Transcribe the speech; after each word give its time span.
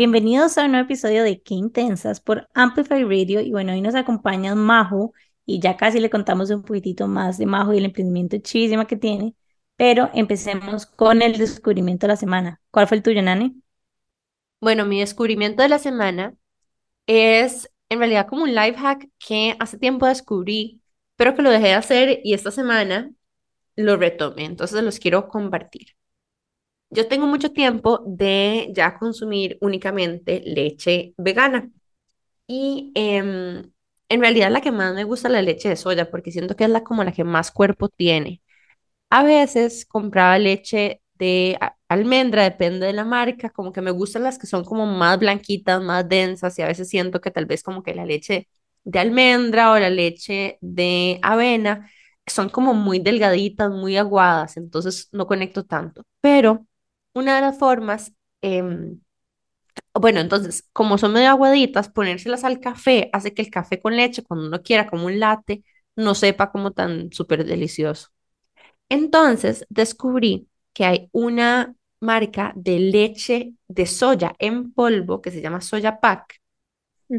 bienvenidos 0.00 0.56
a 0.56 0.64
un 0.64 0.70
nuevo 0.70 0.86
episodio 0.86 1.22
de 1.22 1.42
Qué 1.42 1.52
Intensas 1.52 2.20
por 2.20 2.48
Amplify 2.54 3.04
Radio. 3.04 3.42
Y 3.42 3.50
bueno, 3.50 3.72
hoy 3.74 3.82
nos 3.82 3.94
acompaña 3.94 4.54
Majo 4.54 5.12
y 5.44 5.60
ya 5.60 5.76
casi 5.76 6.00
le 6.00 6.08
contamos 6.08 6.48
un 6.48 6.62
poquitito 6.62 7.06
más 7.06 7.36
de 7.36 7.44
Majo 7.44 7.74
y 7.74 7.76
el 7.76 7.84
emprendimiento 7.84 8.38
chísima 8.38 8.86
que 8.86 8.96
tiene. 8.96 9.34
Pero 9.76 10.08
empecemos 10.14 10.86
con 10.86 11.20
el 11.20 11.36
descubrimiento 11.36 12.06
de 12.06 12.12
la 12.12 12.16
semana. 12.16 12.62
¿Cuál 12.70 12.88
fue 12.88 12.96
el 12.96 13.02
tuyo, 13.02 13.20
Nani? 13.20 13.60
Bueno, 14.58 14.86
mi 14.86 15.00
descubrimiento 15.00 15.62
de 15.62 15.68
la 15.68 15.78
semana 15.78 16.34
es 17.06 17.70
en 17.90 17.98
realidad 17.98 18.26
como 18.26 18.44
un 18.44 18.54
life 18.54 18.78
hack 18.78 19.06
que 19.18 19.54
hace 19.60 19.76
tiempo 19.76 20.06
descubrí, 20.06 20.80
pero 21.16 21.34
que 21.34 21.42
lo 21.42 21.50
dejé 21.50 21.66
de 21.66 21.74
hacer 21.74 22.20
y 22.24 22.32
esta 22.32 22.50
semana 22.50 23.10
lo 23.76 23.98
retomé. 23.98 24.46
Entonces 24.46 24.82
los 24.82 24.98
quiero 24.98 25.28
compartir. 25.28 25.88
Yo 26.90 27.06
tengo 27.08 27.26
mucho 27.26 27.52
tiempo 27.52 28.02
de 28.06 28.70
ya 28.74 28.98
consumir 28.98 29.58
únicamente 29.60 30.42
leche 30.44 31.14
vegana. 31.16 31.70
Y 32.46 32.92
em, 32.94 33.72
en 34.08 34.20
realidad 34.20 34.50
la 34.50 34.60
que 34.62 34.72
más 34.72 34.94
me 34.94 35.04
gusta 35.04 35.28
es 35.28 35.32
la 35.32 35.42
leche 35.42 35.68
de 35.70 35.76
soya, 35.76 36.10
porque 36.10 36.32
siento 36.32 36.56
que 36.56 36.64
es 36.64 36.70
la 36.70 36.84
como 36.84 37.04
la 37.04 37.12
que 37.12 37.24
más 37.24 37.50
cuerpo 37.52 37.88
tiene. 37.88 38.42
A 39.10 39.24
veces 39.24 39.86
compraba 39.86 40.38
leche 40.38 41.02
de 41.14 41.58
almendra, 41.88 42.44
depende 42.44 42.86
de 42.86 42.92
la 42.94 43.04
marca, 43.04 43.50
como 43.50 43.72
que 43.72 43.82
me 43.82 43.90
gustan 43.92 44.22
las 44.24 44.38
que 44.38 44.46
son 44.46 44.64
como 44.64 44.86
más 44.86 45.18
blanquitas, 45.18 45.82
más 45.82 46.08
densas, 46.08 46.58
y 46.58 46.62
a 46.62 46.66
veces 46.68 46.88
siento 46.88 47.20
que 47.20 47.30
tal 47.30 47.46
vez 47.46 47.62
como 47.62 47.82
que 47.82 47.94
la 47.94 48.06
leche 48.06 48.48
de 48.84 48.98
almendra 49.00 49.72
o 49.72 49.78
la 49.78 49.90
leche 49.90 50.58
de 50.60 51.18
avena 51.22 51.90
son 52.26 52.48
como 52.50 52.74
muy 52.74 53.00
delgaditas, 53.00 53.70
muy 53.70 53.96
aguadas, 53.96 54.56
entonces 54.56 55.08
no 55.12 55.26
conecto 55.26 55.64
tanto. 55.64 56.04
Pero 56.20 56.66
una 57.14 57.36
de 57.36 57.40
las 57.42 57.58
formas, 57.58 58.12
em, 58.42 59.00
bueno, 59.94 60.20
entonces, 60.20 60.68
como 60.72 60.98
son 60.98 61.12
medio 61.12 61.30
aguaditas, 61.30 61.88
ponérselas 61.90 62.44
al 62.44 62.60
café 62.60 63.10
hace 63.12 63.34
que 63.34 63.42
el 63.42 63.50
café 63.50 63.80
con 63.80 63.96
leche, 63.96 64.22
cuando 64.24 64.46
uno 64.46 64.62
quiera 64.62 64.86
como 64.88 65.06
un 65.06 65.20
latte, 65.20 65.64
no 65.96 66.14
sepa 66.14 66.50
como 66.52 66.72
tan 66.72 67.12
súper 67.12 67.44
delicioso. 67.44 68.08
Entonces, 68.88 69.66
descubrí 69.68 70.48
que 70.72 70.84
hay 70.84 71.08
una 71.12 71.74
marca 72.00 72.52
de 72.56 72.78
leche 72.80 73.54
de 73.68 73.86
soya 73.86 74.34
en 74.38 74.72
polvo 74.72 75.20
que 75.22 75.30
se 75.30 75.42
llama 75.42 75.60
Soya 75.60 76.00
Pack. 76.00 76.40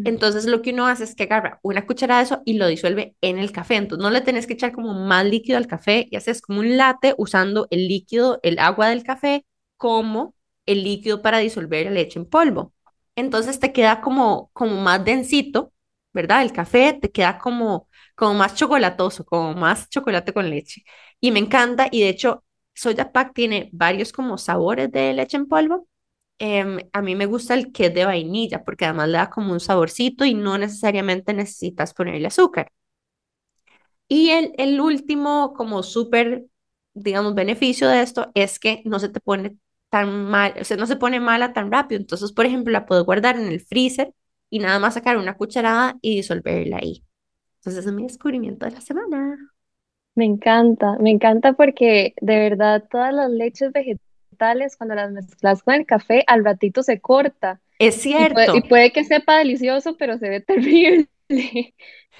Entonces 0.03 0.45
lo 0.45 0.61
que 0.63 0.71
uno 0.71 0.87
hace 0.87 1.03
es 1.03 1.15
que 1.15 1.23
agarra 1.23 1.59
una 1.63 1.85
cucharada 1.85 2.21
de 2.21 2.25
eso 2.25 2.41
y 2.45 2.53
lo 2.55 2.67
disuelve 2.67 3.15
en 3.21 3.37
el 3.37 3.51
café. 3.51 3.75
Entonces 3.75 4.03
no 4.03 4.09
le 4.09 4.21
tenés 4.21 4.47
que 4.47 4.53
echar 4.53 4.71
como 4.73 4.93
más 4.93 5.25
líquido 5.25 5.57
al 5.57 5.67
café 5.67 6.07
y 6.09 6.15
haces 6.15 6.41
como 6.41 6.59
un 6.61 6.77
latte 6.77 7.13
usando 7.17 7.67
el 7.71 7.87
líquido, 7.87 8.39
el 8.43 8.57
agua 8.59 8.89
del 8.89 9.03
café 9.03 9.45
como 9.81 10.35
el 10.67 10.83
líquido 10.83 11.21
para 11.23 11.39
disolver 11.39 11.85
la 11.87 11.91
leche 11.93 12.19
en 12.19 12.27
polvo. 12.29 12.73
Entonces 13.15 13.59
te 13.59 13.73
queda 13.73 14.01
como, 14.01 14.51
como 14.53 14.77
más 14.81 15.03
densito, 15.03 15.73
¿verdad? 16.13 16.43
El 16.43 16.53
café 16.53 16.93
te 17.01 17.11
queda 17.11 17.39
como, 17.39 17.89
como 18.15 18.35
más 18.35 18.55
chocolatoso, 18.55 19.25
como 19.25 19.55
más 19.55 19.89
chocolate 19.89 20.33
con 20.33 20.49
leche. 20.51 20.83
Y 21.19 21.31
me 21.31 21.39
encanta 21.39 21.87
y 21.91 22.01
de 22.01 22.09
hecho 22.09 22.43
Soya 22.75 23.11
Pack 23.11 23.33
tiene 23.33 23.69
varios 23.73 24.11
como 24.13 24.37
sabores 24.37 24.91
de 24.91 25.13
leche 25.13 25.37
en 25.37 25.47
polvo. 25.47 25.87
Em, 26.39 26.79
a 26.93 27.01
mí 27.01 27.15
me 27.15 27.25
gusta 27.27 27.53
el 27.55 27.71
que 27.71 27.87
es 27.87 27.93
de 27.95 28.05
vainilla 28.05 28.63
porque 28.65 28.85
además 28.85 29.09
le 29.09 29.17
da 29.19 29.29
como 29.31 29.53
un 29.53 29.59
saborcito 29.59 30.25
y 30.25 30.33
no 30.35 30.57
necesariamente 30.59 31.33
necesitas 31.33 31.93
ponerle 31.95 32.27
azúcar. 32.27 32.71
Y 34.07 34.29
el, 34.31 34.53
el 34.57 34.79
último 34.81 35.53
como 35.53 35.83
súper, 35.83 36.45
digamos, 36.93 37.33
beneficio 37.35 37.87
de 37.89 38.01
esto 38.01 38.31
es 38.35 38.59
que 38.59 38.81
no 38.85 38.99
se 38.99 39.09
te 39.09 39.19
pone 39.21 39.57
tan 39.91 40.25
mal, 40.25 40.53
o 40.59 40.63
sea, 40.63 40.77
no 40.77 40.87
se 40.87 40.95
pone 40.95 41.19
mala 41.19 41.53
tan 41.53 41.71
rápido. 41.71 41.99
Entonces, 41.99 42.31
por 42.31 42.45
ejemplo, 42.45 42.71
la 42.71 42.85
puedo 42.85 43.05
guardar 43.05 43.35
en 43.37 43.47
el 43.47 43.59
freezer 43.59 44.13
y 44.49 44.59
nada 44.59 44.79
más 44.79 44.95
sacar 44.95 45.17
una 45.17 45.35
cucharada 45.35 45.97
y 46.01 46.15
disolverla 46.15 46.77
ahí. 46.77 47.03
Entonces, 47.59 47.85
es 47.85 47.91
mi 47.91 48.03
descubrimiento 48.03 48.65
de 48.65 48.71
la 48.71 48.81
semana. 48.81 49.37
Me 50.15 50.25
encanta, 50.25 50.97
me 50.99 51.11
encanta 51.11 51.53
porque 51.53 52.13
de 52.21 52.37
verdad 52.37 52.83
todas 52.89 53.13
las 53.13 53.29
leches 53.29 53.71
vegetales, 53.71 54.77
cuando 54.77 54.95
las 54.95 55.11
mezclas 55.11 55.61
con 55.61 55.75
el 55.75 55.85
café, 55.85 56.23
al 56.27 56.43
ratito 56.43 56.83
se 56.83 56.99
corta. 56.99 57.61
Es 57.77 57.95
cierto. 57.95 58.55
Y 58.55 58.61
puede, 58.61 58.91
que 58.91 59.03
sepa 59.03 59.37
delicioso, 59.37 59.97
pero 59.97 60.17
se 60.17 60.29
ve 60.29 60.39
terrible. 60.41 61.09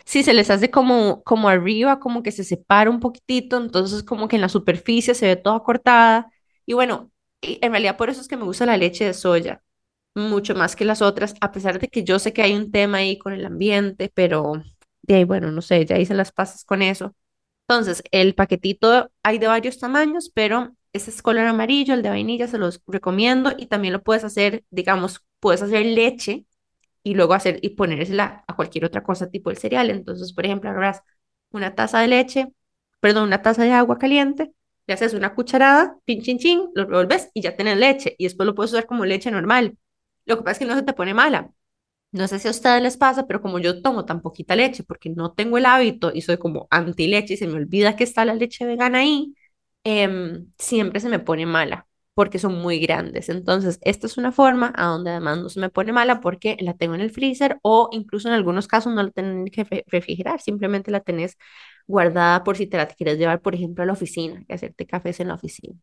Sí, 0.06 0.24
se 0.24 0.34
les 0.34 0.50
hace 0.50 0.70
como, 0.72 1.24
como 1.24 1.50
arriba, 1.50 2.00
como 2.00 2.24
que 2.24 2.32
se 2.32 2.44
separa 2.44 2.90
un 2.90 3.00
poquitito, 3.00 3.58
entonces 3.58 4.04
como 4.04 4.28
que 4.28 4.36
en 4.36 4.42
la 4.42 4.50
superficie 4.50 5.14
se 5.14 5.28
ve 5.28 5.36
toda 5.36 5.62
cortada. 5.62 6.32
Y 6.66 6.74
bueno, 6.74 7.11
y 7.42 7.60
en 7.62 7.72
realidad 7.72 7.98
por 7.98 8.10
eso 8.10 8.22
es 8.22 8.28
que 8.28 8.38
me 8.38 8.44
gusta 8.46 8.66
la 8.66 8.78
leche 8.78 9.06
de 9.06 9.14
soya, 9.14 9.64
mucho 10.16 10.56
más 10.56 10.76
que 10.76 10.86
las 10.86 11.02
otras, 11.02 11.36
a 11.42 11.52
pesar 11.52 11.80
de 11.80 11.88
que 11.90 12.04
yo 12.04 12.20
sé 12.20 12.34
que 12.34 12.42
hay 12.44 12.56
un 12.56 12.72
tema 12.72 13.00
ahí 13.00 13.18
con 13.18 13.34
el 13.34 13.46
ambiente, 13.46 14.12
pero 14.14 14.54
de 15.04 15.16
ahí, 15.16 15.24
bueno, 15.26 15.52
no 15.52 15.62
sé, 15.62 15.86
ya 15.86 15.98
hice 16.00 16.14
las 16.14 16.32
pasas 16.32 16.66
con 16.66 16.82
eso. 16.82 17.16
Entonces, 17.68 18.04
el 18.12 18.36
paquetito 18.36 19.12
hay 19.24 19.40
de 19.40 19.48
varios 19.48 19.80
tamaños, 19.80 20.32
pero 20.34 20.76
ese 20.94 21.12
es 21.12 21.22
color 21.22 21.48
amarillo, 21.48 21.94
el 21.94 22.02
de 22.04 22.10
vainilla, 22.10 22.48
se 22.48 22.58
los 22.58 22.82
recomiendo 22.88 23.54
y 23.58 23.68
también 23.68 23.94
lo 23.94 24.04
puedes 24.04 24.24
hacer, 24.26 24.66
digamos, 24.72 25.22
puedes 25.40 25.62
hacer 25.62 25.86
leche 25.86 26.46
y 27.04 27.16
luego 27.16 27.34
hacer 27.34 27.60
y 27.62 27.72
ponérsela 27.72 28.44
a 28.48 28.56
cualquier 28.56 28.86
otra 28.86 29.04
cosa 29.04 29.30
tipo 29.30 29.50
el 29.52 29.58
cereal. 29.58 29.90
Entonces, 29.90 30.34
por 30.34 30.46
ejemplo, 30.46 30.70
agarras 30.70 31.02
una 31.52 31.76
taza 31.76 32.00
de 32.02 32.08
leche, 32.08 32.48
perdón, 33.00 33.26
una 33.26 33.42
taza 33.42 33.64
de 33.64 33.72
agua 33.74 33.98
caliente, 33.98 34.54
le 34.92 34.96
haces 34.96 35.14
una 35.14 35.34
cucharada, 35.36 35.98
pin, 36.06 36.22
chin, 36.22 36.38
chin, 36.38 36.70
lo 36.76 36.86
revolves 36.86 37.30
y 37.34 37.42
ya 37.42 37.56
tienes 37.56 37.78
leche. 37.78 38.16
Y 38.18 38.26
después 38.26 38.46
lo 38.46 38.56
puedes 38.56 38.72
usar 38.74 38.86
como 38.86 39.06
leche 39.06 39.32
normal. 39.32 39.78
Lo 40.26 40.38
que 40.38 40.44
pasa 40.44 40.54
es 40.54 40.60
que 40.60 40.66
no 40.66 40.76
se 40.76 40.84
te 40.84 40.94
pone 40.94 41.14
mala. 41.14 41.52
No 42.12 42.28
sé 42.28 42.40
si 42.40 42.48
a 42.50 42.52
ustedes 42.52 42.82
les 42.84 42.98
pasa, 42.98 43.28
pero 43.28 43.42
como 43.42 43.60
yo 43.60 43.82
tomo 43.82 44.06
tan 44.06 44.22
poquita 44.22 44.56
leche 44.56 44.84
porque 44.84 45.10
no 45.10 45.34
tengo 45.34 45.58
el 45.58 45.66
hábito 45.66 46.12
y 46.14 46.22
soy 46.22 46.38
como 46.38 46.68
anti 46.70 47.08
leche 47.08 47.36
y 47.36 47.38
se 47.38 47.48
me 47.48 47.54
olvida 47.56 47.96
que 47.96 48.04
está 48.04 48.26
la 48.26 48.36
leche 48.36 48.66
vegana 48.66 49.00
ahí, 49.00 49.34
em, 49.84 50.48
siempre 50.58 51.00
se 51.00 51.10
me 51.10 51.20
pone 51.20 51.46
mala 51.46 51.88
porque 52.14 52.40
son 52.40 52.56
muy 52.62 52.80
grandes. 52.80 53.30
Entonces, 53.30 53.80
esta 53.82 54.08
es 54.08 54.18
una 54.18 54.32
forma 54.34 54.74
a 54.76 54.88
donde 54.88 55.12
además 55.12 55.38
no 55.40 55.50
se 55.50 55.60
me 55.62 55.70
pone 55.70 55.94
mala 55.94 56.20
porque 56.22 56.58
la 56.60 56.74
tengo 56.76 56.96
en 56.96 57.02
el 57.02 57.12
freezer 57.12 57.60
o 57.64 57.90
incluso 57.94 58.28
en 58.28 58.34
algunos 58.36 58.68
casos 58.68 58.94
no 58.94 59.04
la 59.04 59.12
tengo 59.12 59.46
que 59.52 59.86
refrigerar, 59.88 60.42
simplemente 60.42 60.92
la 60.92 61.00
tenés 61.02 61.38
guardada 61.88 62.44
por 62.44 62.58
si 62.58 62.68
te 62.68 62.78
la 62.78 62.88
quieres 62.88 63.18
llevar, 63.18 63.42
por 63.42 63.56
ejemplo, 63.56 63.84
a 63.84 63.88
la 63.88 63.94
oficina 63.94 64.44
y 64.48 64.54
hacerte 64.54 64.86
cafés 64.86 65.20
en 65.20 65.28
la 65.30 65.36
oficina. 65.36 65.76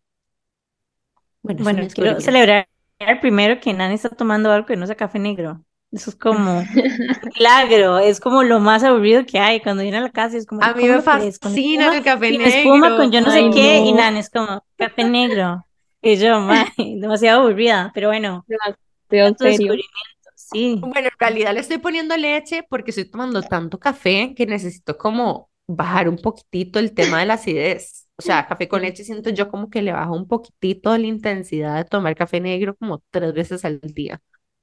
Bueno, 1.43 1.63
bueno 1.63 1.87
quiero 1.93 2.21
celebrar 2.21 2.69
primero 3.21 3.61
que 3.61 3.73
Nani 3.73 3.95
está 3.95 4.09
tomando 4.11 4.51
algo 4.51 4.67
que 4.67 4.77
no 4.77 4.87
sea 4.87 4.97
café 4.97 5.19
negro. 5.19 5.65
Eso 5.91 6.11
es 6.11 6.17
como 6.17 6.59
un 6.59 6.67
milagro, 7.39 7.99
es 7.99 8.21
como 8.21 8.43
lo 8.43 8.61
más 8.61 8.85
aburrido 8.85 9.25
que 9.25 9.39
hay 9.39 9.61
cuando 9.61 9.83
viene 9.83 9.99
a 9.99 10.03
la 10.03 10.11
casa. 10.11 10.37
Es 10.37 10.47
como, 10.47 10.63
a 10.63 10.75
mí 10.75 10.85
me 10.85 11.01
fascina 11.01 11.97
el 11.97 12.05
café 12.05 12.31
negro. 12.33 12.47
espuma 12.47 12.97
con 12.97 13.11
yo 13.11 13.21
no 13.21 13.31
sé 13.31 13.49
qué, 13.55 13.79
y 13.79 13.93
Nani 13.93 14.19
es 14.19 14.31
como 14.31 14.63
café 14.77 15.05
negro. 15.05 15.65
Y 16.03 16.17
yo, 16.17 16.47
demasiado 16.77 17.43
aburrida, 17.43 17.91
pero 17.95 18.09
bueno. 18.09 18.45
Sí. 20.35 20.79
Bueno, 20.81 21.09
en 21.09 21.19
realidad 21.19 21.53
le 21.53 21.61
estoy 21.61 21.79
poniendo 21.79 22.17
leche 22.17 22.65
porque 22.69 22.91
estoy 22.91 23.05
tomando 23.05 23.43
tanto 23.43 23.79
café 23.79 24.35
que 24.35 24.47
necesito 24.47 24.97
como 24.97 25.48
bajar 25.69 26.09
un 26.09 26.17
poquitito 26.17 26.79
el 26.81 26.93
tema 26.95 27.21
de 27.21 27.27
la 27.27 27.35
acidez. 27.35 28.09
O 28.17 28.23
sea, 28.23 28.47
café 28.49 28.67
con 28.67 28.83
leche 28.83 29.05
siento 29.05 29.31
yo 29.31 29.49
como 29.49 29.71
que 29.71 29.83
le 29.83 29.93
bajo 29.93 30.17
un 30.17 30.27
poquitito 30.27 30.97
la 30.97 31.07
intensidad 31.07 31.77
de 31.77 31.85
tomar 31.85 32.17
café 32.17 32.41
negro 32.41 32.75
como 32.75 33.03
tres 33.11 33.33
veces 33.33 33.65
al 33.65 33.81
día. 33.81 34.21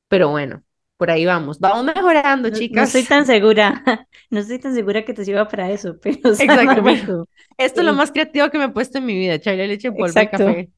Pero 0.10 0.30
bueno, 0.30 0.62
por 0.98 1.12
ahí 1.12 1.26
vamos. 1.26 1.60
Vamos 1.60 1.86
mejorando, 1.86 2.50
chicas. 2.50 2.76
No, 2.76 2.84
estoy 2.84 3.04
tan 3.04 3.26
segura. 3.26 3.84
No 4.32 4.40
estoy 4.40 4.60
tan 4.60 4.74
segura 4.74 5.06
que 5.06 5.14
te 5.14 5.24
sirva 5.24 5.48
para 5.48 5.72
eso, 5.72 5.98
pero 6.02 6.18
Exacto. 6.30 7.30
Esto 7.58 7.80
es 7.82 7.86
lo 7.86 7.94
más 7.94 8.12
creativo 8.12 8.50
que 8.50 8.58
me 8.58 8.66
he 8.66 8.70
puesto 8.70 8.98
en 8.98 9.06
mi 9.06 9.14
vida, 9.14 9.36
echarle 9.36 9.68
leche 9.68 9.90
en 9.90 9.96
polvo 9.96 10.14
café. 10.14 10.70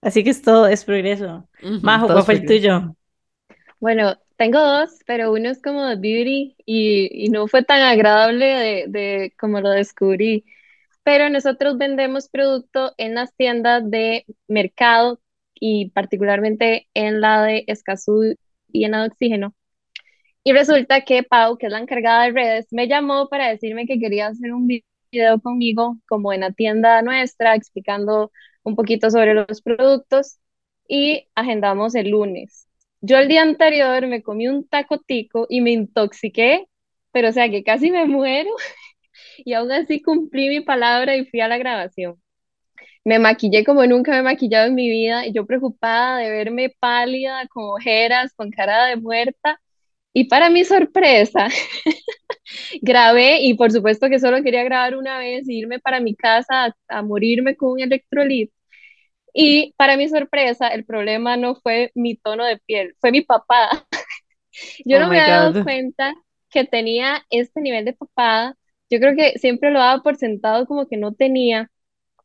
Así 0.00 0.24
que 0.24 0.30
es 0.30 0.42
todo, 0.42 0.66
es 0.66 0.84
progreso. 0.84 1.48
Majo, 1.82 2.06
¿cuál 2.06 2.24
fue 2.24 2.34
el 2.34 2.46
tuyo? 2.46 2.96
Bueno, 3.78 4.16
tengo 4.36 4.60
dos, 4.60 5.00
pero 5.06 5.32
uno 5.32 5.50
es 5.50 5.60
como 5.62 5.84
de 5.86 5.96
beauty 5.96 6.56
y, 6.66 7.28
no 7.30 7.48
fue 7.48 7.64
tan 7.64 7.82
agradable 7.82 8.86
de, 8.88 9.34
como 9.38 9.60
lo 9.60 9.70
descubrí. 9.70 10.44
Pero 11.02 11.30
nosotros 11.30 11.78
vendemos 11.78 12.28
producto 12.28 12.94
en 12.98 13.14
las 13.14 13.34
tiendas 13.36 13.88
de 13.90 14.26
mercado 14.48 15.20
y 15.54 15.90
particularmente 15.90 16.88
en 16.94 17.20
la 17.20 17.42
de 17.44 17.64
Escazú 17.68 18.36
y 18.68 18.84
en 18.84 18.92
la 18.92 19.02
de 19.02 19.08
Oxígeno. 19.08 19.54
Y 20.44 20.52
resulta 20.52 21.02
que 21.04 21.22
Pau, 21.24 21.58
que 21.58 21.66
es 21.66 21.72
la 21.72 21.80
encargada 21.80 22.24
de 22.24 22.32
redes, 22.32 22.66
me 22.72 22.88
llamó 22.88 23.28
para 23.28 23.48
decirme 23.48 23.86
que 23.86 23.98
quería 23.98 24.28
hacer 24.28 24.52
un 24.52 24.66
video 24.68 25.40
conmigo 25.40 25.98
como 26.08 26.32
en 26.32 26.40
la 26.40 26.52
tienda 26.52 27.02
nuestra, 27.02 27.54
explicando 27.56 28.32
un 28.62 28.76
poquito 28.76 29.10
sobre 29.10 29.34
los 29.34 29.62
productos 29.62 30.38
y 30.88 31.28
agendamos 31.34 31.94
el 31.94 32.10
lunes. 32.10 32.68
Yo 33.06 33.18
el 33.18 33.28
día 33.28 33.42
anterior 33.42 34.04
me 34.08 34.20
comí 34.22 34.48
un 34.48 34.66
tacotico 34.68 35.46
y 35.48 35.60
me 35.60 35.70
intoxiqué, 35.70 36.66
pero 37.12 37.28
o 37.28 37.32
sea 37.32 37.48
que 37.48 37.62
casi 37.62 37.92
me 37.92 38.04
muero 38.06 38.50
y 39.38 39.52
aún 39.54 39.70
así 39.72 40.02
cumplí 40.02 40.48
mi 40.48 40.60
palabra 40.60 41.16
y 41.16 41.24
fui 41.26 41.40
a 41.40 41.48
la 41.48 41.58
grabación. 41.58 42.20
me 43.04 43.18
maquillé 43.20 43.64
como 43.64 43.86
nunca 43.86 44.12
me 44.12 44.18
he 44.18 44.22
maquillado 44.22 44.66
en 44.68 44.74
mi 44.76 44.90
vida 44.90 45.26
y 45.26 45.32
yo 45.32 45.46
preocupada 45.46 46.18
de 46.18 46.30
verme 46.30 46.70
pálida, 46.80 47.46
con 47.48 47.64
ojeras, 47.66 48.34
con 48.34 48.50
cara 48.50 48.86
de 48.86 48.96
muerta. 48.96 49.60
Y 50.12 50.26
para 50.28 50.50
mi 50.50 50.64
sorpresa, 50.64 51.48
grabé 52.82 53.40
y 53.42 53.54
por 53.54 53.72
supuesto 53.72 54.08
que 54.08 54.18
solo 54.18 54.42
quería 54.42 54.64
grabar 54.64 54.96
una 54.96 55.18
vez 55.18 55.48
e 55.48 55.54
irme 55.54 55.78
para 55.80 56.00
mi 56.00 56.14
casa 56.16 56.74
a, 56.88 57.02
morirme 57.02 57.56
con 57.56 57.72
un 57.72 57.80
electrolit. 57.80 58.50
Y 59.38 59.74
para 59.76 59.98
mi 59.98 60.08
sorpresa, 60.08 60.68
el 60.68 60.86
problema 60.86 61.36
no 61.36 61.56
fue 61.56 61.92
mi 61.94 62.16
tono 62.16 62.44
de 62.46 62.56
piel, 62.58 62.96
fue 63.00 63.10
mi 63.12 63.20
papada. 63.20 63.86
Yo 64.86 64.96
Oh 64.96 65.00
no 65.00 65.08
me 65.08 65.20
había 65.20 65.36
dado 65.40 65.62
cuenta 65.62 66.14
que 66.50 66.64
tenía 66.64 67.22
este 67.30 67.60
nivel 67.60 67.84
de 67.84 67.92
papada. 67.92 68.56
Yo 68.90 68.98
creo 68.98 69.14
que 69.14 69.38
siempre 69.38 69.70
lo 69.70 69.78
daba 69.80 70.02
por 70.02 70.16
sentado 70.16 70.66
como 70.66 70.86
que 70.88 70.96
no 70.96 71.12
tenía. 71.12 71.70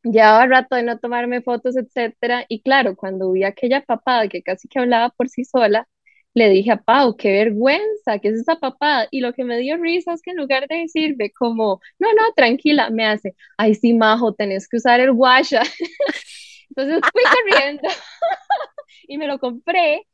Llevaba 0.04 0.46
rato 0.46 0.76
de 0.76 0.84
no 0.84 0.98
tomarme 0.98 1.42
fotos, 1.42 1.76
etcétera. 1.76 2.46
Y 2.48 2.62
claro, 2.62 2.96
cuando 2.96 3.30
vi 3.32 3.44
aquella 3.44 3.82
papada 3.82 4.28
que 4.28 4.42
casi 4.42 4.68
que 4.68 4.78
hablaba 4.80 5.10
por 5.10 5.28
sí 5.28 5.44
sola, 5.44 5.86
le 6.34 6.48
dije 6.48 6.72
a 6.72 6.82
Pau, 6.82 7.16
qué 7.16 7.32
vergüenza, 7.32 8.18
¿qué 8.20 8.28
es 8.28 8.36
esa 8.40 8.56
papada? 8.56 9.08
Y 9.10 9.20
lo 9.20 9.34
que 9.34 9.44
me 9.44 9.58
dio 9.58 9.76
risa 9.76 10.14
es 10.14 10.22
que 10.22 10.30
en 10.30 10.38
lugar 10.38 10.66
de 10.68 10.76
decirme 10.78 11.30
como, 11.32 11.80
no, 11.98 12.08
no, 12.14 12.32
tranquila, 12.34 12.88
me 12.90 13.04
hace, 13.06 13.34
ay, 13.58 13.74
sí, 13.74 13.92
majo, 13.94 14.34
tenés 14.34 14.66
que 14.68 14.78
usar 14.78 15.00
el 15.00 15.12
guasha. 15.12 15.62
Entonces 16.76 17.00
fui 17.12 17.22
corriendo 17.24 17.88
y 19.08 19.18
me 19.18 19.26
lo 19.26 19.38
compré. 19.38 20.06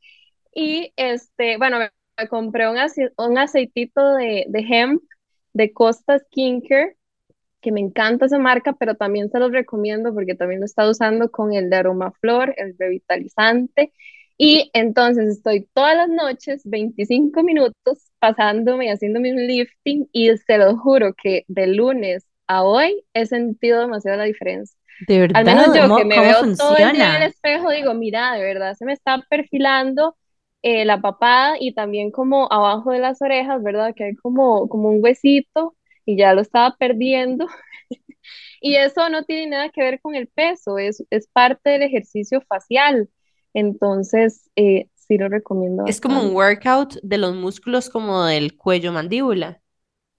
Y 0.53 0.93
este, 0.97 1.57
bueno, 1.57 1.79
me, 1.79 1.91
compré 2.29 2.69
un, 2.69 2.77
ace- 2.77 3.13
un 3.17 3.37
aceitito 3.37 4.15
de, 4.15 4.45
de 4.49 4.59
hemp 4.61 5.03
de 5.53 5.73
Costa 5.73 6.19
Skincare, 6.19 6.97
que 7.61 7.71
me 7.73 7.81
encanta 7.81 8.27
esa 8.27 8.39
marca, 8.39 8.73
pero 8.79 8.95
también 8.95 9.29
se 9.31 9.39
los 9.39 9.51
recomiendo 9.51 10.13
porque 10.13 10.35
también 10.35 10.61
lo 10.61 10.65
he 10.65 10.67
estado 10.67 10.91
usando 10.91 11.31
con 11.31 11.53
el 11.53 11.69
de 11.69 11.77
Aromaflor, 11.77 12.55
el 12.57 12.75
revitalizante. 12.79 13.93
Y 14.37 14.71
entonces 14.73 15.29
estoy 15.37 15.67
todas 15.73 15.97
las 15.97 16.09
noches, 16.09 16.63
25 16.65 17.43
minutos, 17.43 18.11
pasándome 18.19 18.87
y 18.87 18.89
haciéndome 18.89 19.33
un 19.33 19.47
lifting 19.47 20.09
y 20.13 20.37
se 20.37 20.57
lo 20.59 20.77
juro 20.77 21.13
que 21.15 21.45
de 21.49 21.67
lunes 21.67 22.27
a 22.47 22.63
hoy 22.63 23.05
he 23.13 23.27
sentido 23.27 23.81
demasiado 23.81 24.17
la 24.19 24.25
diferencia. 24.25 24.78
De 25.07 25.29
Al 25.33 25.45
menos 25.45 25.67
verdad. 25.67 25.75
yo 25.75 25.95
que 25.95 26.03
¿Cómo, 26.03 26.05
me 26.05 26.19
veo 26.19 26.55
todo 26.55 26.77
el 26.77 26.91
día 26.93 27.15
en 27.15 27.21
el 27.21 27.29
espejo, 27.29 27.69
digo, 27.71 27.93
mira, 27.93 28.33
de 28.33 28.43
verdad 28.43 28.75
se 28.75 28.85
me 28.85 28.93
está 28.93 29.23
perfilando 29.29 30.15
eh, 30.61 30.85
la 30.85 30.99
papada 31.01 31.55
y 31.59 31.73
también 31.73 32.11
como 32.11 32.51
abajo 32.51 32.91
de 32.91 32.99
las 32.99 33.21
orejas, 33.21 33.63
¿verdad? 33.63 33.93
Que 33.95 34.05
hay 34.05 34.15
como, 34.15 34.67
como 34.67 34.89
un 34.89 34.99
huesito 35.01 35.75
y 36.05 36.17
ya 36.17 36.33
lo 36.33 36.41
estaba 36.41 36.75
perdiendo. 36.77 37.47
Y 38.61 38.75
eso 38.75 39.09
no 39.09 39.23
tiene 39.23 39.47
nada 39.47 39.69
que 39.69 39.81
ver 39.81 40.01
con 40.01 40.15
el 40.15 40.27
peso, 40.27 40.77
es, 40.77 41.03
es 41.09 41.27
parte 41.27 41.69
del 41.69 41.83
ejercicio 41.83 42.41
facial. 42.41 43.09
Entonces, 43.53 44.49
eh, 44.57 44.89
sí 44.95 45.17
lo 45.17 45.29
recomiendo 45.29 45.85
Es 45.87 45.99
como 46.01 46.21
un 46.21 46.35
workout 46.35 46.95
de 47.01 47.17
los 47.17 47.35
músculos 47.35 47.89
como 47.89 48.25
del 48.25 48.55
cuello 48.57 48.91
mandíbula. 48.91 49.61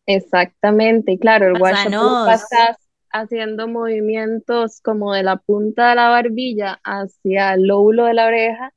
Exactamente. 0.06 1.18
Claro, 1.18 1.48
el 1.48 1.60
washa 1.60 1.88
proof 1.90 2.26
Pasanos. 2.26 2.76
Haciendo 3.12 3.68
movimientos 3.68 4.80
como 4.82 5.12
de 5.14 5.22
la 5.22 5.36
punta 5.36 5.90
de 5.90 5.96
la 5.96 6.08
barbilla 6.10 6.80
hacia 6.84 7.54
el 7.54 7.66
lóbulo 7.66 8.04
de 8.06 8.14
la 8.14 8.26
oreja 8.26 8.72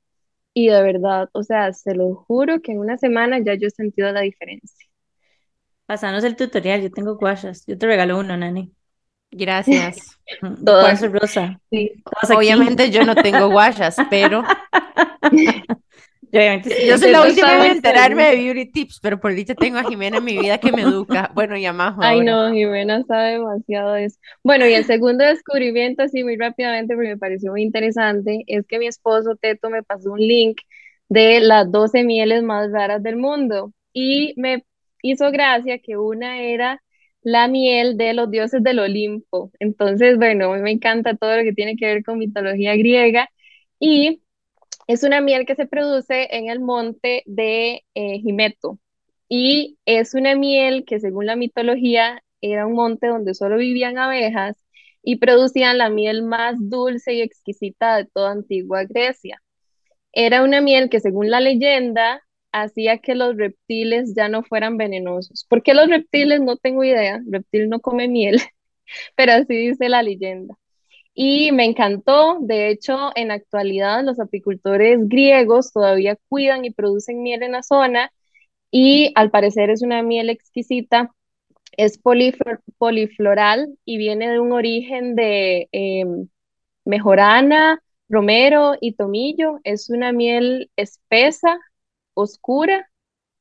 y 0.53 0.69
de 0.69 0.81
verdad, 0.83 1.29
o 1.33 1.43
sea, 1.43 1.73
se 1.73 1.95
lo 1.95 2.15
juro 2.15 2.61
que 2.61 2.73
en 2.73 2.79
una 2.79 2.97
semana 2.97 3.39
ya 3.39 3.55
yo 3.55 3.67
he 3.67 3.71
sentido 3.71 4.11
la 4.11 4.21
diferencia. 4.21 4.87
Pasanos 5.85 6.23
el 6.23 6.35
tutorial, 6.35 6.81
yo 6.81 6.91
tengo 6.91 7.17
guachas. 7.17 7.65
Yo 7.67 7.77
te 7.77 7.85
regalo 7.85 8.17
uno, 8.17 8.37
Nani. 8.37 8.73
Gracias. 9.31 10.17
Mm, 10.41 10.63
Todas, 10.65 11.01
rosa. 11.11 11.59
sí. 11.69 12.03
Obviamente 12.35 12.89
yo 12.91 13.03
no 13.05 13.15
tengo 13.15 13.49
guayas, 13.49 13.97
pero 14.09 14.43
Yo 16.33 16.39
obviamente 16.39 16.71
sí 16.71 16.87
yo 16.87 16.97
soy 16.97 17.11
la 17.11 17.21
última 17.21 17.55
en 17.63 17.73
enterarme 17.73 18.23
de 18.23 18.37
beauty 18.37 18.65
tips, 18.71 18.99
pero 19.01 19.19
por 19.19 19.35
dicha 19.35 19.53
tengo 19.53 19.77
a 19.77 19.83
Jimena 19.83 20.17
en 20.17 20.23
mi 20.23 20.35
vida 20.35 20.57
que 20.57 20.71
me 20.71 20.81
educa. 20.81 21.31
Bueno, 21.35 21.55
y 21.57 21.65
a 21.65 21.73
Majo 21.73 22.01
Ay, 22.01 22.21
ahora. 22.21 22.31
no, 22.31 22.51
Jimena 22.51 23.03
sabe 23.03 23.33
demasiado 23.33 23.93
de 23.93 24.05
eso. 24.05 24.19
Bueno, 24.43 24.67
y 24.67 24.73
el 24.73 24.85
segundo 24.85 25.23
descubrimiento, 25.23 26.01
así 26.01 26.23
muy 26.23 26.35
rápidamente, 26.35 26.95
porque 26.95 27.09
me 27.09 27.17
pareció 27.17 27.51
muy 27.51 27.61
interesante, 27.61 28.43
es 28.47 28.65
que 28.65 28.79
mi 28.79 28.87
esposo 28.87 29.35
Teto 29.35 29.69
me 29.69 29.83
pasó 29.83 30.11
un 30.11 30.19
link 30.19 30.59
de 31.07 31.39
las 31.39 31.71
12 31.71 32.03
mieles 32.03 32.41
más 32.41 32.71
raras 32.71 33.03
del 33.03 33.17
mundo. 33.17 33.71
Y 33.93 34.33
me 34.37 34.65
hizo 35.03 35.29
gracia 35.31 35.77
que 35.79 35.97
una 35.97 36.41
era 36.41 36.81
la 37.21 37.47
miel 37.47 37.95
de 37.95 38.13
los 38.15 38.31
dioses 38.31 38.63
del 38.63 38.79
Olimpo. 38.79 39.51
Entonces, 39.59 40.17
bueno, 40.17 40.51
a 40.51 40.55
mí 40.57 40.63
me 40.63 40.71
encanta 40.71 41.15
todo 41.15 41.37
lo 41.37 41.43
que 41.43 41.53
tiene 41.53 41.75
que 41.75 41.85
ver 41.85 42.03
con 42.03 42.17
mitología 42.17 42.75
griega. 42.75 43.29
Y 43.79 44.22
es 44.93 45.03
una 45.03 45.21
miel 45.21 45.45
que 45.45 45.55
se 45.55 45.65
produce 45.65 46.27
en 46.35 46.49
el 46.49 46.59
monte 46.59 47.23
de 47.25 47.83
eh, 47.95 48.19
Gimetto. 48.19 48.79
Y 49.27 49.79
es 49.85 50.13
una 50.13 50.35
miel 50.35 50.85
que 50.85 50.99
según 50.99 51.25
la 51.25 51.35
mitología 51.35 52.23
era 52.41 52.67
un 52.67 52.73
monte 52.73 53.07
donde 53.07 53.33
solo 53.33 53.57
vivían 53.57 53.97
abejas 53.97 54.55
y 55.01 55.17
producían 55.17 55.79
la 55.79 55.89
miel 55.89 56.23
más 56.23 56.57
dulce 56.59 57.13
y 57.13 57.21
exquisita 57.21 57.97
de 57.97 58.05
toda 58.05 58.31
antigua 58.31 58.83
Grecia. 58.85 59.41
Era 60.13 60.43
una 60.43 60.61
miel 60.61 60.89
que 60.89 60.99
según 60.99 61.31
la 61.31 61.39
leyenda 61.41 62.21
hacía 62.51 62.99
que 62.99 63.15
los 63.15 63.35
reptiles 63.35 64.13
ya 64.15 64.29
no 64.29 64.43
fueran 64.43 64.77
venenosos. 64.77 65.45
¿Por 65.49 65.63
qué 65.63 65.73
los 65.73 65.87
reptiles? 65.89 66.41
No 66.41 66.57
tengo 66.57 66.83
idea. 66.83 67.19
Reptil 67.27 67.69
no 67.69 67.79
come 67.81 68.07
miel, 68.07 68.39
pero 69.15 69.33
así 69.33 69.55
dice 69.55 69.89
la 69.89 70.03
leyenda. 70.03 70.55
Y 71.15 71.51
me 71.51 71.65
encantó, 71.65 72.39
de 72.41 72.69
hecho, 72.69 73.11
en 73.15 73.29
actualidad 73.31 74.03
los 74.03 74.19
apicultores 74.19 74.99
griegos 75.07 75.71
todavía 75.71 76.17
cuidan 76.29 76.65
y 76.65 76.71
producen 76.71 77.21
miel 77.21 77.43
en 77.43 77.51
la 77.53 77.61
zona 77.63 78.11
y 78.71 79.11
al 79.15 79.31
parecer 79.31 79.69
es 79.71 79.83
una 79.83 80.03
miel 80.03 80.29
exquisita, 80.31 81.11
es 81.77 82.01
poliflor- 82.03 82.61
polifloral 82.79 83.77
y 83.85 83.97
viene 83.97 84.29
de 84.31 84.39
un 84.41 84.53
origen 84.53 85.15
de 85.15 85.69
eh, 85.73 86.05
mejorana, 86.85 87.81
romero 88.09 88.75
y 88.81 88.93
tomillo. 88.95 89.59
Es 89.65 89.89
una 89.91 90.11
miel 90.13 90.71
espesa, 90.77 91.59
oscura 92.15 92.89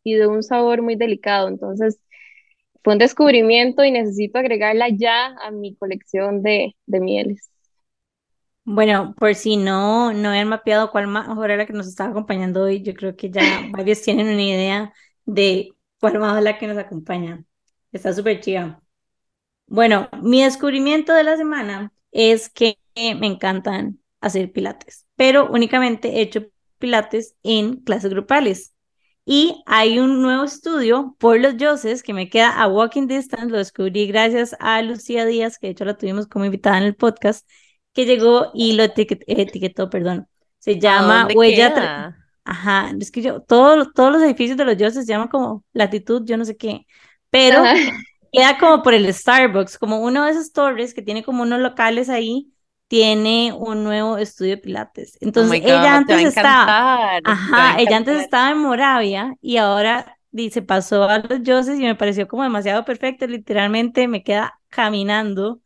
y 0.05 0.15
de 0.17 0.27
un 0.29 0.43
sabor 0.45 0.83
muy 0.83 0.97
delicado. 0.97 1.49
Entonces, 1.49 2.01
fue 2.85 2.95
un 2.95 3.01
descubrimiento 3.01 3.85
y 3.85 3.93
necesito 3.93 4.39
agregarla 4.41 4.89
ya 4.91 5.29
a 5.43 5.53
mi 5.53 5.77
colección 5.77 6.43
de, 6.45 6.77
de 6.87 7.01
mieles. 7.01 7.52
Bueno, 8.65 9.15
por 9.19 9.35
si 9.35 9.57
no, 9.57 10.13
no 10.13 10.29
habían 10.29 10.49
mapeado 10.49 10.91
cuál 10.93 11.09
majo 11.09 11.45
era 11.45 11.57
la 11.57 11.67
que 11.67 11.73
nos 11.73 11.89
estaba 11.89 12.11
acompañando 12.11 12.63
hoy, 12.63 12.83
yo 12.83 12.95
creo 12.95 13.17
que 13.17 13.31
ya 13.31 13.43
varios 13.73 14.03
tienen 14.03 14.29
una 14.29 14.43
idea 14.43 14.93
de 15.25 15.71
cuál 16.01 16.19
majo 16.19 16.39
es 16.39 16.45
la 16.45 16.59
que 16.59 16.67
nos 16.69 16.79
acompaña. 16.79 17.45
Está 17.91 18.13
súper 18.13 18.41
chida. 18.41 18.81
Bueno, 19.67 20.09
mi 20.23 20.43
descubrimiento 20.45 21.15
de 21.15 21.25
la 21.25 21.37
semana 21.37 21.93
es 22.13 22.51
que 22.51 22.79
me 22.97 23.27
encantan 23.27 24.01
hacer 24.21 24.53
pilates, 24.53 25.07
pero 25.17 25.51
únicamente 25.51 26.19
he 26.19 26.23
hecho 26.23 26.47
pilates 26.79 27.37
en 27.43 27.77
clases 27.77 28.11
grupales. 28.11 28.75
Y 29.25 29.63
hay 29.67 29.99
un 30.01 30.21
nuevo 30.21 30.45
estudio 30.45 31.17
por 31.19 31.39
los 31.41 31.57
dioses 31.57 32.03
que 32.03 32.13
me 32.13 32.29
queda 32.29 32.51
a 32.61 32.69
walking 32.69 33.07
distance, 33.07 33.47
lo 33.51 33.59
descubrí 33.59 34.07
gracias 34.09 34.57
a 34.61 34.83
Lucía 34.83 35.25
Díaz, 35.25 35.59
que 35.59 35.69
de 35.69 35.73
hecho 35.73 35.85
la 35.85 35.97
tuvimos 35.97 36.27
como 36.27 36.45
invitada 36.45 36.79
en 36.79 36.85
el 36.85 36.97
podcast, 36.97 37.49
que 37.93 38.05
llegó 38.07 38.51
y 38.55 38.73
lo 38.75 38.85
etiquet- 38.85 39.25
etiquetó, 39.27 39.91
perdón. 39.91 40.29
Se 40.59 40.79
¿A 40.81 40.81
llama 40.81 41.29
Huella, 41.33 42.15
ajá, 42.45 42.93
es 43.01 43.11
que 43.11 43.23
yo, 43.23 43.41
todo- 43.43 43.91
todos 43.93 44.13
los 44.13 44.23
edificios 44.23 44.57
de 44.59 44.65
los 44.65 44.77
dioses 44.77 45.07
se 45.07 45.13
llaman 45.13 45.29
como 45.29 45.65
latitud, 45.73 46.23
yo 46.25 46.37
no 46.37 46.45
sé 46.45 46.57
qué, 46.57 46.87
pero 47.31 47.73
Ajá. 47.75 48.03
Queda 48.33 48.59
como 48.59 48.83
por 48.83 48.95
el 48.95 49.13
Starbucks, 49.13 49.79
como 49.79 50.01
uno 50.03 50.25
de 50.25 50.33
esos 50.33 50.53
torres 50.53 50.95
que 50.95 51.03
tiene 51.03 51.23
como 51.23 51.43
unos 51.43 51.61
locales 51.61 52.09
ahí, 52.09 52.53
tiene 52.89 53.53
un 53.53 53.85
nuevo 53.85 54.19
estudio 54.19 54.53
de 54.53 54.59
Pilates. 54.59 55.19
Oh 55.37 55.45
Entonces, 55.45 55.61
ella 55.65 55.95
God, 55.95 56.07
te 56.07 56.13
va 56.15 56.19
a 56.19 56.23
antes 56.23 56.23
estaba, 56.23 56.79
ajá, 57.25 57.79
ella 57.79 57.97
antes 57.99 58.19
estaba 58.21 58.51
en 58.51 58.59
Moravia 58.59 59.35
y 59.41 59.57
ahora 59.59 60.19
dice, 60.31 60.63
pasó 60.63 61.05
a 61.05 61.19
los 61.19 61.43
Yoses 61.43 61.79
y 61.79 61.83
me 61.85 61.95
pareció 61.95 62.27
como 62.29 62.43
demasiado 62.43 62.85
perfecto, 62.85 63.27
literalmente 63.27 64.09
me 64.09 64.23
queda 64.23 64.59
caminando 64.69 65.61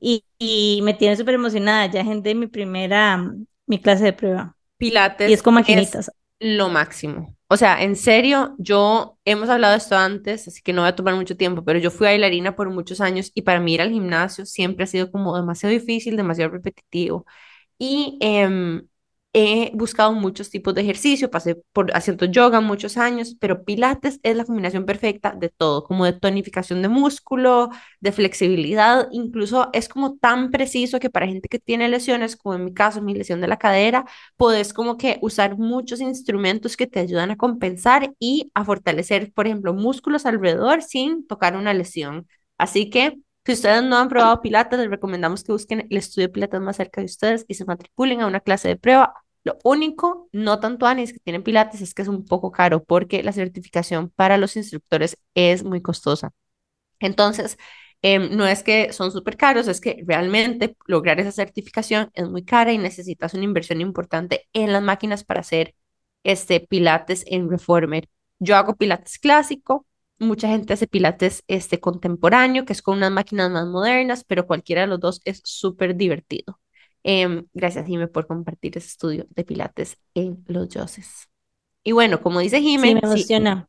y, 0.00 0.24
y 0.38 0.80
me 0.82 0.94
tiene 0.94 1.16
súper 1.16 1.34
emocionada, 1.34 1.86
ya 1.86 2.00
agendé 2.02 2.34
mi 2.34 2.46
primera, 2.48 3.18
mi 3.66 3.80
clase 3.80 4.04
de 4.04 4.12
prueba 4.14 4.56
y 5.24 5.32
es 5.34 5.42
Pilates 5.42 5.42
con 5.42 5.54
es 5.66 6.00
maquinitas. 6.00 6.10
lo 6.40 6.68
máximo. 6.68 7.36
O 7.48 7.56
sea, 7.56 7.82
en 7.82 7.96
serio, 7.96 8.54
yo 8.58 9.18
hemos 9.24 9.48
hablado 9.48 9.72
de 9.72 9.78
esto 9.78 9.96
antes, 9.96 10.46
así 10.48 10.62
que 10.62 10.72
no 10.72 10.82
voy 10.82 10.88
a 10.90 10.96
tomar 10.96 11.14
mucho 11.16 11.36
tiempo, 11.36 11.64
pero 11.64 11.78
yo 11.78 11.90
fui 11.90 12.06
bailarina 12.06 12.54
por 12.56 12.70
muchos 12.70 13.00
años 13.00 13.30
y 13.34 13.42
para 13.42 13.60
mí 13.60 13.74
ir 13.74 13.82
al 13.82 13.90
gimnasio 13.90 14.46
siempre 14.46 14.84
ha 14.84 14.86
sido 14.86 15.10
como 15.10 15.36
demasiado 15.36 15.72
difícil, 15.72 16.16
demasiado 16.16 16.52
repetitivo. 16.52 17.26
Y 17.78 18.18
em, 18.22 18.86
he 19.32 19.70
buscado 19.74 20.12
muchos 20.12 20.50
tipos 20.50 20.74
de 20.74 20.82
ejercicio, 20.82 21.30
pasé 21.30 21.56
por 21.72 21.96
haciendo 21.96 22.26
yoga 22.26 22.60
muchos 22.60 22.96
años, 22.96 23.36
pero 23.38 23.64
Pilates 23.64 24.18
es 24.22 24.36
la 24.36 24.44
combinación 24.44 24.84
perfecta 24.86 25.34
de 25.38 25.48
todo, 25.50 25.84
como 25.84 26.04
de 26.04 26.12
tonificación 26.14 26.82
de 26.82 26.88
músculo, 26.88 27.70
de 28.00 28.12
flexibilidad, 28.12 29.08
incluso 29.12 29.70
es 29.72 29.88
como 29.88 30.16
tan 30.16 30.50
preciso 30.50 30.98
que 30.98 31.10
para 31.10 31.26
gente 31.28 31.48
que 31.48 31.58
tiene 31.60 31.88
lesiones, 31.88 32.36
como 32.36 32.56
en 32.56 32.64
mi 32.64 32.74
caso, 32.74 33.02
mi 33.02 33.14
lesión 33.14 33.40
de 33.40 33.48
la 33.48 33.58
cadera, 33.58 34.04
puedes 34.36 34.72
como 34.72 34.96
que 34.96 35.18
usar 35.22 35.56
muchos 35.58 36.00
instrumentos 36.00 36.76
que 36.76 36.86
te 36.86 37.00
ayudan 37.00 37.30
a 37.30 37.36
compensar 37.36 38.12
y 38.18 38.50
a 38.54 38.64
fortalecer, 38.64 39.32
por 39.32 39.46
ejemplo, 39.46 39.74
músculos 39.74 40.26
alrededor 40.26 40.82
sin 40.82 41.26
tocar 41.26 41.56
una 41.56 41.74
lesión. 41.74 42.26
Así 42.58 42.90
que 42.90 43.18
si 43.50 43.54
ustedes 43.54 43.82
no 43.82 43.96
han 43.96 44.08
probado 44.08 44.40
Pilates, 44.42 44.78
les 44.78 44.90
recomendamos 44.90 45.42
que 45.42 45.50
busquen 45.52 45.86
el 45.90 45.96
estudio 45.96 46.30
Pilates 46.30 46.60
más 46.60 46.76
cerca 46.76 47.00
de 47.00 47.06
ustedes 47.06 47.44
y 47.48 47.54
se 47.54 47.64
matriculen 47.64 48.20
a 48.20 48.26
una 48.28 48.38
clase 48.40 48.68
de 48.68 48.76
prueba. 48.76 49.14
Lo 49.42 49.58
único, 49.64 50.28
no 50.32 50.60
tanto 50.60 50.86
Anis, 50.86 51.12
que 51.12 51.18
tienen 51.18 51.42
Pilates, 51.42 51.80
es 51.80 51.92
que 51.92 52.02
es 52.02 52.08
un 52.08 52.24
poco 52.24 52.52
caro 52.52 52.84
porque 52.84 53.24
la 53.24 53.32
certificación 53.32 54.10
para 54.10 54.36
los 54.38 54.56
instructores 54.56 55.18
es 55.34 55.64
muy 55.64 55.82
costosa. 55.82 56.30
Entonces, 57.00 57.58
em, 58.02 58.36
no 58.36 58.46
es 58.46 58.62
que 58.62 58.92
son 58.92 59.12
súper 59.12 59.36
caros, 59.36 59.68
es 59.68 59.80
que 59.80 60.02
realmente 60.06 60.76
lograr 60.86 61.20
esa 61.20 61.32
certificación 61.32 62.10
es 62.14 62.28
muy 62.28 62.44
cara 62.44 62.72
y 62.72 62.78
necesitas 62.78 63.34
una 63.34 63.44
inversión 63.44 63.80
importante 63.80 64.48
en 64.52 64.72
las 64.72 64.82
máquinas 64.82 65.24
para 65.24 65.40
hacer 65.40 65.74
este 66.24 66.60
Pilates 66.60 67.24
en 67.26 67.50
Reformer. 67.50 68.08
Yo 68.38 68.56
hago 68.56 68.76
Pilates 68.76 69.18
clásico, 69.18 69.86
Mucha 70.20 70.48
gente 70.48 70.74
hace 70.74 70.86
pilates 70.86 71.42
este, 71.48 71.80
contemporáneo, 71.80 72.64
que 72.64 72.72
es 72.72 72.82
con 72.82 72.98
unas 72.98 73.10
máquinas 73.10 73.50
más 73.50 73.66
modernas, 73.66 74.22
pero 74.24 74.46
cualquiera 74.46 74.82
de 74.82 74.86
los 74.86 75.00
dos 75.00 75.20
es 75.24 75.40
súper 75.44 75.96
divertido. 75.96 76.60
Em, 77.02 77.46
gracias, 77.54 77.86
Jime, 77.86 78.06
por 78.06 78.26
compartir 78.26 78.76
ese 78.76 78.88
estudio 78.88 79.26
de 79.30 79.44
pilates 79.44 79.96
en 80.14 80.44
los 80.46 80.68
Yoses. 80.68 81.28
Y 81.82 81.92
bueno, 81.92 82.20
como 82.20 82.40
dice 82.40 82.60
Jime, 82.60 82.88
sí, 82.88 82.94
me 82.94 83.00
emociona. 83.00 83.68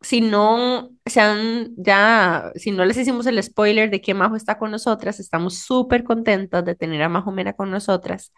Si, 0.00 0.20
no 0.22 0.90
se 1.04 1.20
han, 1.20 1.74
ya, 1.76 2.50
si 2.54 2.70
no 2.70 2.84
les 2.84 2.96
hicimos 2.96 3.26
el 3.26 3.42
spoiler 3.42 3.90
de 3.90 4.00
que 4.00 4.14
Majo 4.14 4.36
está 4.36 4.58
con 4.58 4.70
nosotras, 4.70 5.20
estamos 5.20 5.58
súper 5.58 6.02
contentas 6.04 6.64
de 6.64 6.74
tener 6.74 7.02
a 7.02 7.08
Majo 7.08 7.30
Mena 7.30 7.52
con 7.52 7.70
nosotras 7.70 8.32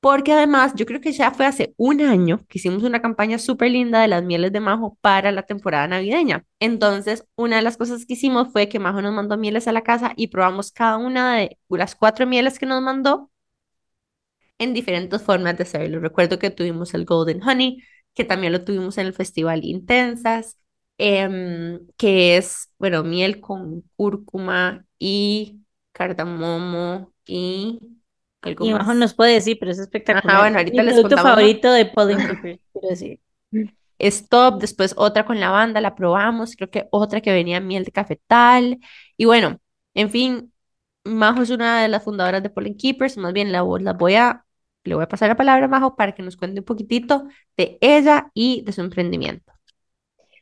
porque 0.00 0.32
además 0.32 0.74
yo 0.76 0.86
creo 0.86 1.00
que 1.00 1.12
ya 1.12 1.32
fue 1.32 1.46
hace 1.46 1.74
un 1.76 2.00
año 2.02 2.38
que 2.48 2.58
hicimos 2.58 2.82
una 2.84 3.02
campaña 3.02 3.38
súper 3.38 3.70
linda 3.72 4.00
de 4.00 4.08
las 4.08 4.22
mieles 4.24 4.52
de 4.52 4.60
Majo 4.60 4.96
para 5.00 5.32
la 5.32 5.42
temporada 5.42 5.88
navideña. 5.88 6.44
Entonces, 6.60 7.26
una 7.36 7.56
de 7.56 7.62
las 7.62 7.76
cosas 7.76 8.06
que 8.06 8.14
hicimos 8.14 8.48
fue 8.52 8.68
que 8.68 8.78
Majo 8.78 9.02
nos 9.02 9.12
mandó 9.14 9.36
mieles 9.36 9.66
a 9.68 9.72
la 9.72 9.82
casa 9.82 10.12
y 10.16 10.28
probamos 10.28 10.70
cada 10.72 10.96
una 10.98 11.36
de 11.38 11.58
las 11.68 11.94
cuatro 11.96 12.26
mieles 12.26 12.58
que 12.58 12.66
nos 12.66 12.82
mandó 12.82 13.30
en 14.58 14.74
diferentes 14.74 15.22
formas 15.22 15.56
de 15.56 15.62
hacerlo. 15.64 16.00
Recuerdo 16.00 16.38
que 16.38 16.50
tuvimos 16.50 16.94
el 16.94 17.04
Golden 17.04 17.42
Honey, 17.42 17.82
que 18.14 18.24
también 18.24 18.52
lo 18.52 18.64
tuvimos 18.64 18.98
en 18.98 19.06
el 19.06 19.12
Festival 19.14 19.64
Intensas, 19.64 20.58
em, 20.98 21.80
que 21.96 22.36
es, 22.36 22.70
bueno, 22.78 23.04
miel 23.04 23.40
con 23.40 23.82
cúrcuma 23.96 24.84
y 24.98 25.60
cardamomo 25.92 27.12
y 27.26 27.78
y 28.58 28.72
Majo 28.72 28.94
nos 28.94 29.14
puede 29.14 29.34
decir, 29.34 29.56
pero 29.60 29.72
es 29.72 29.78
espectacular. 29.78 30.38
Ajá, 30.38 30.40
bueno, 30.40 30.58
ahorita 30.58 30.82
Mi 30.82 30.82
les 30.82 30.94
producto 30.94 31.00
contamos. 31.00 31.30
favorito 31.30 31.72
de 31.72 31.86
Pollen 31.86 32.24
Keepers, 32.24 32.60
quiero 32.72 32.88
decir. 32.88 33.20
Stop, 34.00 34.60
después 34.60 34.94
otra 34.96 35.24
con 35.24 35.40
lavanda, 35.40 35.80
la 35.80 35.94
probamos, 35.96 36.54
creo 36.56 36.70
que 36.70 36.86
otra 36.92 37.20
que 37.20 37.32
venía 37.32 37.60
miel 37.60 37.84
de 37.84 37.90
cafetal. 37.92 38.78
Y 39.16 39.24
bueno, 39.24 39.58
en 39.94 40.10
fin, 40.10 40.52
Majo 41.04 41.42
es 41.42 41.50
una 41.50 41.82
de 41.82 41.88
las 41.88 42.04
fundadoras 42.04 42.42
de 42.42 42.50
Pollen 42.50 42.76
Keepers, 42.76 43.16
más 43.18 43.32
bien 43.32 43.50
la, 43.52 43.64
la 43.80 43.92
voy 43.94 44.14
a, 44.16 44.44
le 44.84 44.94
voy 44.94 45.04
a 45.04 45.08
pasar 45.08 45.28
la 45.30 45.36
palabra 45.36 45.66
a 45.66 45.68
Majo 45.68 45.96
para 45.96 46.14
que 46.14 46.22
nos 46.22 46.36
cuente 46.36 46.60
un 46.60 46.66
poquitito 46.66 47.26
de 47.56 47.78
ella 47.80 48.30
y 48.34 48.62
de 48.62 48.72
su 48.72 48.80
emprendimiento. 48.82 49.52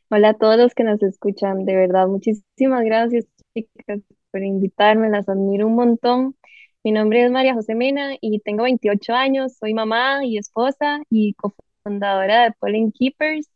Hola 0.09 0.29
a 0.29 0.33
todos 0.35 0.57
los 0.57 0.73
que 0.73 0.83
nos 0.83 1.01
escuchan, 1.03 1.65
de 1.65 1.75
verdad, 1.75 2.07
muchísimas 2.07 2.83
gracias, 2.83 3.25
chicas, 3.53 4.01
por 4.31 4.43
invitarme, 4.43 5.09
las 5.09 5.27
admiro 5.29 5.67
un 5.67 5.75
montón. 5.75 6.35
Mi 6.83 6.91
nombre 6.91 7.25
es 7.25 7.31
María 7.31 7.53
José 7.53 7.75
Mena 7.75 8.15
y 8.21 8.39
tengo 8.39 8.63
28 8.63 9.13
años, 9.13 9.57
soy 9.59 9.73
mamá 9.73 10.25
y 10.25 10.37
esposa 10.37 11.01
y 11.09 11.33
cofundadora 11.33 12.43
de 12.45 12.51
Pollen 12.53 12.91
Keepers. 12.91 13.49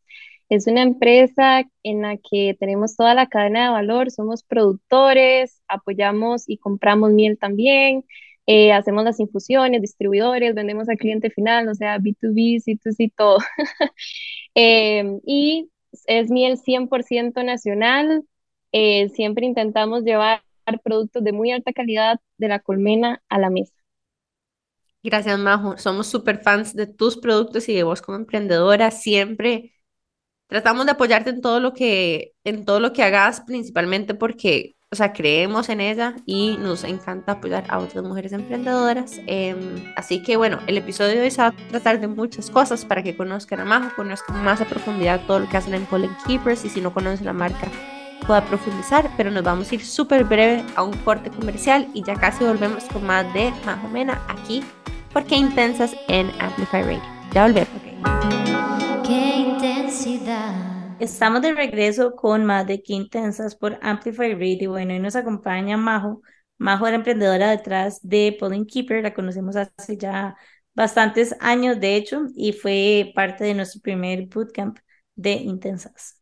Es 0.50 0.68
una 0.68 0.82
empresa 0.82 1.64
en 1.84 2.02
la 2.02 2.18
que 2.18 2.56
tenemos 2.60 2.96
toda 2.98 3.14
la 3.14 3.28
cadena 3.30 3.66
de 3.66 3.70
valor, 3.72 4.12
somos 4.12 4.44
productores, 4.44 5.62
apoyamos 5.70 6.44
y 6.50 6.58
compramos 6.58 7.12
miel 7.12 7.38
también, 7.40 8.04
eh, 8.48 8.74
hacemos 8.74 9.06
las 9.06 9.20
infusiones, 9.22 9.82
distribuidores, 9.82 10.54
vendemos 10.56 10.90
al 10.90 10.98
cliente 10.98 11.30
final, 11.30 11.70
o 11.70 11.76
sea, 11.76 12.00
B2B, 12.00 12.60
C2C, 12.62 13.14
todo. 13.16 13.38
Em, 14.56 15.22
y 15.26 15.70
es 16.08 16.30
miel 16.30 16.58
100% 16.58 17.44
nacional, 17.44 18.26
eh, 18.74 19.10
siempre 19.10 19.46
intentamos 19.46 20.04
llevar 20.04 20.44
productos 20.84 21.24
de 21.24 21.32
muy 21.32 21.52
alta 21.52 21.74
calidad 21.74 22.20
de 22.38 22.48
la 22.48 22.60
colmena 22.60 23.22
a 23.30 23.40
la 23.40 23.50
mesa. 23.50 23.74
Gracias, 25.04 25.40
Majo. 25.40 25.78
Somos 25.78 26.08
súper 26.08 26.44
fans 26.44 26.76
de 26.76 26.86
tus 26.86 27.18
productos 27.18 27.68
y 27.70 27.74
de 27.76 27.84
vos 27.84 28.02
como 28.02 28.18
emprendedora. 28.18 28.92
Siempre 28.92 29.74
tratamos 30.48 30.86
de 30.86 30.92
apoyarte 30.92 31.32
en 31.32 31.42
todo 31.42 31.60
lo 31.60 31.74
que, 31.74 32.34
en 32.44 32.66
todo 32.66 32.80
lo 32.80 32.94
que 32.94 33.04
hagas, 33.04 33.42
principalmente 33.42 34.14
porque, 34.14 34.76
o 34.92 34.96
sea, 34.96 35.14
creemos 35.14 35.70
en 35.70 35.82
ella 35.82 36.16
y 36.26 36.58
nos 36.58 36.84
encanta 36.84 37.34
apoyar 37.34 37.66
a 37.70 37.80
otras 37.80 38.04
mujeres 38.04 38.34
emprendedoras. 38.34 39.20
Em, 39.28 39.94
así 39.96 40.22
que, 40.22 40.38
bueno, 40.38 40.60
el 40.68 40.78
episodio 40.78 41.16
de 41.16 41.22
hoy 41.24 41.32
se 41.32 41.42
va 41.42 41.48
a 41.48 41.56
tratar 41.70 42.00
de 42.00 42.08
muchas 42.08 42.52
cosas 42.52 42.86
para 42.86 43.02
que 43.02 43.16
conozcan 43.18 43.62
a 43.62 43.66
Majo, 43.66 43.96
conozcan 43.96 44.44
más 44.44 44.62
a 44.62 44.66
profundidad 44.66 45.26
todo 45.26 45.40
lo 45.40 45.50
que 45.50 45.58
hacen 45.58 45.74
en 45.74 45.86
Pollen 45.86 46.16
Keepers 46.28 46.66
y 46.66 46.70
si 46.70 46.82
no 46.82 46.94
conocen 46.94 47.26
la 47.26 47.34
marca, 47.34 47.72
pueda 48.32 48.46
profundizar, 48.46 49.12
pero 49.18 49.30
nos 49.30 49.44
vamos 49.44 49.70
a 49.70 49.76
ir 49.76 49.84
súper 49.84 50.24
breve 50.24 50.64
a 50.78 50.84
un 50.84 50.94
corte 51.00 51.30
comercial 51.30 51.90
y 51.94 52.02
ya 52.02 52.14
casi 52.14 52.46
volvemos 52.46 52.86
con 52.86 53.06
más 53.06 53.26
de 53.34 53.52
Majomena 53.66 54.26
aquí, 54.30 54.64
porque 55.12 55.36
intensas 55.36 55.94
en 56.08 56.32
Amplify 56.40 56.82
Radio. 56.82 57.02
Ya 57.34 57.44
volvemos. 57.44 57.68
Qué 59.06 59.36
intensidad. 59.36 60.96
Estamos 61.02 61.42
de 61.42 61.54
regreso 61.54 62.16
con 62.16 62.46
más 62.46 62.66
de 62.66 62.82
Qué 62.82 62.94
intensas 62.94 63.54
por 63.54 63.78
Amplify 63.82 64.32
Radio. 64.34 64.72
Bueno, 64.72 64.94
hoy 64.94 65.00
nos 65.02 65.18
acompaña 65.18 65.76
Majo. 65.76 66.22
Majo 66.58 66.88
era 66.88 66.96
emprendedora 66.96 67.50
detrás 67.50 68.00
de 68.02 68.38
Pollen 68.40 68.66
Keeper, 68.66 69.04
la 69.04 69.14
conocemos 69.14 69.58
hace 69.58 69.98
ya 69.98 70.38
bastantes 70.74 71.36
años, 71.42 71.82
de 71.82 71.98
hecho, 71.98 72.28
y 72.38 72.54
fue 72.54 73.12
parte 73.14 73.44
de 73.44 73.56
nuestro 73.56 73.82
primer 73.82 74.26
bootcamp 74.28 74.80
de 75.18 75.34
Intensas. 75.34 76.21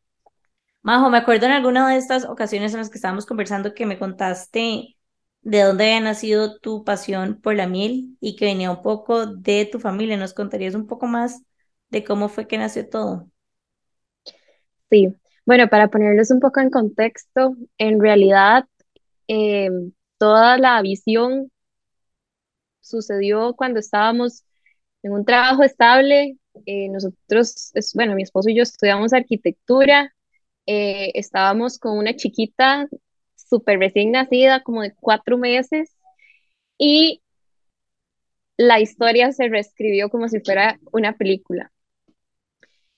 Majo, 0.82 1.10
me 1.10 1.18
acuerdo 1.18 1.46
en 1.46 1.52
alguna 1.52 1.90
de 1.90 1.98
estas 1.98 2.26
ocasiones 2.26 2.74
en 2.74 2.80
las 2.80 2.90
que 2.90 2.98
estábamos 2.98 3.26
conversando 3.26 3.74
que 3.74 3.86
me 3.86 4.00
contaste 4.00 4.96
de 5.42 5.62
dónde 5.64 5.84
había 5.86 6.00
nacido 6.02 6.60
tu 6.60 6.84
pasión 6.84 7.40
por 7.42 7.56
la 7.56 7.68
miel 7.68 8.18
y 8.22 8.36
que 8.36 8.46
venía 8.46 8.72
un 8.72 8.82
poco 8.82 9.26
de 9.26 9.66
tu 9.66 9.80
familia. 9.80 10.18
¿Nos 10.18 10.34
contarías 10.34 10.76
un 10.76 10.88
poco 10.88 11.06
más 11.08 11.44
de 11.90 12.04
cómo 12.04 12.30
fue 12.30 12.48
que 12.48 12.58
nació 12.58 12.88
todo? 12.90 13.30
Sí, 14.90 15.14
bueno, 15.46 15.68
para 15.70 15.90
ponerlos 15.90 16.32
un 16.32 16.40
poco 16.40 16.60
en 16.62 16.70
contexto, 16.70 17.56
en 17.78 18.00
realidad 18.02 18.66
em, 19.28 19.92
toda 20.18 20.58
la 20.58 20.82
visión 20.82 21.52
sucedió 22.82 23.54
cuando 23.56 23.80
estábamos 23.80 24.44
en 25.04 25.14
un 25.14 25.26
trabajo 25.26 25.64
estable. 25.64 26.38
Eh, 26.66 26.90
nosotros, 26.90 27.72
bueno, 27.96 28.16
mi 28.16 28.24
esposo 28.24 28.50
y 28.50 28.56
yo 28.56 28.64
estudiamos 28.64 29.14
arquitectura 29.14 30.14
eh, 30.66 31.12
estábamos 31.16 31.80
con 31.80 31.98
una 31.98 32.16
chiquita 32.16 32.88
súper 33.36 33.80
recién 33.80 34.12
nacida, 34.12 34.62
como 34.64 34.82
de 34.84 34.94
cuatro 34.94 35.38
meses, 35.38 35.96
y 36.78 37.22
la 38.58 38.80
historia 38.80 39.32
se 39.32 39.48
reescribió 39.48 40.10
como 40.10 40.28
si 40.28 40.42
fuera 40.42 40.80
una 40.92 41.14
película. 41.18 41.72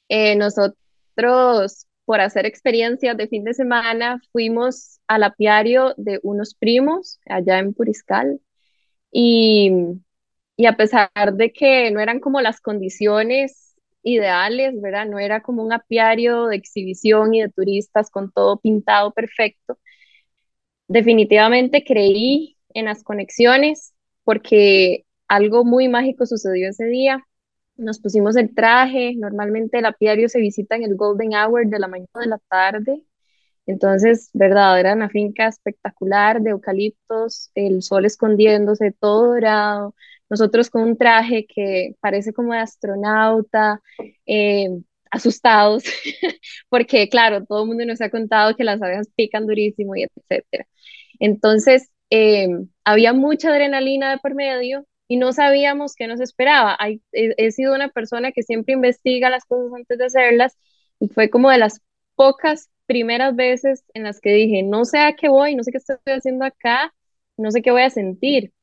Eh, 0.10 0.36
nosotros, 0.36 1.88
por 2.06 2.20
hacer 2.20 2.46
experiencias 2.46 3.15
de 3.15 3.27
fin 3.27 3.44
de 3.44 3.53
semana, 3.53 4.20
fuimos 4.32 5.00
al 5.08 5.24
apiario 5.24 5.94
de 5.98 6.20
unos 6.24 6.56
primos 6.56 7.20
allá 7.25 7.60
en 7.60 7.74
Puriscal 7.74 8.41
y, 9.12 9.72
y 10.58 10.65
a 10.65 10.75
pesar 10.75 11.12
de 11.34 11.53
que 11.53 11.91
no 11.91 12.00
eran 12.01 12.20
como 12.20 12.41
las 12.41 12.60
condiciones 12.60 13.70
ideales, 14.03 14.79
¿verdad? 14.81 15.05
No 15.08 15.20
era 15.20 15.41
como 15.41 15.63
un 15.63 15.74
apiario 15.74 16.48
de 16.48 16.55
exhibición 16.58 17.34
y 17.34 17.41
de 17.41 17.50
turistas 17.50 18.10
con 18.12 18.31
todo 18.31 18.60
pintado 18.60 19.12
perfecto. 19.13 19.77
Definitivamente 20.88 21.84
creí 21.86 22.58
en 22.74 22.86
las 22.86 23.03
conexiones 23.03 23.93
porque 24.24 25.05
algo 25.27 25.63
muy 25.63 25.88
mágico 25.88 26.25
sucedió 26.25 26.70
ese 26.70 26.86
día. 26.86 27.25
Nos 27.77 28.00
pusimos 28.00 28.36
el 28.36 28.53
traje, 28.53 29.13
normalmente 29.17 29.79
el 29.79 29.86
apiario 29.86 30.27
se 30.29 30.39
visita 30.39 30.75
en 30.75 30.84
el 30.84 30.96
golden 30.96 31.34
hour 31.34 31.67
de 31.67 31.79
la 31.79 31.88
mañana 31.88 32.10
de 32.22 32.27
la 32.27 32.38
tarde 32.50 33.03
Entonces, 33.67 34.31
verdad, 34.34 34.79
era 34.79 34.93
una 34.96 35.10
finca 35.10 35.48
espectacular 35.48 36.41
de 36.41 36.51
eucaliptos, 36.51 37.51
el 37.55 37.84
sol 37.84 38.05
escondiéndose, 38.05 38.93
todo 38.93 39.27
dorado, 39.36 39.96
nosotros 40.31 40.69
con 40.71 40.83
un 40.83 40.97
traje 40.97 41.45
que 41.47 41.95
parece 42.01 42.33
como 42.33 42.53
de 42.53 42.59
astronauta, 42.59 43.81
eh, 44.25 44.69
asustados, 45.11 45.83
porque 46.69 47.09
claro, 47.09 47.45
todo 47.45 47.63
el 47.63 47.67
mundo 47.67 47.85
nos 47.85 48.01
ha 48.01 48.09
contado 48.09 48.55
que 48.55 48.63
las 48.63 48.81
abejas 48.81 49.09
pican 49.15 49.45
durísimo 49.45 49.95
y 49.95 50.03
etcétera. 50.03 50.65
Entonces, 51.19 51.89
eh, 52.09 52.47
había 52.85 53.13
mucha 53.13 53.50
adrenalina 53.50 54.11
de 54.11 54.17
por 54.19 54.35
medio 54.35 54.85
y 55.07 55.17
no 55.17 55.33
sabíamos 55.33 55.95
qué 55.95 56.07
nos 56.07 56.21
esperaba. 56.21 56.77
He, 57.13 57.33
he 57.38 57.51
sido 57.51 57.75
una 57.75 57.89
persona 57.89 58.31
que 58.31 58.43
siempre 58.43 58.73
investiga 58.73 59.29
las 59.29 59.45
cosas 59.45 59.73
antes 59.75 59.97
de 59.97 60.05
hacerlas 60.05 60.57
y 61.00 61.09
fue 61.09 61.29
como 61.29 61.50
de 61.50 61.57
las 61.57 61.81
pocas 62.15 62.69
primeras 62.85 63.35
veces 63.35 63.83
en 63.93 64.03
las 64.03 64.19
que 64.21 64.31
dije, 64.33 64.63
no 64.63 64.85
sé 64.85 65.00
a 65.00 65.15
qué 65.15 65.29
voy, 65.29 65.55
no 65.55 65.63
sé 65.63 65.71
qué 65.71 65.77
estoy 65.79 65.97
haciendo 66.05 66.45
acá, 66.45 66.93
no 67.38 67.51
sé 67.51 67.61
qué 67.61 67.71
voy 67.71 67.81
a 67.83 67.89
sentir. 67.89 68.53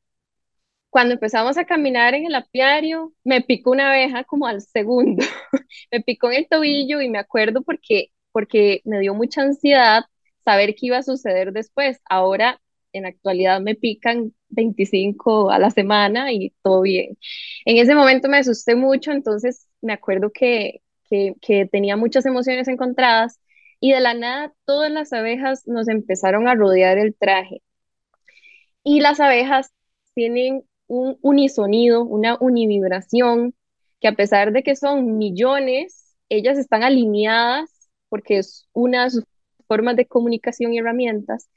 Cuando 0.90 1.14
empezamos 1.14 1.59
a 1.59 1.64
caminar 1.66 2.14
en 2.14 2.26
el 2.26 2.35
apiario, 2.35 3.12
me 3.25 3.42
picó 3.42 3.71
una 3.73 3.90
abeja 3.90 4.25
como 4.25 4.47
al 4.47 4.62
segundo. 4.62 5.25
me 5.92 6.00
picó 6.00 6.30
en 6.30 6.38
el 6.38 6.49
tobillo 6.49 7.00
y 7.00 7.09
me 7.11 7.18
acuerdo 7.18 7.62
porque, 7.62 8.11
porque 8.33 8.80
me 8.85 9.00
dio 9.00 9.14
mucha 9.14 9.42
ansiedad 9.42 10.04
saber 10.45 10.71
qué 10.75 10.87
iba 10.87 10.99
a 10.99 11.02
suceder 11.02 11.52
después. 11.52 12.00
Ahora, 12.09 12.61
en 12.92 13.04
actualidad, 13.07 13.61
me 13.61 13.75
pican 13.75 14.33
25 14.49 15.50
a 15.50 15.59
la 15.59 15.71
semana 15.71 16.33
y 16.33 16.50
todo 16.62 16.80
bien. 16.83 17.18
En 17.66 17.76
ese 17.78 17.95
momento 17.95 18.28
me 18.28 18.38
asusté 18.38 18.75
mucho, 18.75 19.12
entonces 19.12 19.68
me 19.83 19.92
acuerdo 19.92 20.30
que, 20.33 20.80
que, 21.11 21.35
que 21.40 21.66
tenía 21.66 21.97
muchas 21.97 22.25
emociones 22.26 22.66
encontradas 22.68 23.40
y 23.80 23.92
de 23.92 24.00
la 24.00 24.14
nada 24.14 24.52
todas 24.64 24.90
las 24.90 25.12
abejas 25.12 25.66
nos 25.66 25.88
empezaron 25.88 26.49
a 26.49 26.54
rodear 26.54 26.99
el 26.99 27.14
traje. 27.14 27.62
Y 28.83 29.00
las 29.00 29.21
abejas 29.21 29.73
tienen 30.14 30.64
un 30.88 31.18
unisonido, 31.23 32.04
una 32.04 32.37
univibración, 32.40 33.54
que 34.00 34.09
a 34.09 34.14
pesar 34.14 34.52
de 34.52 34.62
que 34.62 34.76
son 34.76 35.18
millones, 35.18 36.16
ellas 36.28 36.59
están 36.59 36.83
alineadas 36.83 37.71
porque 38.09 38.38
es 38.38 38.68
una 38.73 39.04
de 39.04 39.11
sus 39.11 39.25
formas 39.66 39.97
de 39.97 40.07
comunicación 40.07 40.73
y 40.75 40.78
herramientas. 40.78 41.49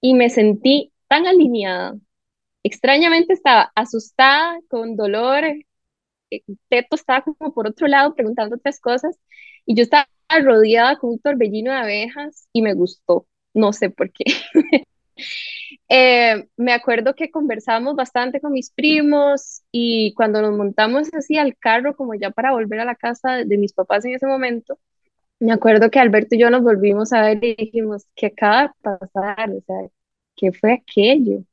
Y 0.00 0.14
me 0.14 0.30
sentí 0.30 0.92
tan 1.08 1.26
alineada. 1.26 1.96
Extrañamente 2.64 3.34
estaba 3.34 3.72
asustada, 3.74 4.60
con 4.68 4.96
dolor, 4.96 5.44
Teto 6.68 6.96
estaba 6.96 7.22
como 7.22 7.52
por 7.52 7.66
otro 7.66 7.86
lado 7.88 8.14
preguntando 8.14 8.56
otras 8.56 8.80
cosas 8.80 9.18
y 9.66 9.74
yo 9.74 9.82
estaba 9.82 10.08
rodeada 10.42 10.96
con 10.98 11.10
un 11.10 11.18
torbellino 11.18 11.72
de 11.72 11.78
abejas 11.78 12.48
y 12.52 12.62
me 12.62 12.74
gustó, 12.74 13.26
no 13.54 13.72
sé 13.72 13.90
por 13.90 14.12
qué. 14.12 14.24
Eh, 15.88 16.48
me 16.56 16.72
acuerdo 16.72 17.14
que 17.14 17.30
conversamos 17.30 17.96
bastante 17.96 18.40
con 18.40 18.52
mis 18.52 18.70
primos 18.70 19.62
y 19.72 20.14
cuando 20.14 20.42
nos 20.42 20.56
montamos 20.56 21.08
así 21.14 21.36
al 21.38 21.56
carro, 21.56 21.96
como 21.96 22.14
ya 22.14 22.30
para 22.30 22.52
volver 22.52 22.80
a 22.80 22.84
la 22.84 22.94
casa 22.94 23.44
de, 23.44 23.58
mis 23.58 23.72
papás 23.72 24.04
en 24.04 24.14
ese 24.14 24.26
momento, 24.26 24.78
me 25.40 25.52
acuerdo 25.52 25.90
que 25.90 25.98
Alberto 26.00 26.36
y 26.36 26.40
yo 26.40 26.50
nos 26.50 26.62
volvimos 26.62 27.12
a 27.12 27.22
ver 27.22 27.44
y 27.44 27.56
dijimos, 27.56 28.06
¿qué 28.14 28.26
acaba 28.26 28.68
de 28.68 28.70
pasar? 28.82 29.50
O 29.50 29.60
sea, 29.62 29.76
¿qué 30.36 30.52
fue 30.52 30.74
aquello? 30.74 31.44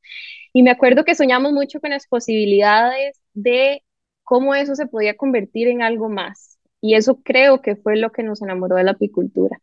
Y 0.52 0.62
me 0.62 0.70
acuerdo 0.70 1.04
que 1.04 1.14
soñamos 1.14 1.52
mucho 1.52 1.80
con 1.80 1.90
las 1.90 2.06
posibilidades 2.06 3.20
de 3.34 3.82
cómo 4.24 4.54
eso 4.54 4.74
se 4.76 4.86
podía 4.86 5.16
convertir 5.16 5.68
en 5.68 5.82
algo 5.82 6.08
más. 6.08 6.58
Y 6.80 6.94
eso 6.94 7.20
creo 7.22 7.62
que 7.62 7.76
fue 7.76 7.96
lo 7.96 8.12
que 8.12 8.22
nos 8.22 8.42
enamoró 8.42 8.76
de 8.76 8.84
la 8.84 8.92
apicultura 8.92 9.60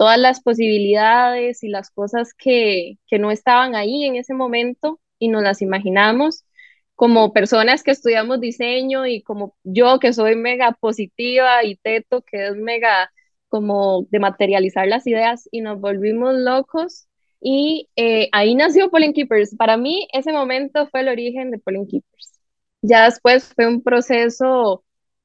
todas 0.00 0.18
las 0.18 0.40
posibilidades 0.40 1.62
y 1.62 1.68
las 1.68 1.90
cosas 1.90 2.32
que, 2.32 2.96
que 3.06 3.18
no 3.18 3.30
estaban 3.30 3.74
ahí 3.74 4.04
en 4.06 4.16
ese 4.16 4.32
momento 4.32 4.98
y 5.18 5.28
nos 5.28 5.42
las 5.42 5.60
imaginamos 5.60 6.46
como 6.94 7.34
personas 7.34 7.82
que 7.82 7.90
estudiamos 7.90 8.40
diseño 8.40 9.06
y 9.06 9.20
como 9.22 9.54
yo 9.62 9.98
que 9.98 10.14
soy 10.14 10.36
mega 10.36 10.72
positiva 10.72 11.64
y 11.64 11.76
Teto 11.76 12.22
que 12.22 12.46
es 12.46 12.56
mega 12.56 13.12
como 13.48 14.06
de 14.10 14.20
materializar 14.20 14.88
las 14.88 15.06
ideas 15.06 15.46
y 15.52 15.60
nos 15.60 15.78
volvimos 15.78 16.34
locos 16.34 17.06
y 17.38 17.90
eh, 17.96 18.30
ahí 18.32 18.54
nació 18.54 18.90
Pollen 18.90 19.12
Keepers. 19.12 19.54
Para 19.58 19.76
mí 19.76 20.08
ese 20.14 20.32
momento 20.32 20.86
fue 20.86 21.00
el 21.02 21.08
origen 21.08 21.50
de 21.50 21.58
Pollen 21.58 21.86
Keepers. 21.86 22.40
Ya 22.80 23.04
después 23.04 23.52
fue 23.54 23.66
un 23.66 23.82
proceso, 23.82 24.82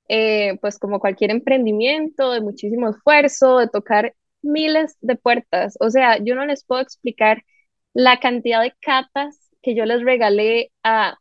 eh, 0.10 0.58
pues 0.60 0.78
como 0.80 1.00
cualquier 1.00 1.32
emprendimiento, 1.32 2.34
de 2.34 2.42
muchísimo 2.42 2.90
esfuerzo, 2.90 3.60
de 3.60 3.70
tocar 3.70 4.14
miles 4.46 4.98
de 5.02 5.16
puertas. 5.16 5.76
O 5.80 5.90
sea, 5.90 6.18
yo 6.24 6.36
no 6.36 6.46
les 6.46 6.64
puedo 6.66 6.82
explicar 6.82 7.44
la 7.94 8.20
cantidad 8.20 8.62
de 8.62 8.74
catas 8.82 9.40
que 9.62 9.76
yo 9.76 9.86
les 9.86 10.04
regalé 10.04 10.72
a 10.84 11.18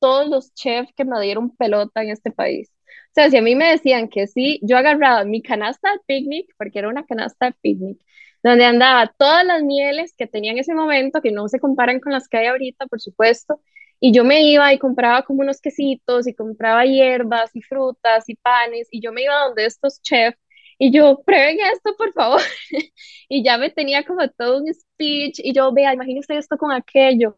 todos 0.00 0.28
los 0.28 0.54
chefs 0.54 0.92
que 0.94 1.04
me 1.04 1.20
dieron 1.20 1.54
pelota 1.56 2.02
en 2.02 2.10
este 2.10 2.30
país. 2.30 2.70
O 3.10 3.14
sea, 3.14 3.30
si 3.30 3.36
a 3.36 3.42
mí 3.42 3.54
me 3.56 3.70
decían 3.70 4.08
que 4.08 4.26
sí, 4.26 4.60
yo 4.62 4.76
agarraba 4.78 5.24
mi 5.24 5.42
canasta 5.42 5.92
de 5.92 6.00
picnic, 6.06 6.54
porque 6.56 6.78
era 6.78 6.88
una 6.88 7.04
canasta 7.06 7.46
de 7.46 7.52
picnic, 7.60 8.00
donde 8.42 8.64
andaba 8.64 9.12
todas 9.18 9.44
las 9.44 9.62
mieles 9.62 10.14
que 10.16 10.26
tenía 10.26 10.52
en 10.52 10.58
ese 10.58 10.74
momento, 10.74 11.20
que 11.20 11.32
no 11.32 11.48
se 11.48 11.58
comparan 11.60 12.00
con 12.00 12.12
las 12.12 12.28
que 12.28 12.38
hay 12.38 12.46
ahorita, 12.46 12.86
por 12.86 13.00
supuesto, 13.00 13.60
y 14.00 14.12
yo 14.12 14.24
me 14.24 14.42
iba 14.44 14.72
y 14.72 14.78
compraba 14.78 15.22
como 15.24 15.40
unos 15.42 15.60
quesitos 15.60 16.26
y 16.28 16.34
compraba 16.34 16.84
hierbas 16.84 17.50
y 17.54 17.62
frutas 17.62 18.28
y 18.28 18.36
panes, 18.36 18.88
y 18.90 19.00
yo 19.00 19.12
me 19.12 19.22
iba 19.22 19.34
donde 19.46 19.66
estos 19.66 20.00
chefs 20.02 20.38
y 20.78 20.92
yo, 20.92 21.22
prueben 21.24 21.58
esto, 21.72 21.94
por 21.96 22.12
favor. 22.12 22.40
y 23.28 23.44
ya 23.44 23.58
me 23.58 23.70
tenía 23.70 24.04
como 24.04 24.28
todo 24.30 24.58
un 24.58 24.72
speech 24.72 25.40
y 25.42 25.52
yo, 25.52 25.72
vea, 25.72 25.94
imagínese 25.94 26.36
esto 26.38 26.56
con 26.56 26.72
aquello. 26.72 27.34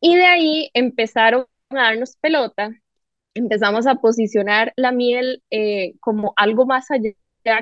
Y 0.00 0.16
de 0.16 0.24
ahí 0.26 0.70
empezaron 0.74 1.46
a 1.70 1.74
darnos 1.74 2.16
pelota, 2.16 2.70
empezamos 3.34 3.86
a 3.86 3.96
posicionar 3.96 4.72
la 4.76 4.92
miel 4.92 5.42
eh, 5.50 5.94
como 6.00 6.32
algo 6.36 6.66
más 6.66 6.90
allá 6.90 7.12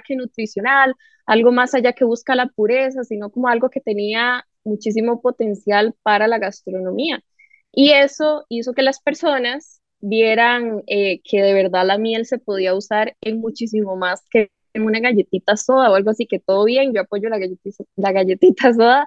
que 0.07 0.16
nutricional, 0.16 0.94
algo 1.27 1.53
más 1.53 1.74
allá 1.74 1.92
que 1.92 2.05
busca 2.05 2.35
la 2.35 2.48
pureza, 2.48 3.05
sino 3.05 3.31
como 3.31 3.48
algo 3.48 3.70
que 3.70 3.81
tenía 3.81 4.46
muchísimo 4.64 5.20
potencial 5.20 5.94
para 6.03 6.29
la 6.29 6.38
gastronomía. 6.38 7.22
Y 7.72 7.92
eso 7.92 8.46
hizo 8.48 8.72
que 8.74 8.83
las 8.83 9.00
personas 9.00 9.83
vieran 10.00 10.83
eh, 10.87 11.20
que 11.24 11.42
de 11.42 11.55
verdad 11.55 11.87
la 11.87 11.98
miel 11.98 12.27
se 12.27 12.38
podía 12.38 12.74
usar 12.74 13.16
en 13.20 13.40
muchísimo 13.40 13.96
más 13.96 14.22
que 14.31 14.50
una 14.83 15.01
galletita 15.01 15.57
soda 15.57 15.91
o 15.91 15.95
algo 15.95 16.11
así, 16.11 16.27
que 16.27 16.41
todo 16.41 16.65
bien, 16.65 16.93
yo 16.95 17.03
apoyo 17.03 17.29
la 17.29 17.39
galletita, 17.39 17.85
la 17.97 18.13
galletita 18.13 18.73
soda. 18.75 19.07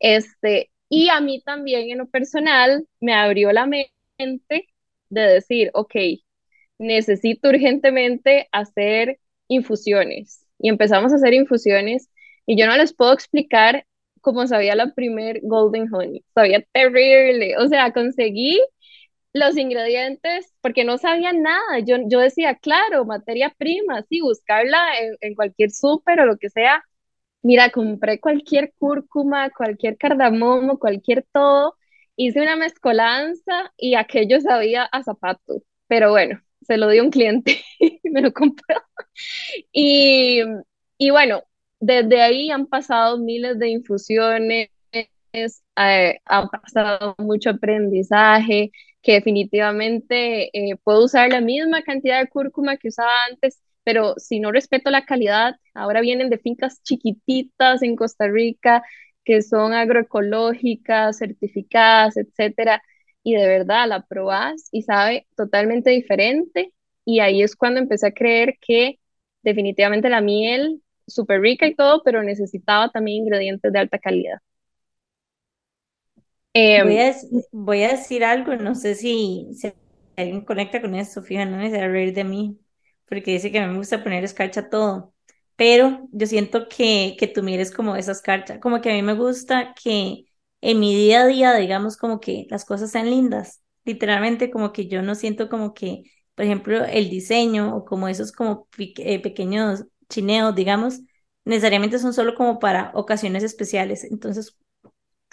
Este, 0.00 0.70
y 0.88 1.08
a 1.10 1.20
mí 1.20 1.42
también 1.44 1.90
en 1.90 1.98
lo 1.98 2.08
personal 2.08 2.86
me 3.00 3.14
abrió 3.14 3.52
la 3.52 3.66
mente 3.66 4.68
de 5.08 5.20
decir, 5.22 5.70
ok, 5.74 5.94
necesito 6.78 7.48
urgentemente 7.48 8.48
hacer 8.52 9.18
infusiones. 9.48 10.44
Y 10.58 10.68
empezamos 10.68 11.12
a 11.12 11.16
hacer 11.16 11.34
infusiones 11.34 12.10
y 12.46 12.58
yo 12.58 12.66
no 12.66 12.76
les 12.76 12.94
puedo 12.94 13.12
explicar 13.12 13.86
cómo 14.20 14.46
sabía 14.46 14.74
la 14.74 14.92
primer 14.94 15.40
Golden 15.42 15.92
Honey. 15.92 16.24
Sabía 16.34 16.62
terrible. 16.72 17.56
O 17.58 17.68
sea, 17.68 17.92
conseguí 17.92 18.60
los 19.36 19.56
ingredientes 19.56 20.54
porque 20.60 20.84
no 20.84 20.98
sabía 20.98 21.32
nada. 21.32 21.80
Yo, 21.84 21.96
yo 22.08 22.20
decía, 22.20 22.54
claro, 22.56 23.04
materia 23.04 23.54
prima, 23.58 24.02
sí, 24.08 24.20
buscarla 24.20 24.98
en, 25.00 25.16
en 25.20 25.34
cualquier 25.34 25.70
súper 25.70 26.20
o 26.20 26.26
lo 26.26 26.36
que 26.38 26.50
sea. 26.50 26.82
Mira, 27.42 27.70
compré 27.70 28.20
cualquier 28.20 28.72
cúrcuma, 28.78 29.50
cualquier 29.50 29.96
cardamomo, 29.98 30.78
cualquier 30.78 31.24
todo. 31.32 31.76
Hice 32.16 32.42
una 32.42 32.56
mezcolanza 32.56 33.72
y 33.76 33.94
aquello 33.94 34.40
sabía 34.40 34.84
a 34.84 35.02
zapato. 35.04 35.62
Pero 35.88 36.10
bueno, 36.10 36.40
se 36.66 36.76
lo 36.78 36.88
dio 36.90 37.04
un 37.04 37.10
cliente 37.10 37.62
y 37.80 38.00
me 38.10 38.22
lo 38.22 38.32
compró. 38.32 38.76
Y, 39.72 40.42
y 40.98 41.10
bueno, 41.10 41.42
desde 41.80 42.22
ahí 42.22 42.50
han 42.50 42.66
pasado 42.66 43.18
miles 43.18 43.58
de 43.58 43.68
infusiones, 43.70 44.70
eh, 45.32 46.20
ha 46.24 46.48
pasado 46.48 47.14
mucho 47.18 47.50
aprendizaje, 47.50 48.70
que 49.06 49.12
definitivamente 49.12 50.50
eh, 50.52 50.76
puedo 50.82 51.04
usar 51.04 51.30
la 51.30 51.40
misma 51.40 51.82
cantidad 51.82 52.20
de 52.20 52.28
cúrcuma 52.28 52.76
que 52.76 52.88
usaba 52.88 53.12
antes, 53.30 53.62
pero 53.84 54.14
si 54.16 54.40
no 54.40 54.50
respeto 54.50 54.90
la 54.90 55.04
calidad, 55.06 55.54
ahora 55.74 56.00
vienen 56.00 56.28
de 56.28 56.38
fincas 56.38 56.82
chiquititas 56.82 57.82
en 57.84 57.94
Costa 57.94 58.26
Rica 58.26 58.82
que 59.24 59.42
son 59.42 59.74
agroecológicas, 59.74 61.18
certificadas, 61.18 62.16
etcétera, 62.16 62.82
y 63.22 63.34
de 63.36 63.46
verdad 63.46 63.86
la 63.88 64.04
probas 64.04 64.68
y 64.72 64.82
sabe 64.82 65.28
totalmente 65.36 65.90
diferente. 65.90 66.72
Y 67.04 67.20
ahí 67.20 67.42
es 67.42 67.54
cuando 67.54 67.78
empecé 67.80 68.08
a 68.08 68.12
creer 68.12 68.56
que 68.60 68.98
definitivamente 69.42 70.08
la 70.10 70.20
miel, 70.20 70.82
súper 71.06 71.40
rica 71.42 71.66
y 71.68 71.76
todo, 71.76 72.02
pero 72.04 72.24
necesitaba 72.24 72.90
también 72.90 73.18
ingredientes 73.22 73.72
de 73.72 73.78
alta 73.78 73.98
calidad. 74.00 74.38
Voy 76.72 76.98
Em, 76.98 76.98
a, 76.98 77.14
voy 77.52 77.82
a 77.84 77.88
decir 77.92 78.24
algo, 78.24 78.54
no 78.56 78.74
sé 78.74 78.94
si, 78.94 79.48
si 79.54 79.72
alguien 80.16 80.44
conecta 80.44 80.80
con 80.80 80.94
esto, 80.94 81.22
fíjate, 81.22 81.50
no 81.50 81.60
se 81.62 81.78
va 81.78 81.84
a 81.84 81.88
reír 81.88 82.14
de 82.14 82.24
mí, 82.24 82.58
porque 83.08 83.32
dice 83.32 83.50
que 83.52 83.58
a 83.58 83.66
mí 83.66 83.72
me 83.72 83.78
gusta 83.78 84.02
poner 84.02 84.24
escarcha 84.24 84.68
todo. 84.68 85.14
pero 85.56 86.06
yo 86.12 86.26
siento 86.26 86.68
que, 86.68 87.16
que 87.18 87.26
tu 87.28 87.42
miel 87.42 87.60
es 87.60 87.70
como 87.72 87.96
esa 87.96 88.12
escarcha, 88.12 88.60
como 88.60 88.80
que 88.80 88.90
a 88.90 88.94
mí 88.94 89.02
me 89.02 89.14
gusta 89.14 89.74
que 89.82 90.26
en 90.60 90.80
mi 90.80 90.94
día 90.94 91.22
a 91.22 91.26
día, 91.26 91.54
digamos, 91.56 91.96
como 91.96 92.20
que 92.20 92.46
las 92.50 92.64
cosas 92.64 92.90
sean 92.90 93.10
lindas, 93.10 93.62
literalmente 93.84 94.50
como 94.50 94.72
que 94.72 94.86
yo 94.88 95.02
no 95.02 95.14
siento 95.14 95.48
como 95.48 95.72
que, 95.74 96.04
por 96.34 96.44
ejemplo, 96.44 96.84
el 96.84 97.08
diseño 97.10 97.74
o 97.76 97.84
como 97.84 98.08
esos 98.08 98.32
como 98.32 98.68
eh, 98.78 99.20
pequeños 99.22 99.84
chineos, 100.08 100.54
digamos, 100.54 101.00
necesariamente 101.44 101.98
son 101.98 102.12
solo 102.12 102.34
como 102.34 102.58
para 102.58 102.90
ocasiones 102.94 103.42
especiales, 103.44 104.04
entonces 104.04 104.56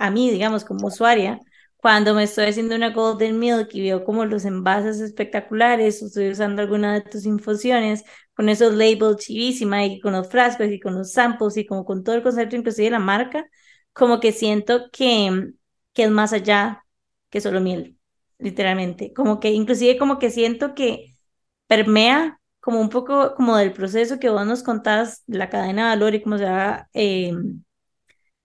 a 0.03 0.11
mí, 0.11 0.29
digamos, 0.29 0.65
como 0.65 0.87
usuaria, 0.87 1.39
cuando 1.77 2.13
me 2.13 2.23
estoy 2.23 2.47
haciendo 2.47 2.75
una 2.75 2.89
Golden 2.91 3.39
Milk 3.39 3.69
y 3.73 3.81
veo 3.83 4.03
como 4.03 4.25
los 4.25 4.43
envases 4.43 4.99
espectaculares, 4.99 6.01
o 6.03 6.07
estoy 6.07 6.29
usando 6.31 6.61
alguna 6.61 6.93
de 6.93 7.01
tus 7.01 7.25
infusiones 7.25 8.03
con 8.35 8.49
esos 8.49 8.73
labels 8.73 9.17
chivísima 9.17 9.85
y 9.85 10.01
con 10.01 10.11
los 10.13 10.27
frascos 10.29 10.67
y 10.67 10.79
con 10.81 10.95
los 10.95 11.13
samples 11.13 11.55
y 11.55 11.65
como 11.65 11.85
con 11.85 12.03
todo 12.03 12.15
el 12.15 12.23
concepto 12.23 12.57
inclusive 12.57 12.89
la 12.89 12.99
marca, 12.99 13.45
como 13.93 14.19
que 14.19 14.33
siento 14.33 14.89
que, 14.91 15.51
que 15.93 16.03
es 16.03 16.09
más 16.11 16.33
allá 16.33 16.83
que 17.29 17.39
solo 17.39 17.61
miel, 17.61 17.97
literalmente. 18.39 19.13
Como 19.13 19.39
que 19.39 19.51
inclusive 19.51 19.97
como 19.97 20.19
que 20.19 20.31
siento 20.31 20.75
que 20.75 21.15
permea 21.67 22.39
como 22.59 22.81
un 22.81 22.89
poco 22.89 23.35
como 23.35 23.55
del 23.57 23.71
proceso 23.73 24.19
que 24.19 24.29
vos 24.29 24.45
nos 24.45 24.63
contás, 24.63 25.23
la 25.27 25.49
cadena 25.49 25.83
de 25.83 25.89
valor 25.97 26.15
y 26.15 26.21
cómo 26.23 26.37
se 26.37 26.45
va... 26.45 26.89
Eh, 26.93 27.33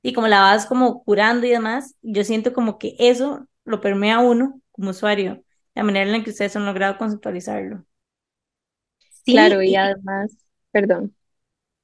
y 0.02 0.12
como 0.12 0.28
la 0.28 0.40
vas 0.40 0.66
como 0.66 1.02
curando 1.04 1.46
y 1.46 1.50
demás, 1.50 1.96
yo 2.02 2.24
siento 2.24 2.52
como 2.52 2.78
que 2.78 2.96
eso 2.98 3.46
lo 3.64 3.80
permea 3.80 4.20
uno 4.20 4.60
como 4.72 4.90
usuario, 4.90 5.42
la 5.74 5.84
manera 5.84 6.06
en 6.06 6.12
la 6.18 6.24
que 6.24 6.30
ustedes 6.30 6.56
han 6.56 6.66
logrado 6.66 6.98
conceptualizarlo. 6.98 7.84
Sí, 9.24 9.58
Claro, 9.58 9.62
y 9.62 9.74
y- 9.74 9.76
además, 9.76 10.36
perdón, 10.72 11.14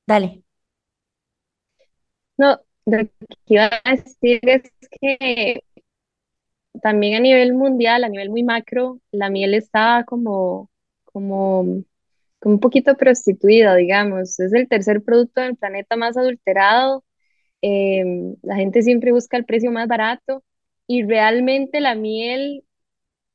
dale. 0.07 0.45
no, 2.37 2.61
lo 2.87 2.99
que 2.99 3.11
iba 3.47 3.67
a 3.85 3.91
decir 3.95 4.41
es 4.49 4.63
que 5.01 5.63
también 6.83 7.15
a 7.17 7.21
nivel 7.21 7.55
mundial, 7.55 8.05
a 8.05 8.09
nivel 8.09 8.31
muy 8.31 8.43
macro, 8.43 9.01
la 9.13 9.31
miel 9.31 9.55
está 9.55 10.05
como, 10.07 10.71
como, 11.05 11.85
como 12.41 12.55
un 12.57 12.61
poquito 12.61 12.97
prostituida, 12.97 13.77
digamos. 13.77 14.41
Es 14.41 14.53
el 14.53 14.69
tercer 14.69 15.03
producto 15.05 15.41
del 15.43 15.57
planeta 15.57 15.97
más 15.97 16.17
adulterado. 16.17 17.05
Em, 17.65 18.37
la 18.43 18.57
gente 18.57 18.83
siempre 18.83 19.13
busca 19.13 19.37
el 19.37 19.47
precio 19.47 19.71
más 19.73 19.89
barato 19.89 20.45
y 20.87 21.05
realmente 21.05 21.81
la 21.81 21.95
miel, 21.95 22.65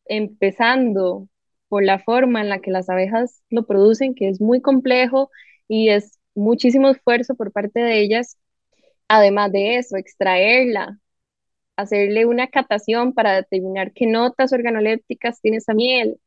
empezando 0.05 1.27
por 1.69 1.83
la 1.83 1.99
forma 1.99 2.41
en 2.41 2.49
la 2.49 2.59
que 2.61 2.71
las 2.71 2.89
abejas 2.89 3.43
lo 3.49 3.65
producen, 3.65 4.15
que 4.15 4.29
es 4.29 4.41
muy 4.41 4.61
complejo 4.61 5.31
y 5.67 5.89
es 5.89 6.19
muchísimo 6.35 6.89
esfuerzo 6.89 7.35
por 7.35 7.51
parte 7.51 7.81
de 7.81 8.01
ellas, 8.01 8.37
además 9.07 9.51
de 9.51 9.77
eso, 9.77 9.97
extraerla 9.97 10.99
hacerle 11.79 12.25
una 12.25 12.47
catación 12.47 13.13
para 13.13 13.33
determinar 13.35 13.93
qué 13.93 14.05
notas 14.05 14.51
organolépticas 14.53 15.41
tiene 15.41 15.57
esa 15.57 15.73
miel. 15.73 16.19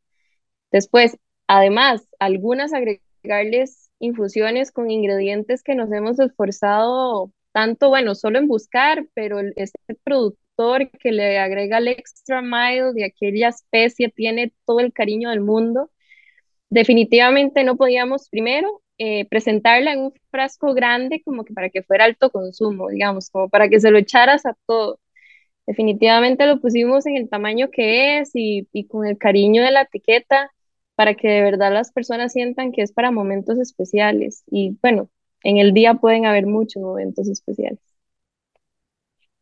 Después, 0.71 1.19
además, 1.47 2.09
algunas 2.19 2.73
agregarles 2.73 3.91
infusiones 3.99 4.73
con 4.73 4.91
ingredientes 4.91 5.63
que 5.63 5.75
nos 5.75 5.93
hemos 5.93 6.19
esforzado 6.21 7.33
tanto, 7.53 7.89
bueno, 7.89 8.15
solo 8.15 8.39
en 8.39 8.49
buscar, 8.49 9.07
pero 9.15 9.41
este 9.57 9.79
productor 10.05 10.91
que 10.99 11.13
le 11.13 11.39
agrega 11.39 11.79
el 11.79 11.89
extra 11.89 12.43
mile 12.43 12.93
de 12.95 13.05
aquella 13.05 13.49
especie 13.49 14.11
tiene 14.11 14.53
todo 14.67 14.81
el 14.81 14.93
cariño 14.93 15.31
del 15.31 15.41
mundo. 15.41 15.91
Definitivamente 16.71 17.65
no 17.65 17.77
podíamos 17.77 18.29
primero 18.31 18.83
eh, 18.99 19.27
presentarla 19.29 19.93
en 19.93 20.01
un 20.01 20.15
frasco 20.31 20.75
grande 20.75 21.23
como 21.25 21.45
que 21.45 21.55
para 21.55 21.71
que 21.71 21.83
fuera 21.83 22.05
alto 22.05 22.31
consumo, 22.31 22.89
digamos, 22.89 23.31
como 23.31 23.49
para 23.51 23.69
que 23.69 23.81
se 23.81 23.91
lo 23.91 23.99
echaras 23.99 24.47
a 24.47 24.57
todo. 24.67 25.01
Definitivamente 25.67 26.47
lo 26.47 26.61
pusimos 26.61 27.07
en 27.07 27.17
el 27.17 27.29
tamaño 27.31 27.71
que 27.71 28.19
es 28.21 28.31
y 28.35 28.67
con 28.89 29.07
el 29.07 29.19
cariño 29.19 29.63
de 29.63 29.71
la 29.73 29.83
etiqueta 29.83 30.51
para 30.95 31.15
que 31.15 31.29
de 31.29 31.43
verdad 31.43 31.73
las 31.73 31.93
personas 31.93 32.33
sientan 32.33 32.73
que 32.73 32.83
es 32.83 32.93
para 32.93 33.11
momentos 33.11 33.59
especiales. 33.59 34.45
Y 34.51 34.79
bueno, 34.83 35.11
en 35.45 35.59
el 35.59 35.73
día 35.75 35.95
pueden 35.95 36.27
haber 36.27 36.47
muchos 36.47 36.83
momentos 36.83 37.29
especiales. 37.29 37.81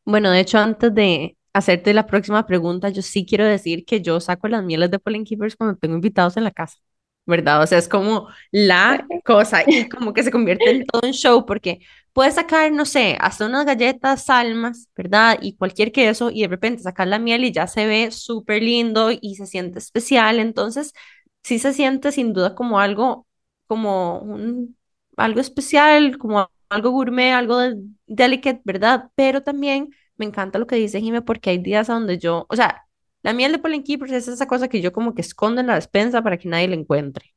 Bueno, 0.05 0.31
de 0.31 0.41
hecho, 0.41 0.59
antes 0.59 0.95
de 0.95 1.37
hacerte 1.53 1.95
la 1.95 2.07
próxima 2.07 2.47
pregunta, 2.47 2.89
yo 2.89 3.03
sí 3.03 3.25
quiero 3.27 3.45
decir 3.45 3.85
que 3.85 4.01
yo 4.01 4.21
saco 4.21 4.49
las 4.49 4.65
mieles 4.65 4.91
de 4.91 4.99
Pollen 4.99 5.25
Keepers 5.25 5.57
cuando 5.57 5.77
tengo 5.79 5.95
invitados 5.95 6.37
en 6.37 6.45
la 6.45 6.51
casa, 6.51 6.79
¿verdad? 7.27 7.63
O 7.63 7.67
sea, 7.67 7.79
es 7.79 7.89
como 7.89 8.29
la 8.51 9.07
cosa 9.25 9.63
y 9.67 9.89
como 9.89 10.13
que 10.13 10.23
se 10.23 10.31
convierte 10.33 10.71
en 10.71 10.87
todo 10.87 11.03
un 11.07 11.13
show 11.13 11.47
porque 11.47 11.81
puedes 12.13 12.35
sacar, 12.35 12.73
no 12.73 12.85
sé, 12.85 13.17
hasta 13.21 13.47
unas 13.47 13.67
galletas 13.67 14.25
salmas, 14.25 14.89
¿verdad? 14.97 15.39
Y 15.43 15.57
cualquier 15.57 15.93
queso 15.93 16.31
y 16.31 16.43
de 16.43 16.49
repente 16.49 16.83
sacar 16.83 17.07
la 17.09 17.19
miel 17.19 17.45
y 17.45 17.53
ya 17.53 17.67
se 17.67 17.87
ve 17.87 18.11
súper 18.11 18.63
lindo 18.63 19.11
y 19.13 19.37
se 19.37 19.47
siente 19.47 19.79
especial. 19.79 20.39
Entonces, 20.41 20.93
sí 21.43 21.59
se 21.59 21.73
siente 21.73 22.13
sin 22.13 22.33
duda 22.33 22.55
como 22.55 22.81
algo, 22.81 23.27
como 23.67 24.19
un, 24.21 24.77
algo 25.21 25.41
especial, 25.41 26.19
como 26.19 26.51
algo 26.69 26.91
gourmet, 26.91 27.33
algo 27.33 27.59
de- 27.59 27.77
delicate, 28.07 28.61
¿verdad? 28.65 29.11
Pero 29.15 29.43
también 29.43 29.91
me 30.17 30.27
encanta 30.27 30.59
lo 30.59 30.67
que 30.67 30.77
dice 30.77 31.01
Jime 31.01 31.23
porque 31.23 31.51
hay 31.51 31.59
días 31.59 31.87
donde 31.89 32.19
yo, 32.19 32.47
o 32.49 32.57
sea, 32.57 32.85
la 33.23 33.33
miel 33.33 33.53
de 33.53 33.59
Pollen 33.59 33.83
Keepers 33.85 34.13
es 34.13 34.29
esa 34.29 34.47
cosa 34.47 34.69
que 34.69 34.81
yo 34.81 34.93
como 34.93 35.15
que 35.15 35.21
escondo 35.23 35.61
en 35.61 35.67
la 35.69 35.75
despensa 35.77 36.23
para 36.23 36.39
que 36.39 36.49
nadie 36.49 36.69
la 36.69 36.75
encuentre 36.77 37.35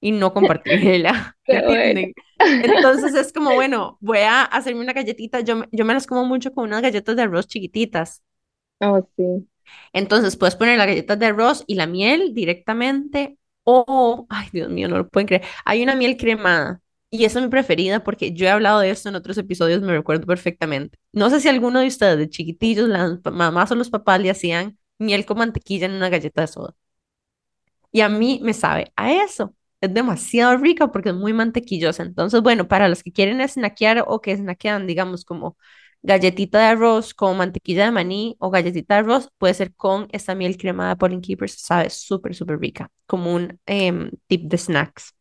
y 0.00 0.12
no 0.12 0.32
compartirla. 0.32 1.36
Entonces 2.62 3.14
es 3.14 3.32
como, 3.32 3.54
bueno, 3.54 3.98
voy 4.00 4.18
a 4.18 4.42
hacerme 4.44 4.80
una 4.82 4.92
galletita, 4.92 5.40
yo, 5.40 5.64
yo 5.72 5.84
me 5.84 5.94
las 5.94 6.06
como 6.06 6.24
mucho 6.24 6.52
con 6.52 6.64
unas 6.64 6.82
galletas 6.82 7.16
de 7.16 7.22
arroz 7.22 7.46
chiquititas. 7.46 8.22
Oh, 8.80 9.00
sí. 9.16 9.48
Entonces 9.92 10.36
puedes 10.36 10.56
poner 10.56 10.78
las 10.78 10.86
galletas 10.86 11.18
de 11.18 11.26
arroz 11.26 11.64
y 11.66 11.74
la 11.74 11.86
miel 11.86 12.34
directamente 12.34 13.38
o, 13.64 14.26
ay 14.30 14.48
Dios 14.52 14.68
mío, 14.70 14.88
no 14.88 14.98
lo 14.98 15.08
pueden 15.08 15.26
creer, 15.26 15.42
hay 15.64 15.82
una 15.82 15.94
miel 15.96 16.16
cremada 16.16 16.80
y 17.10 17.24
esa 17.24 17.38
es 17.40 17.44
mi 17.44 17.50
preferida 17.50 18.04
porque 18.04 18.32
yo 18.32 18.46
he 18.46 18.50
hablado 18.50 18.80
de 18.80 18.90
esto 18.90 19.08
en 19.08 19.16
otros 19.16 19.36
episodios, 19.38 19.82
me 19.82 19.92
recuerdo 19.92 20.26
perfectamente. 20.26 20.98
No 21.12 21.28
sé 21.30 21.40
si 21.40 21.48
alguno 21.48 21.80
de 21.80 21.88
ustedes 21.88 22.18
de 22.18 22.28
chiquitillos, 22.28 22.88
las 22.88 23.18
mamás 23.32 23.70
o 23.72 23.74
los 23.74 23.90
papás 23.90 24.20
le 24.20 24.30
hacían 24.30 24.78
miel 24.98 25.26
con 25.26 25.38
mantequilla 25.38 25.86
en 25.86 25.92
una 25.92 26.08
galleta 26.08 26.42
de 26.42 26.46
soda. 26.48 26.74
Y 27.92 28.00
a 28.02 28.08
mí 28.08 28.40
me 28.42 28.54
sabe 28.54 28.92
a 28.96 29.12
eso. 29.12 29.54
Es 29.80 29.92
demasiado 29.94 30.56
rica 30.58 30.88
porque 30.92 31.10
es 31.10 31.14
muy 31.14 31.32
mantequillosa. 31.32 32.02
Entonces, 32.02 32.42
bueno, 32.42 32.68
para 32.68 32.88
los 32.88 33.02
que 33.02 33.12
quieren 33.12 33.46
snackear 33.48 34.04
o 34.06 34.20
que 34.20 34.36
snackean, 34.36 34.86
digamos, 34.86 35.24
como 35.24 35.56
galletita 36.02 36.58
de 36.58 36.64
arroz 36.66 37.14
con 37.14 37.36
mantequilla 37.36 37.84
de 37.84 37.90
maní 37.90 38.36
o 38.38 38.50
galletita 38.50 38.94
de 38.94 39.00
arroz, 39.00 39.30
puede 39.38 39.54
ser 39.54 39.74
con 39.74 40.08
esta 40.12 40.34
miel 40.34 40.56
cremada 40.56 40.96
Pollen 40.96 41.20
Keepers. 41.20 41.54
Sabe 41.60 41.90
súper, 41.90 42.34
súper 42.34 42.58
rica, 42.58 42.90
como 43.06 43.34
un 43.34 43.58
em, 43.66 44.10
tip 44.26 44.42
de 44.50 44.58
snacks. 44.58 45.14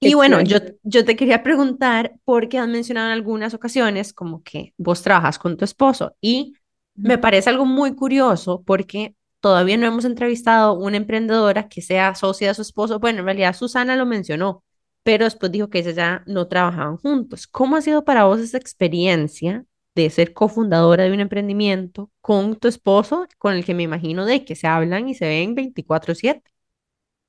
Y 0.00 0.14
bueno, 0.14 0.42
yo, 0.42 0.58
yo 0.82 1.04
te 1.04 1.16
quería 1.16 1.42
preguntar, 1.42 2.12
porque 2.24 2.58
has 2.58 2.68
mencionado 2.68 3.06
en 3.08 3.14
algunas 3.14 3.54
ocasiones 3.54 4.12
como 4.12 4.42
que 4.42 4.74
vos 4.76 5.02
trabajas 5.02 5.38
con 5.38 5.56
tu 5.56 5.64
esposo 5.64 6.14
y 6.20 6.54
me 6.94 7.18
parece 7.18 7.50
algo 7.50 7.64
muy 7.64 7.94
curioso 7.94 8.62
porque 8.64 9.14
todavía 9.40 9.76
no 9.76 9.86
hemos 9.86 10.04
entrevistado 10.04 10.74
una 10.74 10.96
emprendedora 10.96 11.68
que 11.68 11.82
sea 11.82 12.14
socia 12.14 12.48
de 12.48 12.54
su 12.54 12.62
esposo. 12.62 12.98
Bueno, 12.98 13.20
en 13.20 13.24
realidad 13.26 13.54
Susana 13.54 13.96
lo 13.96 14.06
mencionó, 14.06 14.63
pero 15.04 15.26
después 15.26 15.52
dijo 15.52 15.70
que 15.70 15.80
ellos 15.80 15.96
ya 15.96 16.24
no 16.28 16.48
trabajaban 16.48 16.98
juntos. 16.98 17.48
¿Cómo 17.48 17.76
ha 17.76 17.82
sido 17.82 18.04
para 18.06 18.24
vos 18.26 18.40
esa 18.40 18.58
experiencia 18.58 19.66
de 19.96 20.10
ser 20.10 20.34
cofundadora 20.34 21.04
de 21.04 21.12
un 21.14 21.20
emprendimiento 21.20 22.12
con 22.22 22.56
tu 22.58 22.68
esposo, 22.68 23.28
con 23.38 23.54
el 23.54 23.64
que 23.66 23.74
me 23.74 23.84
imagino 23.84 24.26
de 24.26 24.44
que 24.46 24.56
se 24.56 24.68
hablan 24.68 25.08
y 25.08 25.14
se 25.16 25.26
ven 25.28 25.56
24/7? 25.56 26.50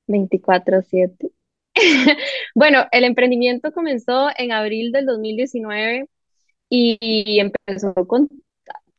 24/7. 0.08 1.32
Bueno, 2.56 2.86
el 2.92 3.04
emprendimiento 3.04 3.72
comenzó 3.74 4.30
en 4.38 4.52
abril 4.52 4.92
del 4.92 5.06
2019 5.06 6.10
y, 6.70 6.98
y 7.02 7.40
empezó 7.40 7.94
con, 8.08 8.30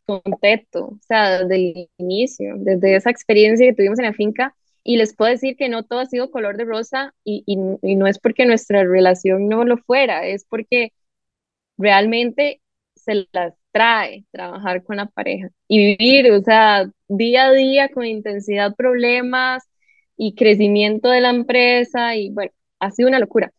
con 0.06 0.22
Teto, 0.40 0.86
o 0.88 0.98
sea, 1.08 1.40
desde 1.44 1.56
el 1.56 1.90
inicio, 1.98 2.54
desde 2.58 2.96
esa 2.96 3.10
experiencia 3.10 3.66
que 3.68 3.74
tuvimos 3.74 3.98
en 4.00 4.06
la 4.06 4.14
finca. 4.14 4.56
Y 4.88 4.99
les 4.99 5.16
puedo 5.16 5.33
decir 5.33 5.57
que 5.57 5.68
no 5.68 5.83
todo 5.83 5.99
ha 6.01 6.07
sido 6.07 6.31
color 6.31 6.57
de 6.57 6.64
rosa 6.64 7.12
y, 7.25 7.42
y, 7.46 7.96
no 7.96 8.07
es 8.07 8.20
porque 8.20 8.46
nuestra 8.46 8.85
relación 8.85 9.49
no 9.49 9.64
lo 9.64 9.79
fuera, 9.79 10.27
es 10.27 10.46
porque 10.49 10.92
realmente 11.79 12.62
se 12.94 13.27
las 13.33 13.55
trae 13.72 14.27
trabajar 14.33 14.85
con 14.85 14.99
la 14.99 15.07
pareja 15.07 15.49
y 15.68 15.96
vivir, 15.96 16.31
o 16.33 16.40
sea, 16.42 16.88
día 17.09 17.46
a 17.46 17.53
día 17.53 17.88
con 17.90 18.07
intensidad 18.07 18.77
problemas 18.77 19.64
y 20.16 20.37
crecimiento 20.37 21.11
de 21.11 21.20
la 21.20 21.31
empresa 21.31 22.14
y 22.16 22.31
bueno, 22.31 22.53
ha 22.81 22.92
sido 22.92 23.09
una 23.09 23.18
locura. 23.18 23.53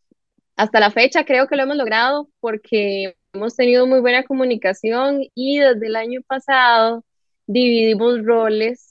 Hasta 0.55 0.79
la 0.79 0.91
fecha 0.91 1.25
creo 1.25 1.47
que 1.47 1.57
lo 1.57 1.63
hemos 1.63 1.77
logrado 1.77 2.29
porque 2.39 3.15
hemos 3.33 3.55
tenido 3.55 3.85
muy 3.87 3.99
buena 4.01 4.23
comunicación 4.23 5.21
y 5.35 5.59
desde 5.59 5.87
el 5.87 5.97
año 5.97 6.21
pasado 6.25 7.03
dividimos 7.47 8.23
roles 8.23 8.86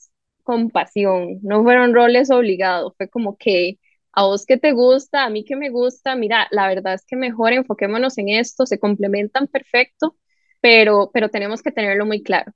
con 0.47 0.69
pasión, 0.71 1.39
no 1.43 1.61
fueron 1.63 1.93
roles 1.93 2.31
obligados, 2.31 2.93
fue 2.97 3.09
como 3.09 3.35
que 3.37 3.79
a 4.13 4.23
vos 4.25 4.45
qué 4.45 4.57
te 4.57 4.71
gusta, 4.71 5.25
a 5.25 5.29
mí 5.29 5.43
qué 5.43 5.57
me 5.57 5.69
gusta, 5.69 6.15
mira, 6.15 6.47
la 6.51 6.69
verdad 6.69 6.93
es 6.93 7.05
que 7.05 7.17
mejor 7.17 7.51
enfoquémonos 7.53 8.17
en 8.17 8.29
esto, 8.29 8.65
se 8.65 8.79
complementan 8.79 9.47
perfecto, 9.47 10.15
pero, 10.61 11.11
pero 11.13 11.29
tenemos 11.29 11.61
que 11.61 11.73
tenerlo 11.73 12.05
muy 12.05 12.23
claro. 12.23 12.53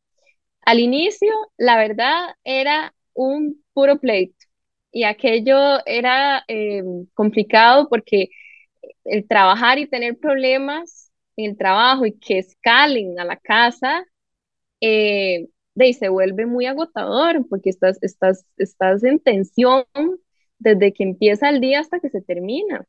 Al 0.63 0.79
inicio, 0.79 1.33
la 1.57 1.77
verdad, 1.77 2.35
era 2.45 2.95
un 3.13 3.63
puro 3.73 3.99
pleito 3.99 4.45
y 4.91 5.03
aquello 5.03 5.85
era 5.85 6.45
eh, 6.47 6.83
complicado 7.13 7.89
porque 7.89 8.29
el 9.05 9.27
trabajar 9.27 9.79
y 9.79 9.87
tener 9.87 10.17
problemas 10.19 11.11
en 11.37 11.51
el 11.51 11.57
trabajo 11.57 12.05
y 12.05 12.17
que 12.19 12.39
escalen 12.39 13.19
a 13.19 13.25
la 13.25 13.37
casa, 13.37 14.05
eh, 14.81 15.47
de, 15.75 15.93
se 15.93 16.09
vuelve 16.09 16.45
muy 16.45 16.65
agotador 16.65 17.47
porque 17.49 17.69
estás, 17.69 17.97
estás, 18.01 18.45
estás 18.57 19.03
en 19.03 19.19
tensión 19.19 19.85
desde 20.59 20.93
que 20.93 21.03
empieza 21.03 21.49
el 21.49 21.59
día 21.61 21.79
hasta 21.79 21.99
que 21.99 22.09
se 22.09 22.21
termina. 22.21 22.85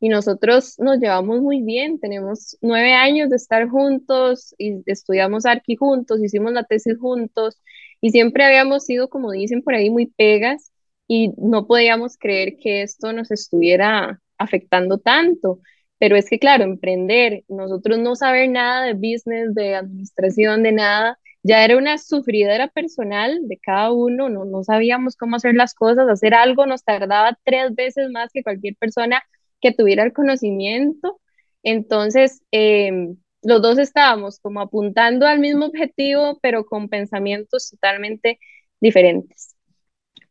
Y 0.00 0.08
nosotros 0.08 0.78
nos 0.78 0.98
llevamos 0.98 1.42
muy 1.42 1.60
bien, 1.62 2.00
tenemos 2.00 2.56
nueve 2.62 2.94
años 2.94 3.28
de 3.28 3.36
estar 3.36 3.68
juntos 3.68 4.54
y 4.56 4.82
estudiamos 4.86 5.44
arqui 5.44 5.76
juntos, 5.76 6.22
hicimos 6.24 6.52
la 6.52 6.64
tesis 6.64 6.96
juntos 6.98 7.60
y 8.00 8.10
siempre 8.10 8.44
habíamos 8.44 8.84
sido, 8.86 9.10
como 9.10 9.30
dicen 9.32 9.62
por 9.62 9.74
ahí, 9.74 9.90
muy 9.90 10.06
pegas 10.06 10.72
y 11.06 11.32
no 11.36 11.66
podíamos 11.66 12.16
creer 12.16 12.56
que 12.56 12.82
esto 12.82 13.12
nos 13.12 13.30
estuviera 13.30 14.22
afectando 14.38 14.98
tanto. 14.98 15.60
Pero 15.98 16.16
es 16.16 16.30
que, 16.30 16.38
claro, 16.38 16.64
emprender, 16.64 17.44
nosotros 17.48 17.98
no 17.98 18.16
saber 18.16 18.48
nada 18.48 18.86
de 18.86 18.94
business, 18.94 19.54
de 19.54 19.74
administración, 19.74 20.62
de 20.62 20.72
nada, 20.72 21.18
ya 21.42 21.64
era 21.64 21.76
una 21.78 21.98
sufridera 21.98 22.68
personal 22.68 23.40
de 23.48 23.58
cada 23.58 23.92
uno, 23.92 24.28
no, 24.28 24.44
no 24.44 24.62
sabíamos 24.64 25.16
cómo 25.16 25.36
hacer 25.36 25.54
las 25.54 25.74
cosas, 25.74 26.08
hacer 26.08 26.34
algo 26.34 26.66
nos 26.66 26.84
tardaba 26.84 27.38
tres 27.44 27.74
veces 27.74 28.10
más 28.10 28.30
que 28.32 28.42
cualquier 28.42 28.76
persona 28.76 29.22
que 29.60 29.72
tuviera 29.72 30.04
el 30.04 30.12
conocimiento. 30.12 31.20
Entonces, 31.62 32.42
em, 32.50 33.16
los 33.42 33.62
dos 33.62 33.78
estábamos 33.78 34.38
como 34.40 34.60
apuntando 34.60 35.26
al 35.26 35.38
mismo 35.40 35.66
objetivo, 35.66 36.38
pero 36.42 36.66
con 36.66 36.88
pensamientos 36.88 37.70
totalmente 37.70 38.38
diferentes. 38.80 39.54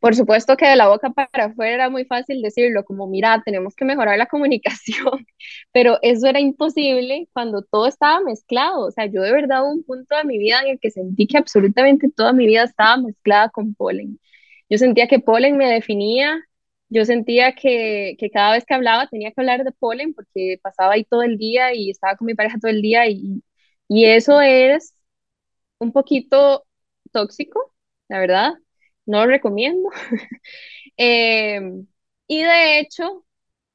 Por 0.00 0.14
supuesto 0.16 0.56
que 0.56 0.66
de 0.66 0.76
la 0.76 0.88
boca 0.88 1.10
para 1.10 1.46
afuera 1.46 1.74
era 1.74 1.90
muy 1.90 2.04
fácil 2.06 2.40
decirlo, 2.42 2.84
como, 2.84 3.06
mira, 3.06 3.42
tenemos 3.44 3.74
que 3.74 3.84
mejorar 3.84 4.16
la 4.18 4.26
comunicación, 4.28 5.26
pero 5.72 5.98
eso 6.02 6.26
era 6.26 6.40
imposible 6.40 7.28
cuando 7.32 7.62
todo 7.62 7.86
estaba 7.86 8.20
mezclado. 8.22 8.86
O 8.86 8.90
sea, 8.90 9.06
yo 9.06 9.22
de 9.22 9.32
verdad 9.32 9.62
hubo 9.64 9.72
un 9.72 9.84
punto 9.84 10.16
de 10.16 10.24
mi 10.24 10.38
vida 10.38 10.60
en 10.62 10.68
el 10.70 10.80
que 10.80 10.90
sentí 10.90 11.26
que 11.26 11.36
absolutamente 11.38 12.08
toda 12.10 12.32
mi 12.32 12.46
vida 12.46 12.64
estaba 12.64 12.96
mezclada 12.96 13.50
con 13.50 13.74
polen. 13.74 14.18
Yo 14.70 14.78
sentía 14.78 15.06
que 15.08 15.18
polen 15.20 15.56
me 15.58 15.70
definía, 15.70 16.40
yo 16.88 17.04
sentía 17.04 17.54
que, 17.54 18.16
que 18.18 18.30
cada 18.30 18.52
vez 18.52 18.64
que 18.64 18.74
hablaba 18.74 19.06
tenía 19.08 19.30
que 19.32 19.40
hablar 19.40 19.64
de 19.64 19.72
polen 19.72 20.14
porque 20.14 20.58
pasaba 20.62 20.94
ahí 20.94 21.04
todo 21.04 21.22
el 21.22 21.36
día 21.38 21.74
y 21.74 21.90
estaba 21.90 22.16
con 22.16 22.26
mi 22.26 22.34
pareja 22.34 22.58
todo 22.60 22.70
el 22.70 22.80
día 22.82 23.06
y, 23.08 23.42
y 23.88 24.04
eso 24.06 24.40
es 24.40 24.94
un 25.78 25.92
poquito 25.92 26.66
tóxico, 27.12 27.74
la 28.08 28.20
verdad 28.20 28.54
no 29.10 29.24
lo 29.24 29.26
recomiendo. 29.26 29.90
Em, 30.96 31.86
y 32.26 32.42
de 32.42 32.80
hecho, 32.80 33.24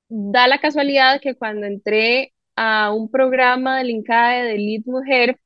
da 0.10 0.48
la 0.48 0.60
casualidad 0.60 1.20
que 1.22 1.36
cuando 1.36 1.66
entré 1.66 2.34
a 2.56 2.94
un 2.94 3.10
programa 3.10 3.80
del 3.80 3.90
INCAE 3.90 4.44
de 4.44 4.58
Lead 4.58 4.84
Mujer, 4.86 5.40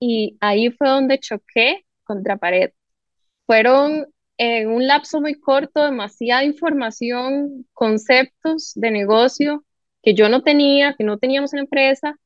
y 0.00 0.36
ahí 0.40 0.70
fue 0.70 0.88
donde 0.88 1.18
choqué 1.20 1.86
contra 2.04 2.36
pared. 2.36 2.70
Fueron 3.46 4.06
en 4.38 4.70
un 4.70 4.86
lapso 4.86 5.20
muy 5.20 5.34
corto 5.34 5.84
demasiada 5.84 6.44
información, 6.44 7.66
conceptos 7.72 8.72
de 8.74 8.90
negocio 8.90 9.64
que 10.02 10.14
yo 10.14 10.28
no 10.28 10.42
tenía, 10.42 10.94
que 10.96 11.04
no 11.04 11.18
teníamos 11.18 11.52
en 11.54 11.58
la 11.58 11.64
empresa, 11.64 12.16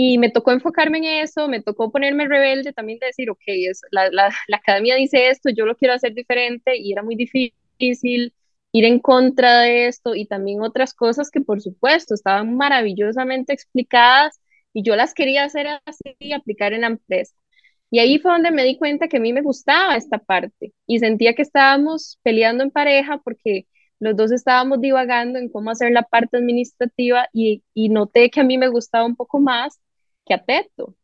y 0.00 0.16
me 0.16 0.30
tocó 0.30 0.52
enfocarme 0.52 0.98
en 0.98 1.04
eso, 1.24 1.48
me 1.48 1.60
tocó 1.60 1.90
ponerme 1.90 2.28
rebelde 2.28 2.72
también 2.72 3.00
de 3.00 3.06
decir, 3.06 3.30
ok, 3.30 3.42
es, 3.46 3.80
la, 3.90 4.08
la, 4.12 4.30
la, 4.46 4.56
academia 4.58 4.94
dice 4.94 5.28
esto, 5.28 5.50
yo 5.50 5.66
lo 5.66 5.74
quiero 5.76 5.92
hacer 5.94 6.14
diferente 6.14 6.76
y 6.76 6.92
era 6.92 7.02
muy 7.02 7.16
difícil 7.16 8.32
ir 8.70 8.84
en 8.84 9.00
contra 9.00 9.62
de 9.62 9.88
esto 9.88 10.14
y 10.14 10.26
también 10.26 10.62
otras 10.62 10.94
cosas 10.94 11.32
que 11.32 11.40
por 11.40 11.60
supuesto 11.60 12.14
estaban 12.14 12.56
maravillosamente 12.56 13.52
explicadas 13.52 14.40
y 14.72 14.84
yo 14.84 14.94
las 14.94 15.14
quería 15.14 15.42
hacer 15.42 15.66
así 15.84 16.14
y 16.20 16.32
aplicar 16.32 16.72
en 16.74 16.82
la 16.82 16.86
empresa. 16.88 17.34
Y 17.90 17.98
ahí 17.98 18.20
fue 18.20 18.30
donde 18.30 18.52
me 18.52 18.62
di 18.62 18.78
cuenta 18.78 19.08
que 19.08 19.16
a 19.16 19.20
mí 19.20 19.32
me 19.32 19.42
gustaba 19.42 19.96
esta 19.96 20.18
parte 20.18 20.74
y 20.86 21.00
sentía 21.00 21.34
que 21.34 21.42
estábamos 21.42 22.20
peleando 22.22 22.62
en 22.62 22.70
pareja 22.70 23.18
porque 23.24 23.66
los 23.98 24.14
dos 24.16 24.30
estábamos 24.30 24.80
divagando 24.80 25.40
en 25.40 25.48
cómo 25.48 25.70
hacer 25.72 25.90
la 25.90 26.02
parte 26.02 26.36
administrativa 26.36 27.28
y, 27.32 27.64
y 27.74 27.88
noté 27.88 28.30
que 28.30 28.40
a 28.40 28.44
mí 28.44 28.58
me 28.58 28.68
gustaba 28.68 29.04
un 29.04 29.16
poco 29.16 29.40
más 29.40 29.80
que 30.28 30.34
a 30.34 30.44
Teto. 30.44 30.94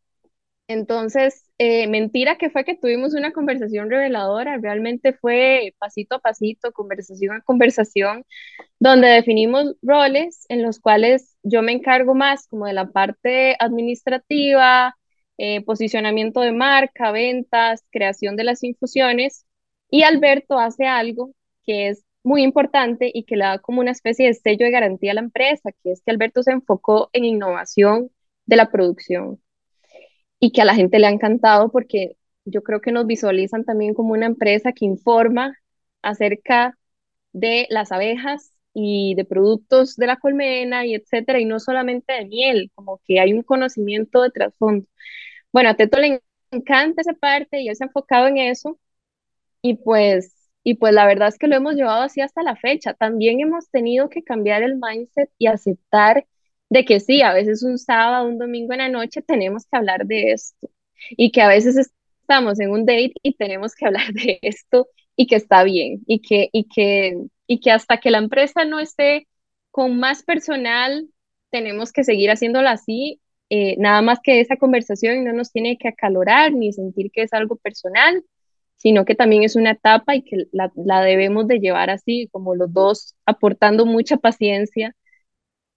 Entonces, 0.68 1.50
eh, 1.58 1.86
mentira 1.88 2.38
que 2.38 2.50
fue 2.50 2.64
que 2.64 2.76
tuvimos 2.76 3.14
una 3.14 3.32
conversación 3.32 3.90
reveladora, 3.90 4.56
realmente 4.58 5.12
fue 5.12 5.74
pasito 5.78 6.16
a 6.16 6.20
pasito, 6.20 6.72
conversación 6.72 7.36
a 7.36 7.42
conversación, 7.42 8.24
donde 8.80 9.08
definimos 9.08 9.76
roles 9.82 10.46
en 10.48 10.62
los 10.62 10.80
cuales 10.80 11.36
yo 11.42 11.62
me 11.62 11.72
encargo 11.72 12.14
más 12.14 12.46
como 12.48 12.66
de 12.66 12.72
la 12.74 12.88
parte 12.90 13.56
administrativa, 13.60 14.96
eh, 15.38 15.62
posicionamiento 15.64 16.40
de 16.40 16.52
marca, 16.52 17.12
ventas, 17.12 17.84
creación 17.90 18.36
de 18.36 18.44
las 18.44 18.62
infusiones, 18.64 19.46
y 19.90 20.02
Alberto 20.04 20.58
hace 20.58 20.86
algo 20.86 21.34
que 21.64 21.88
es 21.88 22.04
muy 22.22 22.42
importante 22.42 23.10
y 23.12 23.24
que 23.24 23.36
le 23.36 23.44
da 23.44 23.58
como 23.58 23.80
una 23.80 23.90
especie 23.92 24.26
de 24.26 24.34
sello 24.34 24.64
de 24.66 24.72
garantía 24.72 25.12
a 25.12 25.14
la 25.14 25.20
empresa, 25.20 25.70
que 25.82 25.92
es 25.92 26.02
que 26.02 26.10
Alberto 26.10 26.42
se 26.42 26.52
enfocó 26.52 27.10
en 27.12 27.24
innovación 27.24 28.10
de 28.46 28.56
la 28.56 28.70
producción 28.70 29.40
y 30.40 30.52
que 30.52 30.62
a 30.62 30.64
la 30.64 30.74
gente 30.74 30.98
le 30.98 31.06
ha 31.06 31.10
encantado 31.10 31.70
porque 31.70 32.16
yo 32.44 32.62
creo 32.62 32.80
que 32.80 32.92
nos 32.92 33.06
visualizan 33.06 33.64
también 33.64 33.94
como 33.94 34.12
una 34.12 34.26
empresa 34.26 34.72
que 34.72 34.84
informa 34.84 35.56
acerca 36.02 36.78
de 37.32 37.66
las 37.70 37.92
abejas 37.92 38.52
y 38.74 39.14
de 39.14 39.24
productos 39.24 39.96
de 39.96 40.06
la 40.06 40.16
colmena 40.18 40.84
y 40.86 40.94
etcétera, 40.94 41.40
y 41.40 41.44
no 41.46 41.60
solamente 41.60 42.12
de 42.12 42.26
miel, 42.26 42.70
como 42.74 43.00
que 43.04 43.20
hay 43.20 43.32
un 43.32 43.42
conocimiento 43.42 44.22
de 44.22 44.30
trasfondo. 44.30 44.86
Bueno, 45.52 45.70
a 45.70 45.76
Teto 45.76 45.98
le 46.00 46.22
encanta 46.50 47.02
esa 47.02 47.14
parte 47.14 47.60
y 47.60 47.68
él 47.68 47.76
se 47.76 47.84
ha 47.84 47.86
enfocado 47.88 48.26
en 48.28 48.38
eso, 48.38 48.78
y 49.62 49.76
pues, 49.76 50.34
y 50.64 50.74
pues 50.76 50.94
la 50.94 51.06
verdad 51.06 51.28
es 51.28 51.38
que 51.38 51.48
lo 51.48 51.56
hemos 51.56 51.74
llevado 51.74 52.02
así 52.02 52.20
hasta 52.20 52.42
la 52.42 52.56
fecha. 52.56 52.94
También 52.94 53.40
hemos 53.40 53.70
tenido 53.70 54.08
que 54.10 54.22
cambiar 54.24 54.62
el 54.62 54.76
mindset 54.76 55.30
y 55.38 55.46
aceptar 55.46 56.26
de 56.70 56.84
que 56.84 57.00
sí, 57.00 57.22
a 57.22 57.32
veces 57.32 57.62
un 57.62 57.78
sábado, 57.78 58.28
un 58.28 58.38
domingo 58.38 58.72
en 58.72 58.78
la 58.80 58.88
noche 58.88 59.22
tenemos 59.22 59.64
que 59.66 59.76
hablar 59.76 60.06
de 60.06 60.32
esto 60.32 60.70
y 61.10 61.30
que 61.32 61.42
a 61.42 61.48
veces 61.48 61.76
estamos 61.76 62.60
en 62.60 62.70
un 62.70 62.86
date 62.86 63.14
y 63.22 63.34
tenemos 63.36 63.74
que 63.74 63.86
hablar 63.86 64.12
de 64.12 64.38
esto 64.42 64.88
y 65.16 65.26
que 65.26 65.36
está 65.36 65.62
bien 65.64 66.02
y 66.06 66.20
que, 66.20 66.48
y 66.52 66.64
que, 66.68 67.16
y 67.46 67.60
que 67.60 67.70
hasta 67.70 67.98
que 67.98 68.10
la 68.10 68.18
empresa 68.18 68.64
no 68.64 68.80
esté 68.80 69.28
con 69.70 69.98
más 69.98 70.22
personal, 70.22 71.08
tenemos 71.50 71.92
que 71.92 72.04
seguir 72.04 72.30
haciéndolo 72.30 72.68
así. 72.68 73.20
Eh, 73.50 73.76
nada 73.78 74.02
más 74.02 74.20
que 74.22 74.40
esa 74.40 74.56
conversación 74.56 75.24
no 75.24 75.32
nos 75.32 75.52
tiene 75.52 75.76
que 75.78 75.88
acalorar 75.88 76.52
ni 76.52 76.72
sentir 76.72 77.10
que 77.12 77.22
es 77.22 77.32
algo 77.32 77.56
personal, 77.56 78.24
sino 78.76 79.04
que 79.04 79.14
también 79.14 79.44
es 79.44 79.56
una 79.56 79.72
etapa 79.72 80.16
y 80.16 80.22
que 80.22 80.46
la, 80.52 80.72
la 80.76 81.02
debemos 81.02 81.46
de 81.46 81.60
llevar 81.60 81.90
así, 81.90 82.28
como 82.32 82.54
los 82.54 82.72
dos 82.72 83.14
aportando 83.26 83.86
mucha 83.86 84.16
paciencia 84.16 84.94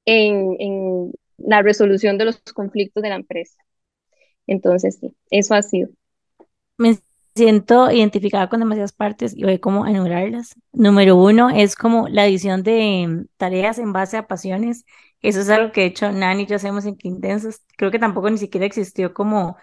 en, 0.08 1.12
la 1.38 1.62
resolución 1.62 2.17
de 2.17 2.26
los 2.26 2.41
conflictos 2.54 3.04
de 3.04 3.10
la 3.10 3.15
empresa. 3.15 3.62
Entonces, 4.48 4.98
sí, 5.00 5.15
eso 5.30 5.54
ha 5.54 5.62
sido. 5.62 5.89
Me 6.78 6.98
siento 7.36 7.91
identificada 7.91 8.50
con 8.50 8.60
demasiadas 8.60 8.93
partes 8.93 9.36
y 9.36 9.43
voy 9.43 9.60
como 9.60 9.86
a 9.86 9.91
enumerarlas. 9.91 10.56
Número 10.74 11.15
uno 11.15 11.52
es 11.52 11.76
como 11.76 12.08
la 12.08 12.26
edición 12.26 12.63
de 12.63 13.26
tareas 13.38 13.78
en 13.78 13.93
base 13.93 14.17
a 14.17 14.26
pasiones. 14.26 14.86
Eso 15.22 15.41
es 15.41 15.50
algo 15.50 15.72
que 15.72 15.82
de 15.82 15.88
hecho 15.88 16.12
Nani 16.12 16.43
y 16.43 16.46
yo 16.48 16.56
hacemos 16.56 16.86
en 16.86 16.96
Quintensas. 16.96 17.63
Creo 17.78 17.91
que 17.91 18.00
tampoco 18.00 18.30
ni 18.30 18.39
siquiera 18.39 18.65
existió 18.65 19.13
como 19.13 19.58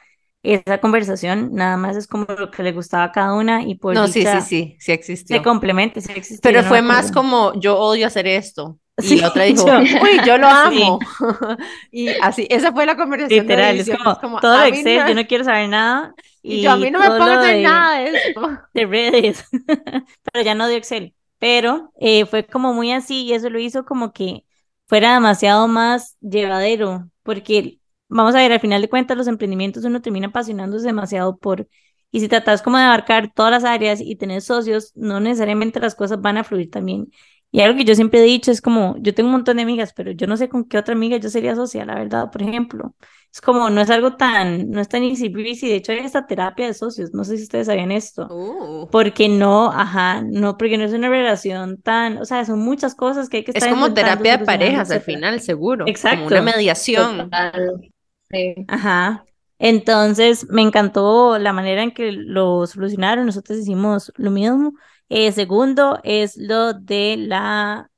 esa 0.44 0.78
conversación, 0.78 1.54
nada 1.54 1.78
más 1.78 1.96
es 1.96 2.06
como 2.06 2.26
lo 2.26 2.50
que 2.50 2.62
le 2.62 2.72
gustaba 2.72 3.04
a 3.04 3.12
cada 3.12 3.34
una 3.34 3.62
y 3.62 3.76
por 3.76 3.94
No, 3.94 4.06
sí, 4.06 4.24
sí, 4.26 4.40
sí, 4.42 4.76
sí 4.78 4.92
existió. 4.92 5.38
Se 5.38 5.42
complementa, 5.42 6.02
sí 6.02 6.12
existió. 6.14 6.40
Pero 6.42 6.62
fue 6.62 6.82
más 6.82 7.10
como 7.10 7.58
yo 7.58 7.78
odio 7.78 8.06
hacer 8.06 8.26
esto. 8.26 8.78
Y 9.02 9.16
la 9.16 9.28
otra 9.28 9.44
dijo, 9.44 9.64
uy, 9.64 10.20
yo 10.26 10.38
lo 10.38 10.46
amo. 10.46 10.98
y 11.90 12.08
así, 12.08 12.46
esa 12.48 12.72
fue 12.72 12.86
la 12.86 12.96
conversación. 12.96 13.44
Literal, 13.44 13.76
es 13.78 13.90
como, 14.20 14.40
todo 14.40 14.62
Excel, 14.64 15.08
yo 15.08 15.14
no 15.14 15.26
quiero 15.26 15.44
saber 15.44 15.68
nada. 15.68 16.14
Y, 16.42 16.62
yo 16.62 16.70
a 16.70 16.76
mí 16.76 16.90
no 16.90 17.00
me 17.00 17.06
pongo 17.08 17.24
a 17.24 17.40
hacer 17.40 17.62
nada 17.62 17.98
de 17.98 18.10
eso. 18.10 18.58
De 18.74 18.86
redes. 18.86 19.44
Pero 19.66 20.44
ya 20.44 20.54
no 20.54 20.68
de 20.68 20.76
Excel. 20.76 21.14
Pero 21.38 21.92
eh, 21.98 22.26
fue 22.26 22.46
como 22.46 22.72
muy 22.72 22.92
así 22.92 23.24
y 23.24 23.32
eso 23.32 23.50
lo 23.50 23.58
hizo 23.58 23.84
como 23.84 24.12
que 24.12 24.44
fuera 24.86 25.14
demasiado 25.14 25.66
más 25.66 26.16
llevadero. 26.20 27.10
Porque, 27.22 27.80
vamos 28.08 28.34
a 28.34 28.38
ver, 28.38 28.52
al 28.52 28.60
final 28.60 28.80
de 28.80 28.88
cuentas, 28.88 29.16
los 29.16 29.26
emprendimientos 29.26 29.84
uno 29.84 30.02
termina 30.02 30.28
apasionándose 30.28 30.86
demasiado 30.86 31.36
por. 31.36 31.66
Y 32.12 32.20
si 32.20 32.28
tratas 32.28 32.62
como 32.62 32.76
de 32.76 32.84
abarcar 32.84 33.32
todas 33.34 33.50
las 33.50 33.64
áreas 33.64 34.00
y 34.00 34.14
tener 34.14 34.40
socios, 34.40 34.92
no 34.94 35.18
necesariamente 35.18 35.80
las 35.80 35.96
cosas 35.96 36.20
van 36.20 36.36
a 36.36 36.44
fluir 36.44 36.70
también 36.70 37.08
Y 37.54 37.60
algo 37.60 37.78
que 37.78 37.84
yo 37.84 37.94
siempre 37.94 38.18
he 38.18 38.24
dicho 38.24 38.50
es 38.50 38.60
como, 38.60 38.96
yo 38.98 39.14
tengo 39.14 39.28
un 39.28 39.34
montón 39.34 39.58
de 39.58 39.62
amigas, 39.62 39.92
pero 39.94 40.10
yo 40.10 40.26
no 40.26 40.36
sé 40.36 40.48
con 40.48 40.64
qué 40.64 40.76
otra 40.76 40.92
amiga 40.92 41.18
yo 41.18 41.28
sería 41.30 41.54
socia, 41.54 41.84
la 41.84 41.94
verdad, 41.94 42.28
por 42.32 42.42
ejemplo. 42.42 42.96
Es 43.32 43.40
como, 43.40 43.70
no 43.70 43.80
es 43.80 43.90
algo 43.90 44.16
tan, 44.16 44.72
no 44.72 44.80
es 44.80 44.88
tan 44.88 45.04
easy 45.04 45.28
breezy. 45.28 45.68
De 45.68 45.76
hecho, 45.76 45.92
hay 45.92 45.98
esta 45.98 46.26
terapia 46.26 46.66
de 46.66 46.74
socios, 46.74 47.14
no 47.14 47.22
sé 47.22 47.36
si 47.36 47.44
ustedes 47.44 47.68
sabían 47.68 47.92
esto. 47.92 48.26
Uh, 48.28 48.88
Porque 48.90 49.28
no, 49.28 49.70
ajá, 49.70 50.20
no, 50.22 50.58
porque 50.58 50.76
no 50.76 50.82
es 50.82 50.92
una 50.94 51.08
relación 51.08 51.80
tan, 51.80 52.18
o 52.18 52.24
sea, 52.24 52.44
son 52.44 52.58
muchas 52.58 52.96
cosas 52.96 53.28
que 53.28 53.36
hay 53.36 53.44
que 53.44 53.52
es 53.52 53.56
estar 53.58 53.70
como 53.70 53.86
enfrentando, 53.86 54.24
terapia 54.24 54.38
de 54.38 54.44
parejas 54.44 54.90
al 54.90 55.02
final, 55.02 55.40
seguro, 55.40 55.84
como 55.84 56.26
una 56.26 56.40
Exacto. 56.40 56.42
mediación. 56.42 57.18
Total. 57.18 57.92
Sí. 58.30 58.54
Ajá. 58.66 59.24
Entonces, 59.60 60.48
me 60.50 60.62
encantó 60.62 61.38
la 61.38 61.52
manera 61.52 61.84
en 61.84 61.92
que 61.92 62.10
lo 62.10 62.66
solucionaron. 62.66 63.26
Nosotros 63.26 63.60
hicimos 63.60 64.12
lo 64.16 64.32
mismo. 64.32 64.72
Eh, 65.08 65.32
segundo 65.32 65.98
es 66.02 66.36
lo 66.36 66.72
de 66.74 67.16
la, 67.18 67.90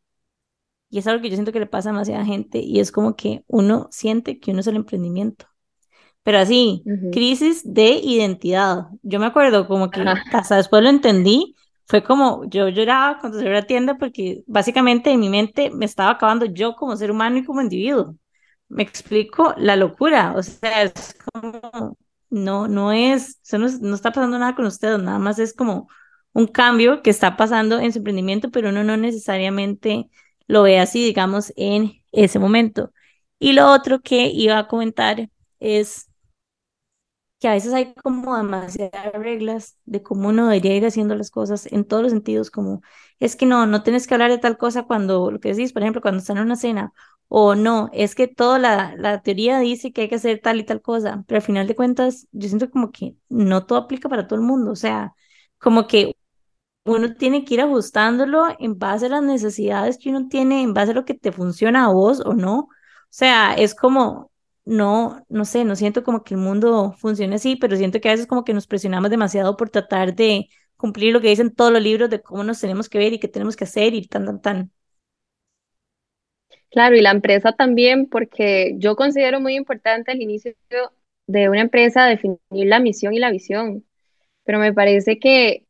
y 0.89 0.99
es 0.99 1.07
algo 1.07 1.23
que 1.23 1.31
yo 1.31 1.37
siento 1.37 1.53
que 1.53 1.61
le 1.61 1.67
pasa 1.67 1.91
a 1.91 1.93
demasiada 1.93 2.25
gente, 2.25 2.59
y 2.59 2.81
es 2.81 2.93
como 2.93 3.17
que 3.17 3.45
uno 3.49 3.89
siente 3.91 4.39
que 4.39 4.53
uno 4.53 4.61
es 4.61 4.67
el 4.67 4.77
emprendimiento. 4.77 5.47
Pero 6.23 6.39
así, 6.39 6.83
crisis 7.13 7.63
de 7.65 7.91
identidad. 7.91 8.87
Yo 9.03 9.21
me 9.21 9.27
acuerdo 9.27 9.69
como 9.69 9.91
que 9.91 10.01
Ajá. 10.01 10.23
hasta 10.33 10.57
después 10.57 10.83
lo 10.83 10.89
entendí. 10.89 11.55
Fue 11.87 12.03
como 12.03 12.45
yo 12.47 12.69
lloraba 12.69 13.21
cuando 13.21 13.39
cerré 13.39 13.55
la 13.55 13.63
tienda 13.63 13.97
porque 13.97 14.43
básicamente 14.49 15.13
en 15.13 15.21
mi 15.21 15.29
mente 15.29 15.71
me 15.71 15.85
estaba 15.85 16.11
acabando 16.11 16.47
yo 16.47 16.75
como 16.75 16.97
ser 16.97 17.13
humano 17.13 17.39
y 17.39 17.45
como 17.45 17.63
individuo. 17.63 18.17
Me 18.69 18.83
explico 18.83 19.55
la 19.57 19.77
locura. 19.77 20.35
O 20.37 20.43
sea, 20.43 20.83
es 20.83 21.17
como, 21.33 21.97
no, 22.31 22.67
no 22.67 22.91
es, 22.91 23.41
no, 23.53 23.69
no 23.81 23.95
está 23.95 24.11
pasando 24.11 24.37
nada 24.37 24.57
con 24.57 24.67
ustedes, 24.67 24.99
nada 25.01 25.21
más 25.21 25.39
es 25.39 25.55
como 25.55 25.89
un 26.37 26.47
cambio 26.47 27.03
que 27.03 27.11
está 27.11 27.37
pasando 27.37 27.79
en 27.81 27.93
su 27.93 27.99
emprendimiento, 27.99 28.51
pero 28.51 28.69
uno 28.71 28.85
no 28.85 28.97
necesariamente 28.97 30.11
lo 30.47 30.63
ve 30.63 30.79
así, 30.79 31.05
digamos, 31.05 31.53
en 31.57 31.93
ese 32.13 32.39
momento. 32.39 32.93
Y 33.39 33.53
lo 33.55 33.71
otro 33.73 34.01
que 34.03 34.27
iba 34.29 34.59
a 34.59 34.69
comentar 34.69 35.31
es 35.61 36.09
que 37.39 37.49
a 37.49 37.53
veces 37.53 37.73
hay 37.75 37.95
como 37.95 38.37
demasiadas 38.37 39.13
reglas 39.15 39.77
de 39.85 40.03
cómo 40.03 40.29
uno 40.31 40.45
debería 40.49 40.75
ir 40.77 40.87
haciendo 40.87 41.15
las 41.15 41.31
cosas 41.31 41.67
en 41.71 41.85
todos 41.85 42.03
los 42.03 42.13
sentidos, 42.13 42.51
como 42.51 42.81
es 43.21 43.37
que 43.37 43.45
no, 43.47 43.67
no 43.67 43.83
tienes 43.83 44.07
que 44.07 44.15
hablar 44.15 44.31
de 44.31 44.39
tal 44.39 44.57
cosa 44.57 44.85
cuando, 44.85 45.31
lo 45.31 45.39
que 45.41 45.51
decís, 45.51 45.73
por 45.73 45.83
ejemplo, 45.83 46.01
cuando 46.03 46.21
están 46.21 46.39
en 46.39 46.45
una 46.45 46.57
cena, 46.57 46.93
o 47.29 47.55
no, 47.55 47.91
es 47.93 48.15
que 48.15 48.27
toda 48.29 48.59
la, 48.59 48.95
la 48.97 49.21
teoría 49.23 49.59
dice 49.59 49.93
que 49.93 50.03
hay 50.03 50.09
que 50.09 50.15
hacer 50.17 50.41
tal 50.41 50.61
y 50.61 50.65
tal 50.65 50.81
cosa, 50.81 51.25
pero 51.27 51.39
al 51.39 51.43
final 51.43 51.67
de 51.67 51.75
cuentas, 51.77 52.27
yo 52.33 52.49
siento 52.49 52.71
como 52.71 52.91
que 52.93 53.17
no 53.29 53.67
todo 53.67 53.79
aplica 53.81 54.09
para 54.09 54.27
todo 54.27 54.39
el 54.39 54.47
mundo, 54.47 54.71
o 54.73 54.77
sea, 54.77 55.15
como 55.59 55.87
que 55.87 56.17
uno 56.87 57.15
tiene 57.15 57.45
que 57.45 57.55
ir 57.55 57.61
ajustándolo 57.63 58.47
en 58.59 58.79
base 58.79 59.07
a 59.07 59.09
las 59.11 59.23
necesidades 59.23 59.99
que 59.99 60.11
uno 60.11 60.29
tiene, 60.29 60.63
en 60.63 60.75
base 60.75 60.93
a 60.93 60.95
lo 60.95 61.05
que 61.05 61.15
te 61.15 61.33
funciona 61.33 61.87
a 61.87 61.93
vos 61.93 62.21
o 62.25 62.35
no. 62.35 62.59
O 62.61 62.69
sea, 63.11 63.55
es 63.55 63.75
como, 63.75 64.31
no, 64.65 65.25
no 65.29 65.45
sé, 65.45 65.65
no 65.65 65.77
siento 65.77 66.05
como 66.05 66.23
que 66.25 66.35
el 66.35 66.41
mundo 66.41 66.95
funcione 66.99 67.37
así, 67.37 67.57
pero 67.57 67.77
siento 67.77 68.01
que 68.01 68.09
a 68.09 68.13
veces 68.13 68.27
como 68.27 68.45
que 68.45 68.55
nos 68.55 68.67
presionamos 68.67 69.11
demasiado 69.11 69.57
por 69.57 69.71
tratar 69.71 70.15
de 70.15 70.49
cumplir 70.77 71.13
lo 71.13 71.21
que 71.21 71.29
dicen 71.29 71.55
todos 71.55 71.73
los 71.73 71.83
libros 71.83 72.11
de 72.11 72.23
cómo 72.23 72.45
nos 72.45 72.61
tenemos 72.61 72.89
que 72.89 72.99
ver 72.99 73.13
y 73.13 73.19
qué 73.21 73.29
tenemos 73.29 73.57
que 73.57 73.65
hacer 73.65 73.95
y 73.95 74.07
tan, 74.07 74.27
tan, 74.27 74.41
tan. 74.43 74.73
Claro, 76.71 76.97
y 76.97 77.01
la 77.01 77.11
empresa 77.11 77.53
también, 77.53 78.07
porque 78.09 78.75
yo 78.79 78.97
considero 78.97 79.41
muy 79.41 79.55
importante 79.57 80.13
al 80.13 80.21
inicio 80.21 80.53
de 81.27 81.49
una 81.49 81.63
empresa 81.63 82.07
definir 82.07 82.39
la 82.53 82.81
misión 82.81 83.15
y 83.15 83.19
la 83.19 83.31
visión, 83.31 83.85
pero 84.45 84.61
me 84.61 84.75
parece 84.75 85.19
que 85.19 85.66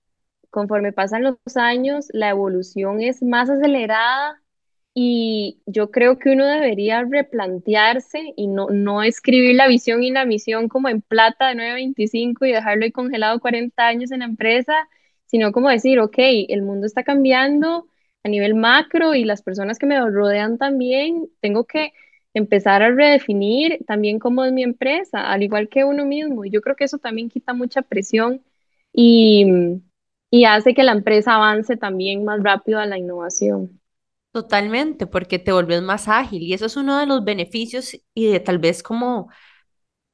conforme 0.56 0.90
pasan 0.90 1.22
los 1.22 1.36
años, 1.56 2.08
la 2.14 2.30
evolución 2.30 3.02
es 3.02 3.22
más 3.22 3.50
acelerada 3.50 4.42
y 4.94 5.60
yo 5.66 5.90
creo 5.90 6.18
que 6.18 6.30
uno 6.30 6.46
debería 6.46 7.04
replantearse 7.04 8.32
y 8.38 8.46
no, 8.46 8.68
no 8.70 9.02
escribir 9.02 9.54
la 9.54 9.68
visión 9.68 10.02
y 10.02 10.10
la 10.10 10.24
misión 10.24 10.68
como 10.68 10.88
en 10.88 11.02
plata 11.02 11.48
de 11.48 11.56
925 11.56 12.46
y 12.46 12.52
dejarlo 12.52 12.84
ahí 12.84 12.90
congelado 12.90 13.38
40 13.38 13.86
años 13.86 14.10
en 14.12 14.20
la 14.20 14.24
empresa, 14.24 14.88
sino 15.26 15.52
como 15.52 15.68
decir, 15.68 16.00
ok, 16.00 16.16
el 16.48 16.62
mundo 16.62 16.86
está 16.86 17.04
cambiando 17.04 17.86
a 18.24 18.28
nivel 18.30 18.54
macro 18.54 19.14
y 19.14 19.24
las 19.26 19.42
personas 19.42 19.78
que 19.78 19.84
me 19.84 20.00
rodean 20.00 20.56
también, 20.56 21.28
tengo 21.40 21.66
que 21.66 21.92
empezar 22.32 22.82
a 22.82 22.90
redefinir 22.92 23.84
también 23.86 24.18
cómo 24.18 24.42
es 24.42 24.52
mi 24.54 24.62
empresa, 24.62 25.30
al 25.30 25.42
igual 25.42 25.68
que 25.68 25.84
uno 25.84 26.06
mismo. 26.06 26.46
Y 26.46 26.50
yo 26.50 26.62
creo 26.62 26.76
que 26.76 26.84
eso 26.84 26.96
también 26.96 27.28
quita 27.28 27.52
mucha 27.52 27.82
presión 27.82 28.42
y, 28.94 29.44
y 30.36 30.44
hace 30.44 30.74
que 30.74 30.82
la 30.84 30.92
empresa 30.92 31.36
avance 31.36 31.78
también 31.78 32.22
más 32.22 32.42
rápido 32.42 32.78
a 32.78 32.84
la 32.84 32.98
innovación. 32.98 33.80
Totalmente, 34.32 35.06
porque 35.06 35.38
te 35.38 35.50
vuelves 35.50 35.80
más 35.80 36.08
ágil 36.08 36.42
y 36.42 36.52
eso 36.52 36.66
es 36.66 36.76
uno 36.76 36.98
de 36.98 37.06
los 37.06 37.24
beneficios 37.24 37.96
y 38.12 38.26
de 38.26 38.38
tal 38.38 38.58
vez 38.58 38.82
como 38.82 39.30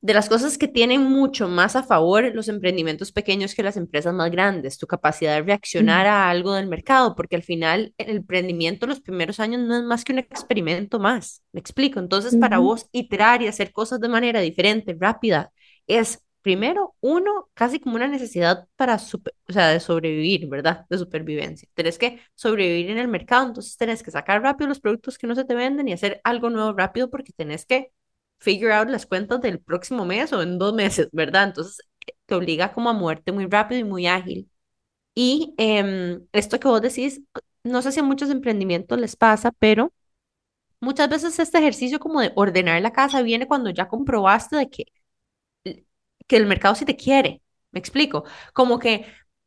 de 0.01 0.15
las 0.15 0.29
cosas 0.29 0.59
que 0.59 0.69
tienen 0.69 1.03
mucho 1.03 1.49
más 1.49 1.75
a 1.75 1.83
favor 1.83 2.33
los 2.33 2.49
emprendimientos 2.49 3.11
pequeños 3.11 3.57
que 3.57 3.65
las 3.65 3.77
empresas 3.77 4.15
más 4.15 4.31
grandes, 4.31 4.79
tu 4.79 4.87
capacidad 4.87 5.35
de 5.35 5.43
reaccionar 5.43 6.07
a 6.07 6.31
algo 6.31 6.55
del 6.55 6.69
mercado, 6.69 7.17
porque 7.17 7.35
al 7.35 7.43
final 7.43 7.93
el 7.99 8.17
emprendimiento 8.19 8.87
los 8.87 9.01
primeros 9.01 9.41
años 9.41 9.61
no 9.63 9.77
es 9.77 9.83
más 9.83 10.05
que 10.05 10.13
un 10.13 10.21
experimento 10.21 11.01
más, 11.01 11.43
me 11.53 11.59
explico. 11.59 11.99
Entonces, 11.99 12.37
para 12.37 12.59
vos 12.59 12.87
iterar 12.93 13.43
y 13.43 13.49
hacer 13.49 13.73
cosas 13.73 13.99
de 14.01 14.09
manera 14.09 14.39
diferente, 14.41 14.97
rápida, 14.99 15.53
es 15.89 16.21
primero 16.43 16.97
uno 17.01 17.51
casi 17.55 17.81
como 17.81 17.97
una 17.97 18.09
necesidad 18.09 18.69
para, 18.77 18.97
o 18.97 19.53
sea, 19.53 19.69
de 19.69 19.81
sobrevivir, 19.81 20.49
¿verdad? 20.49 20.87
De 20.91 20.99
supervivencia. 20.99 21.69
Tenés 21.75 21.99
que 21.99 22.21
sobrevivir 22.35 22.91
en 22.91 22.99
el 22.99 23.09
mercado, 23.09 23.47
entonces 23.49 23.77
tenés 23.77 24.03
que 24.03 24.11
sacar 24.11 24.43
rápido 24.43 24.69
los 24.69 24.81
productos 24.81 25.19
que 25.19 25.27
no 25.27 25.35
se 25.35 25.45
te 25.45 25.55
venden 25.55 25.89
y 25.89 25.93
hacer 25.93 26.21
algo 26.25 26.51
nuevo 26.51 26.73
rápido 26.75 27.11
porque 27.11 27.33
tenés 27.33 27.67
que 27.67 27.93
figure 28.39 28.73
out 28.75 28.89
las 28.89 29.07
cuentas 29.07 29.41
del 29.41 29.61
próximo 29.61 30.05
mes 30.05 30.33
o 30.33 30.43
en 30.43 30.59
dos 30.59 30.75
meses, 30.75 31.09
¿verdad? 31.13 31.45
Entonces 31.45 31.79
te 32.27 32.35
obliga 32.35 32.73
como 32.73 32.91
a 32.91 32.93
moverte 32.93 33.33
muy 33.33 33.47
rápido 33.47 33.81
y 33.81 33.85
muy 33.85 34.07
ágil. 34.07 34.51
Y 35.15 35.55
em, 35.59 36.27
esto 36.33 36.61
que 36.61 36.69
vos 36.69 36.83
decís, 36.83 37.23
no 37.65 37.83
sé 37.83 37.93
si 37.93 38.01
a 38.01 38.03
muchos 38.03 38.31
emprendimientos 38.31 38.99
les 39.01 39.17
pasa, 39.17 39.53
pero 39.59 39.93
muchas 40.81 41.09
veces 41.09 41.39
este 41.39 41.59
ejercicio 41.59 41.99
como 42.01 42.21
de 42.21 42.33
ordenar 42.37 42.81
la 42.83 42.93
casa 42.93 43.23
viene 43.23 43.49
cuando 43.49 43.71
ya 43.71 43.89
comprobaste 43.89 44.57
de 44.57 44.71
que, 44.71 44.85
que 46.33 46.39
el 46.39 46.47
mercado 46.47 46.75
sí 46.75 46.87
te 46.87 46.97
quiere. 46.97 47.43
Me 47.73 47.79
explico. 47.81 48.25
Como 48.55 48.79
que 48.79 49.05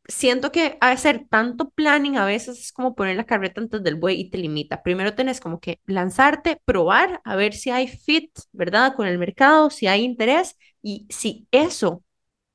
siento 0.08 0.52
que 0.52 0.78
hacer 0.82 1.26
tanto 1.30 1.70
planning 1.72 2.16
a 2.18 2.26
veces 2.26 2.60
es 2.60 2.72
como 2.72 2.94
poner 2.96 3.16
la 3.16 3.26
carreta 3.26 3.60
antes 3.62 3.82
del 3.84 3.96
buey 3.96 4.22
y 4.22 4.30
te 4.30 4.38
limita. 4.38 4.84
Primero 4.84 5.16
tenés 5.16 5.40
como 5.40 5.60
que 5.60 5.80
lanzarte, 5.88 6.62
probar, 6.66 7.22
a 7.26 7.36
ver 7.36 7.54
si 7.56 7.72
hay 7.72 7.88
fit, 7.88 8.32
¿verdad? 8.52 8.94
Con 8.96 9.08
el 9.08 9.18
mercado, 9.18 9.70
si 9.72 9.88
hay 9.88 10.04
interés 10.04 10.58
y 10.84 11.08
si 11.10 11.48
eso 11.52 12.04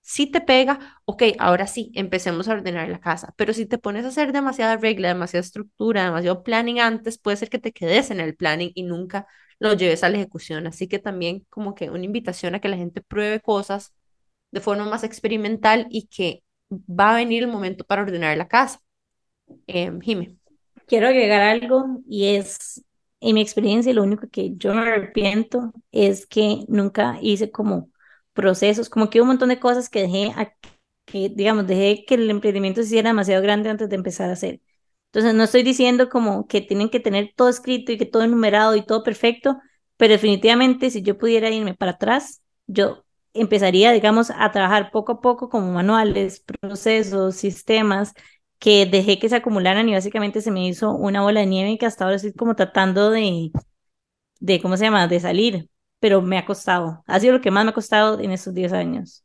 sí 0.03 0.27
te 0.31 0.41
pega, 0.41 1.01
ok, 1.05 1.23
ahora 1.39 1.67
sí, 1.67 1.93
empecemos 1.95 2.49
a 2.49 2.53
ordenar 2.53 2.89
la 2.89 3.01
casa. 3.01 3.35
Pero 3.37 3.53
si 3.53 3.67
te 3.67 3.79
pones 3.79 4.05
a 4.05 4.09
hacer 4.09 4.33
demasiada 4.33 4.77
regla, 4.77 5.09
demasiada 5.09 5.43
estructura, 5.45 6.05
demasiado 6.05 6.43
planning 6.43 6.81
antes, 6.81 7.19
puede 7.19 7.37
ser 7.37 7.51
que 7.51 7.59
te 7.59 7.73
quedes 7.73 8.11
en 8.11 8.21
el 8.21 8.37
planning 8.37 8.73
y 8.75 8.83
nunca 8.85 9.27
lo 9.59 9.75
lleves 9.75 10.05
a 10.05 10.09
la 10.09 10.17
ejecución. 10.19 10.67
Así 10.67 10.89
que 10.89 10.99
también 10.99 11.47
como 11.51 11.75
que 11.75 11.91
una 11.91 12.05
invitación 12.05 12.55
a 12.55 12.61
que 12.61 12.69
la 12.69 12.77
gente 12.77 13.03
pruebe 13.03 13.41
cosas 13.41 13.95
de 14.51 14.61
forma 14.61 14.85
más 14.87 15.05
experimental 15.05 15.87
y 15.91 16.07
que 16.09 16.45
va 16.71 17.13
a 17.13 17.17
venir 17.17 17.43
el 17.45 17.49
momento 17.51 17.85
para 17.85 18.03
ordenar 18.03 18.37
la 18.37 18.49
casa. 18.49 18.81
Eh, 19.67 19.91
Jime. 20.03 20.37
Quiero 20.87 21.09
agregar 21.09 21.41
algo 21.43 22.01
y 22.09 22.35
es, 22.37 22.85
en 23.21 23.35
mi 23.35 23.41
experiencia, 23.43 23.93
lo 23.95 24.03
único 24.03 24.29
que 24.31 24.53
yo 24.57 24.75
me 24.75 24.83
arrepiento 24.83 25.73
es 25.93 26.27
que 26.27 26.65
nunca 26.69 27.19
hice 27.23 27.51
como 27.51 27.91
procesos, 28.33 28.89
como 28.91 29.09
que 29.11 29.21
un 29.21 29.29
montón 29.29 29.51
de 29.51 29.61
cosas 29.61 29.89
que 29.89 30.03
dejé, 30.03 30.33
a- 30.37 30.53
que 31.07 31.29
digamos, 31.31 31.67
dejé 31.67 32.05
que 32.07 32.15
el 32.17 32.31
emprendimiento 32.31 32.81
se 32.83 32.89
hiciera 32.89 33.11
demasiado 33.11 33.43
grande 33.43 33.71
antes 33.71 33.89
de 33.89 33.97
empezar 33.97 34.31
a 34.31 34.33
hacer. 34.35 34.61
Entonces, 35.07 35.35
no 35.35 35.45
estoy 35.45 35.63
diciendo 35.63 36.09
como 36.09 36.47
que 36.47 36.61
tienen 36.61 36.89
que 36.91 37.01
tener 37.01 37.33
todo 37.37 37.49
escrito 37.49 37.93
y 37.93 37.99
que 37.99 38.07
todo 38.07 38.23
enumerado 38.25 38.77
y 38.77 38.85
todo 38.87 39.03
perfecto, 39.03 39.59
pero 39.97 40.13
definitivamente 40.13 40.91
si 40.91 41.03
yo 41.03 41.19
pudiera 41.19 41.51
irme 41.51 41.75
para 41.75 41.93
atrás, 41.93 42.43
yo 42.67 43.05
empezaría, 43.35 43.93
digamos, 43.93 44.31
a 44.31 44.51
trabajar 44.53 44.91
poco 44.91 45.13
a 45.13 45.21
poco 45.21 45.49
como 45.49 45.73
manuales, 45.73 46.41
procesos, 46.61 47.37
sistemas 47.37 48.15
que 48.59 48.87
dejé 48.87 49.19
que 49.19 49.29
se 49.29 49.37
acumularan 49.37 49.89
y 49.89 49.95
básicamente 49.95 50.41
se 50.43 50.51
me 50.51 50.67
hizo 50.69 50.93
una 50.95 51.23
bola 51.23 51.41
de 51.41 51.47
nieve 51.47 51.79
que 51.79 51.87
hasta 51.87 52.05
ahora 52.05 52.17
estoy 52.17 52.33
como 52.35 52.57
tratando 52.57 53.11
de, 53.11 53.51
de, 54.41 54.61
¿cómo 54.63 54.77
se 54.77 54.85
llama?, 54.85 55.09
de 55.09 55.21
salir, 55.21 55.71
pero 56.01 56.23
me 56.23 56.39
ha 56.39 56.47
costado. 56.47 57.05
Ha 57.07 57.21
sido 57.21 57.35
lo 57.35 57.41
que 57.43 57.51
más 57.53 57.65
me 57.65 57.71
ha 57.73 57.75
costado 57.75 58.21
en 58.21 58.33
estos 58.33 58.55
10 58.55 58.73
años. 58.73 59.25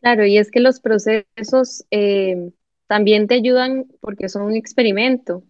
Claro, 0.00 0.24
y 0.26 0.38
es 0.38 0.50
que 0.50 0.60
los 0.60 0.80
procesos 0.80 1.84
eh, 1.90 2.52
también 2.86 3.26
te 3.26 3.34
ayudan 3.34 3.86
porque 4.00 4.28
son 4.28 4.42
un 4.42 4.54
experimento. 4.56 5.42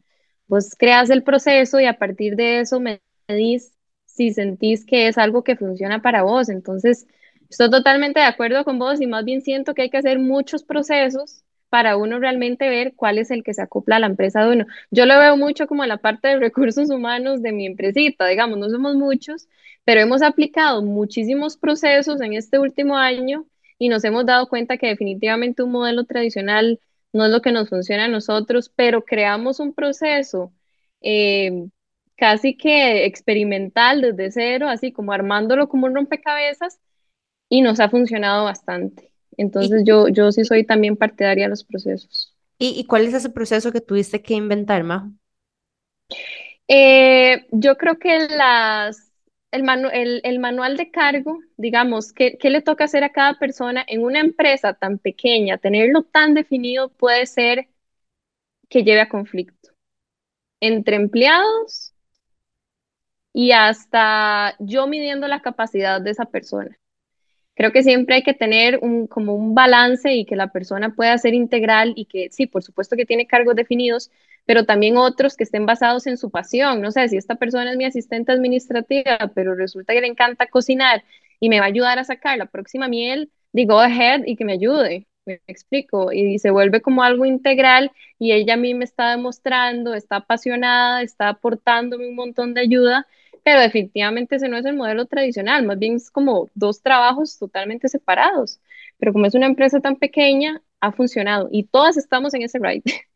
Vos 0.46 0.70
creas 0.78 1.11
el 1.11 1.22
proceso 1.22 1.78
y 1.80 1.84
a 1.86 1.98
partir 1.98 2.34
de 2.36 2.61
eso 2.61 2.80
medís 2.80 3.72
si 4.06 4.32
sentís 4.32 4.86
que 4.86 5.09
es 5.09 5.18
algo 5.18 5.44
que 5.44 5.56
funciona 5.56 6.00
para 6.00 6.22
vos. 6.22 6.48
Entonces, 6.48 7.06
estoy 7.49 7.70
totalmente 7.70 8.20
de 8.20 8.26
acuerdo 8.26 8.64
con 8.64 8.78
vos 8.78 9.01
y 9.01 9.07
más 9.07 9.24
bien 9.24 9.42
siento 9.42 9.74
que 9.74 9.82
hay 9.82 9.90
que 9.90 9.99
hacer 9.99 10.18
muchos 10.18 10.64
procesos 10.64 11.44
para 11.68 11.96
uno 11.96 12.18
realmente 12.18 12.68
ver 12.68 12.94
cuál 12.94 13.18
es 13.18 13.30
el 13.30 13.42
que 13.42 13.55
se 13.55 13.62
acopla 13.62 13.96
a 13.96 13.99
la 13.99 14.07
empresa 14.07 14.42
de 14.44 14.53
uno. 14.53 14.66
Yo 14.90 15.07
lo 15.07 15.18
veo 15.18 15.36
mucho 15.36 15.66
como 15.66 15.82
en 15.82 15.90
la 15.90 15.99
parte 15.99 16.28
de 16.28 16.38
recursos 16.38 16.90
humanos 16.90 17.42
de 17.42 17.53
mi 17.53 17.66
empresita, 17.66 18.26
digamos, 18.26 18.59
no 18.59 18.70
somos 18.70 18.94
muchos, 18.96 19.49
pero 19.84 20.01
hemos 20.01 20.22
aplicado 20.22 20.82
muchísimos 20.82 21.57
procesos 21.57 22.20
en 22.20 22.34
este 22.34 22.59
último 22.59 22.96
año 22.96 23.46
y 23.78 23.88
nos 23.88 24.05
hemos 24.05 24.26
dado 24.26 24.49
cuenta 24.49 24.76
que 24.78 24.88
definitivamente 24.88 25.62
un 25.62 25.72
modelo 25.72 26.05
tradicional 26.05 26.80
no 27.12 27.24
es 27.26 27.30
lo 27.30 27.42
que 27.42 27.53
nos 27.53 27.68
funciona 27.68 28.05
a 28.05 28.09
nosotros, 28.09 28.70
pero 28.74 29.05
creamos 29.05 29.61
un 29.61 29.72
proceso 29.74 30.53
eh, 31.01 31.68
casi 32.16 32.57
que 32.57 33.07
experimental 33.07 34.01
desde 34.03 34.30
cero, 34.30 34.68
así 34.68 34.92
como 34.92 35.12
armándolo 35.12 35.68
como 35.68 35.86
un 35.86 35.94
rompecabezas 35.94 36.80
y 37.49 37.61
nos 37.62 37.80
ha 37.80 37.88
funcionado 37.88 38.44
bastante. 38.44 39.11
Entonces 39.36 39.82
yo, 39.84 40.09
yo 40.09 40.32
sí 40.32 40.44
soy 40.44 40.64
también 40.64 40.96
partidaria 40.96 41.44
de 41.44 41.51
los 41.51 41.64
procesos. 41.64 42.34
¿Y, 42.59 42.78
y 42.78 42.84
cuál 42.84 43.07
es 43.07 43.14
ese 43.14 43.30
proceso 43.30 43.70
que 43.72 43.80
tuviste 43.80 44.20
que 44.20 44.34
inventar, 44.34 44.82
Majo? 44.82 45.11
Eh, 46.66 47.46
yo 47.53 47.76
creo 47.76 47.99
que 47.99 48.28
las, 48.28 49.12
el, 49.53 49.64
el, 49.92 50.20
el, 50.24 50.38
manual 50.38 50.76
de 50.76 50.90
cargo, 50.90 51.38
digamos, 51.57 52.12
¿qué, 52.12 52.36
¿qué 52.36 52.51
le 52.51 52.62
toca 52.62 52.84
hacer 52.84 53.05
a 53.05 53.12
cada 53.12 53.38
persona 53.38 53.84
en 53.86 54.03
una 54.05 54.20
empresa 54.20 54.74
tan 54.74 54.99
pequeña? 54.99 55.59
Tenerlo 55.59 56.03
tan 56.03 56.34
definido 56.34 56.90
puede 56.90 57.26
ser 57.26 57.68
que 58.68 58.82
lleve 58.82 59.01
a 59.01 59.09
conflicto 59.09 59.70
entre 60.61 60.96
empleados 60.96 61.94
y 63.32 63.53
hasta 63.53 64.57
yo 64.59 64.86
midiendo 64.86 65.28
la 65.28 65.42
capacidad 65.42 66.01
de 66.01 66.11
esa 66.11 66.26
persona. 66.26 66.76
Creo 67.59 67.72
que 67.72 67.82
siempre 67.82 68.14
hay 68.14 68.22
que 68.22 68.34
tener 68.34 68.78
un, 68.82 69.09
como 69.09 69.34
un 69.34 69.52
balance 69.52 70.14
y 70.14 70.24
que 70.24 70.36
la 70.36 70.52
persona 70.52 70.94
pueda 70.94 71.18
ser 71.18 71.34
integral 71.34 71.92
y 71.96 72.04
que 72.04 72.28
sí, 72.30 72.46
por 72.46 72.62
supuesto 72.62 72.94
que 72.94 73.04
tiene 73.04 73.26
cargos 73.26 73.56
definidos, 73.56 74.12
pero 74.46 74.64
también 74.64 74.96
otros 74.96 75.36
que 75.36 75.42
estén 75.42 75.66
basados 75.66 76.06
en 76.06 76.18
su 76.18 76.30
pasión. 76.30 76.80
No 76.80 76.92
sé, 76.92 77.09
si 77.09 77.16
esta 77.16 77.34
persona 77.34 77.72
es 77.72 77.76
mi 77.76 77.84
asistente 77.84 78.30
administrativa, 78.30 79.32
pero 79.34 79.56
resulta 79.56 79.92
que 79.92 80.00
le 80.00 80.06
encanta 80.06 80.46
cocinar 80.46 81.02
y 81.40 81.48
me 81.48 81.59
va 81.59 81.66
a 81.66 81.68
ayudar 81.68 81.98
a 81.98 82.04
sacar 82.04 82.38
la 82.38 82.46
próxima 82.46 82.86
miel, 82.86 83.32
digo 83.52 83.80
ahead 83.80 84.22
y 84.24 84.36
que 84.36 84.44
me 84.44 84.52
ayude. 84.52 85.09
Me 85.26 85.40
explico, 85.48 86.12
y 86.12 86.38
se 86.38 86.50
vuelve 86.52 86.80
como 86.80 87.02
algo 87.02 87.26
integral 87.26 87.90
y 88.20 88.32
ella 88.32 88.54
a 88.54 88.56
mí 88.56 88.72
me 88.74 88.84
está 88.84 89.11
demostrando, 89.11 89.94
está 89.94 90.16
apasionada, 90.16 91.02
está 91.02 91.28
aportándome 91.28 92.06
un 92.09 92.14
montón 92.14 92.54
de 92.54 92.61
ayuda 92.61 93.06
pero 93.49 93.62
definitivamente 93.62 94.36
ese 94.36 94.46
no 94.46 94.59
es 94.59 94.66
el 94.66 94.76
modelo 94.76 95.07
tradicional, 95.07 95.64
más 95.64 95.78
bien 95.78 95.96
es 95.96 96.11
como 96.11 96.51
dos 96.55 96.82
trabajos 96.82 97.38
totalmente 97.38 97.88
separados, 97.88 98.61
pero 98.99 99.14
como 99.14 99.24
es 99.24 99.34
una 99.34 99.46
empresa 99.46 99.80
tan 99.80 99.96
pequeña, 99.96 100.61
ha 100.80 100.92
funcionado 100.92 101.49
y 101.51 101.62
todas 101.62 101.96
estamos 101.96 102.34
en 102.34 102.42
ese 102.42 102.59
ride. 102.59 102.82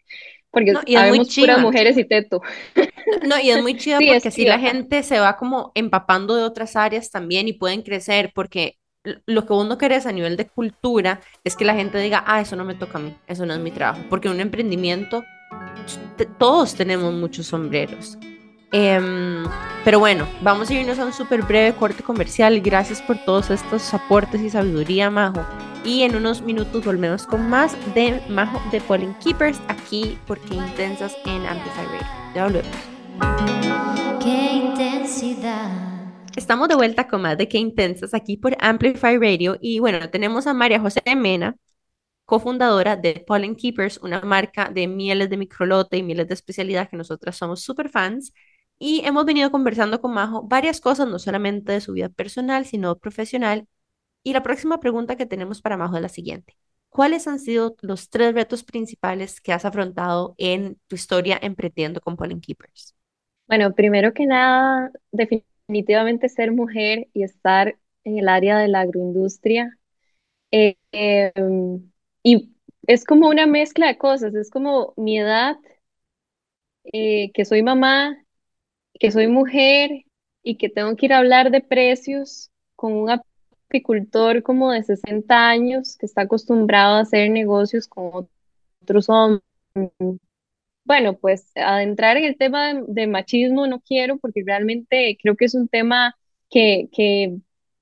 Porque 0.51 0.73
no, 0.73 0.81
y 0.87 0.97
es 0.97 1.35
puras 1.35 1.61
mujeres 1.61 1.99
y 1.99 2.05
teto. 2.05 2.41
No, 3.27 3.39
y 3.39 3.51
es 3.51 3.61
muy 3.61 3.77
chido 3.77 3.99
porque 3.99 4.29
así 4.29 4.45
la 4.45 4.61
gente 4.61 5.03
se 5.03 5.19
va 5.19 5.37
como 5.37 5.73
empapando 5.75 6.37
de 6.37 6.45
otras 6.45 6.77
áreas 6.77 7.11
también 7.11 7.49
y 7.49 7.53
pueden 7.53 7.83
crecer, 7.83 8.31
porque 8.33 8.79
lo 9.27 9.45
que 9.45 9.53
uno 9.53 9.77
quiere 9.77 9.97
a 9.97 10.13
nivel 10.13 10.37
de 10.37 10.47
cultura 10.47 11.21
es 11.43 11.57
que 11.57 11.65
la 11.65 11.75
gente 11.75 11.99
diga, 11.99 12.23
ah, 12.27 12.41
eso 12.41 12.55
no 12.55 12.65
me 12.65 12.77
toca 12.77 12.99
a 12.99 13.01
mí, 13.01 13.15
eso 13.27 13.45
no 13.45 13.55
es 13.55 13.61
mi 13.61 13.73
trabajo, 13.73 14.05
porque 14.09 14.29
un 14.29 14.41
emprendimiento, 14.41 15.25
todos 16.39 16.75
tenemos 16.77 17.13
muchos 17.13 17.49
sombreros. 17.49 18.17
Em, 18.73 19.45
pero 19.85 19.99
bueno, 19.99 20.27
vamos 20.41 20.71
a 20.71 20.75
irnos 20.75 20.99
a 20.99 21.05
un 21.05 21.13
súper 21.13 21.43
breve 21.43 21.75
corte 21.75 22.03
comercial. 22.03 22.61
Gracias 22.61 23.03
por 23.03 23.19
todos 23.25 23.51
estos 23.51 23.93
aportes 23.93 24.41
y 24.41 24.49
sabiduría, 24.49 25.11
Majo. 25.11 25.45
Y 25.85 26.03
en 26.03 26.17
unos 26.17 26.41
minutos 26.43 26.85
volvemos 26.85 27.27
con 27.27 27.51
más 27.51 27.77
de 27.95 28.23
Majo 28.29 28.63
de 28.71 28.81
Pollen 28.81 29.15
Keepers 29.23 29.61
aquí 29.69 30.19
por 30.27 30.39
Qué 30.41 30.55
Intensas 30.55 31.15
en 31.27 31.45
Amplify 31.45 31.85
Radio. 31.87 32.07
Ya 32.35 32.45
volvemos. 32.45 34.23
Qué 34.23 34.53
intensidad. 34.53 35.71
Estamos 36.35 36.69
de 36.69 36.77
vuelta 36.77 37.09
con 37.09 37.23
más 37.23 37.37
de 37.37 37.49
Qué 37.49 37.59
Intensas 37.59 38.15
aquí 38.15 38.39
por 38.39 38.57
Amplify 38.59 39.19
Radio. 39.19 39.59
Y 39.61 39.81
bueno, 39.81 40.09
tenemos 40.09 40.47
a 40.47 40.55
María 40.55 40.81
José 40.81 41.03
Mena, 41.15 41.57
cofundadora 42.25 42.97
de 42.97 43.23
Pollen 43.27 43.55
Keepers, 43.57 43.99
una 43.99 44.23
marca 44.23 44.71
de 44.73 44.89
mieles 44.89 45.29
de 45.29 45.37
microlote 45.37 45.99
y 45.99 46.03
mieles 46.03 46.29
de 46.29 46.35
especialidad 46.35 46.89
que 46.89 46.97
nosotras 46.97 47.37
somos 47.37 47.61
súper 47.61 47.91
fans. 47.91 48.33
Y 48.85 49.03
hemos 49.05 49.25
venido 49.25 49.53
conversando 49.53 50.01
con 50.01 50.13
Majo 50.13 50.43
varias 50.43 50.81
cosas, 50.81 51.07
no 51.07 51.21
solamente 51.21 51.71
de 51.71 51.81
su 51.81 51.93
vida 51.93 52.09
personal, 52.09 52.67
sino 52.67 52.99
profesional. 52.99 53.69
Y 54.25 54.33
la 54.33 54.43
próxima 54.43 54.81
pregunta 54.81 55.15
que 55.15 55.25
tenemos 55.25 55.63
para 55.63 55.77
Majo 55.77 55.95
es 55.95 56.03
la 56.03 56.09
siguiente. 56.09 56.57
¿Cuáles 56.89 57.29
han 57.29 57.39
sido 57.39 57.77
los 57.81 58.11
tres 58.11 58.35
retos 58.35 58.65
principales 58.65 59.41
que 59.41 59.53
has 59.53 59.65
afrontado 59.65 60.35
en 60.37 60.81
tu 60.89 60.97
historia 60.97 61.39
emprendiendo 61.41 62.01
con 62.01 62.17
Pollen 62.17 62.41
Keepers? 62.41 62.97
Bueno, 63.47 63.73
primero 63.73 64.13
que 64.15 64.27
nada, 64.27 64.91
definitivamente 65.13 66.29
ser 66.29 66.51
mujer 66.51 67.07
y 67.15 67.23
estar 67.23 67.79
en 68.03 68.19
el 68.19 68.29
área 68.29 68.59
de 68.59 68.67
la 68.67 68.81
agroindustria. 68.81 69.79
Eh, 70.51 70.75
em, 70.91 71.89
y 72.25 72.53
es 72.89 73.05
como 73.05 73.29
una 73.29 73.47
mezcla 73.47 73.87
de 73.87 73.97
cosas, 73.97 74.35
es 74.35 74.51
como 74.51 74.93
mi 74.97 75.21
edad, 75.21 75.55
eh, 76.93 77.31
que 77.33 77.45
soy 77.45 77.63
mamá, 77.63 78.19
que 79.03 79.11
soy 79.11 79.27
mujer 79.27 80.05
y 80.45 80.57
que 80.59 80.69
tengo 80.69 80.95
que 80.95 81.07
ir 81.07 81.13
a 81.13 81.19
hablar 81.19 81.51
de 81.51 81.61
precios 81.61 82.53
con 82.77 82.93
un 82.93 83.11
apicultor 83.11 84.45
como 84.45 84.71
de 84.71 84.85
60 84.85 85.49
años 85.49 85.97
que 85.99 86.07
está 86.07 86.23
acostumbrado 86.23 86.95
a 86.95 87.01
hacer 87.01 87.29
negocios 87.29 87.89
con 87.89 88.29
otros 88.81 89.09
hombres. 89.09 89.43
Bueno, 90.85 91.17
pues 91.19 91.51
adentrar 91.57 92.17
en 92.17 92.27
el 92.27 92.37
tema 92.37 92.75
de, 92.87 93.09
machismo 93.09 93.67
no 93.67 93.81
quiero 93.81 94.19
porque 94.19 94.45
realmente 94.47 95.19
creo 95.21 95.35
que 95.35 95.47
es 95.47 95.55
un 95.57 95.67
tema 95.67 96.17
que, 96.49 96.89
que, 96.93 97.39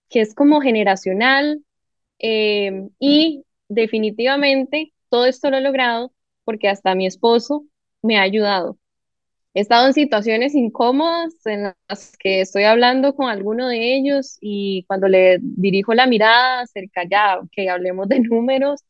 que 0.09 0.23
es 0.23 0.35
como 0.35 0.63
generacional 0.63 1.63
eh, 2.19 2.89
y 2.99 3.45
definitivamente 3.69 4.95
todo 5.11 5.27
esto 5.27 5.51
lo 5.51 5.59
he 5.59 5.61
logrado 5.61 6.15
porque 6.45 6.69
hasta 6.69 6.95
mi 6.95 7.07
esposo 7.07 7.67
me 8.01 8.17
ha 8.17 8.23
ayudado. 8.23 8.80
He 9.53 9.61
estado 9.63 9.87
en 9.89 9.95
situaciones 9.95 10.55
incómodas 10.55 11.35
en 11.45 11.75
las 11.89 12.17
que 12.19 12.41
estoy 12.43 12.65
hablando 12.65 13.15
con 13.17 13.29
alguno 13.29 13.69
de 13.69 13.97
ellos 13.97 14.39
y 14.41 14.85
cuando 14.87 15.09
le 15.09 15.39
dirijo 15.43 15.93
la 15.95 16.07
mirada 16.07 16.67
cerca 16.67 17.03
ya, 17.11 17.41
que 17.51 17.69
hablemos 17.69 18.09
de 18.09 18.21
números, 18.21 18.85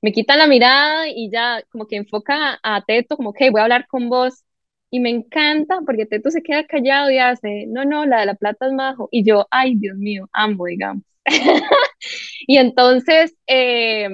me 0.00 0.12
quitan 0.12 0.38
la 0.38 0.46
mirada 0.46 1.08
y 1.08 1.30
ya 1.30 1.62
como 1.70 1.86
que 1.86 1.96
enfoca 1.96 2.58
a, 2.62 2.82
Teto 2.86 3.16
como 3.16 3.32
que 3.34 3.50
voy 3.50 3.60
a 3.60 3.64
hablar 3.64 3.86
con 3.88 4.08
vos 4.08 4.44
y 4.90 5.00
me 5.00 5.10
encanta 5.10 5.80
porque 5.84 6.06
Teto 6.06 6.30
se 6.30 6.42
queda 6.42 6.64
callado 6.66 7.10
y 7.10 7.18
hace, 7.18 7.66
no, 7.68 7.84
no, 7.84 8.06
la 8.06 8.20
de 8.20 8.26
la 8.26 8.34
plata 8.34 8.66
es 8.68 8.72
majo 8.72 9.08
y 9.12 9.24
yo, 9.24 9.46
ay, 9.50 9.74
Dios 9.76 9.98
mío, 9.98 10.28
amo, 10.32 10.64
digamos. 10.66 11.04
y 12.46 12.56
entonces 12.58 13.36
eh, 13.46 14.08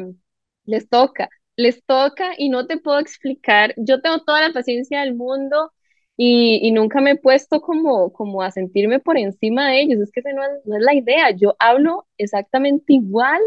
les 0.65 0.89
toca, 0.89 1.29
les 1.57 1.85
toca 1.85 2.33
y 2.37 2.49
no 2.49 2.67
te 2.67 2.79
puedo 2.79 2.99
explicar, 2.99 3.75
yo 3.77 4.01
tengo 4.01 4.21
toda 4.25 4.41
la 4.49 4.53
paciencia 4.53 5.01
del 5.01 5.15
mundo 5.15 5.73
y, 6.17 6.71
nunca 6.73 7.01
me 7.01 7.13
he 7.13 7.17
puesto 7.17 7.61
como, 7.61 8.13
como 8.13 8.43
a 8.43 8.51
sentirme 8.51 9.01
por 9.01 9.19
encima 9.19 9.71
de 9.71 9.81
ellos, 9.83 10.01
es 10.01 10.13
que 10.13 10.21
esa 10.21 10.33
no 10.33 10.43
es, 10.45 10.51
no 10.67 10.77
es 10.77 10.83
la 10.83 10.95
idea, 10.95 11.31
yo 11.31 11.57
hablo 11.59 12.07
exactamente 12.19 12.95
igual 12.95 13.41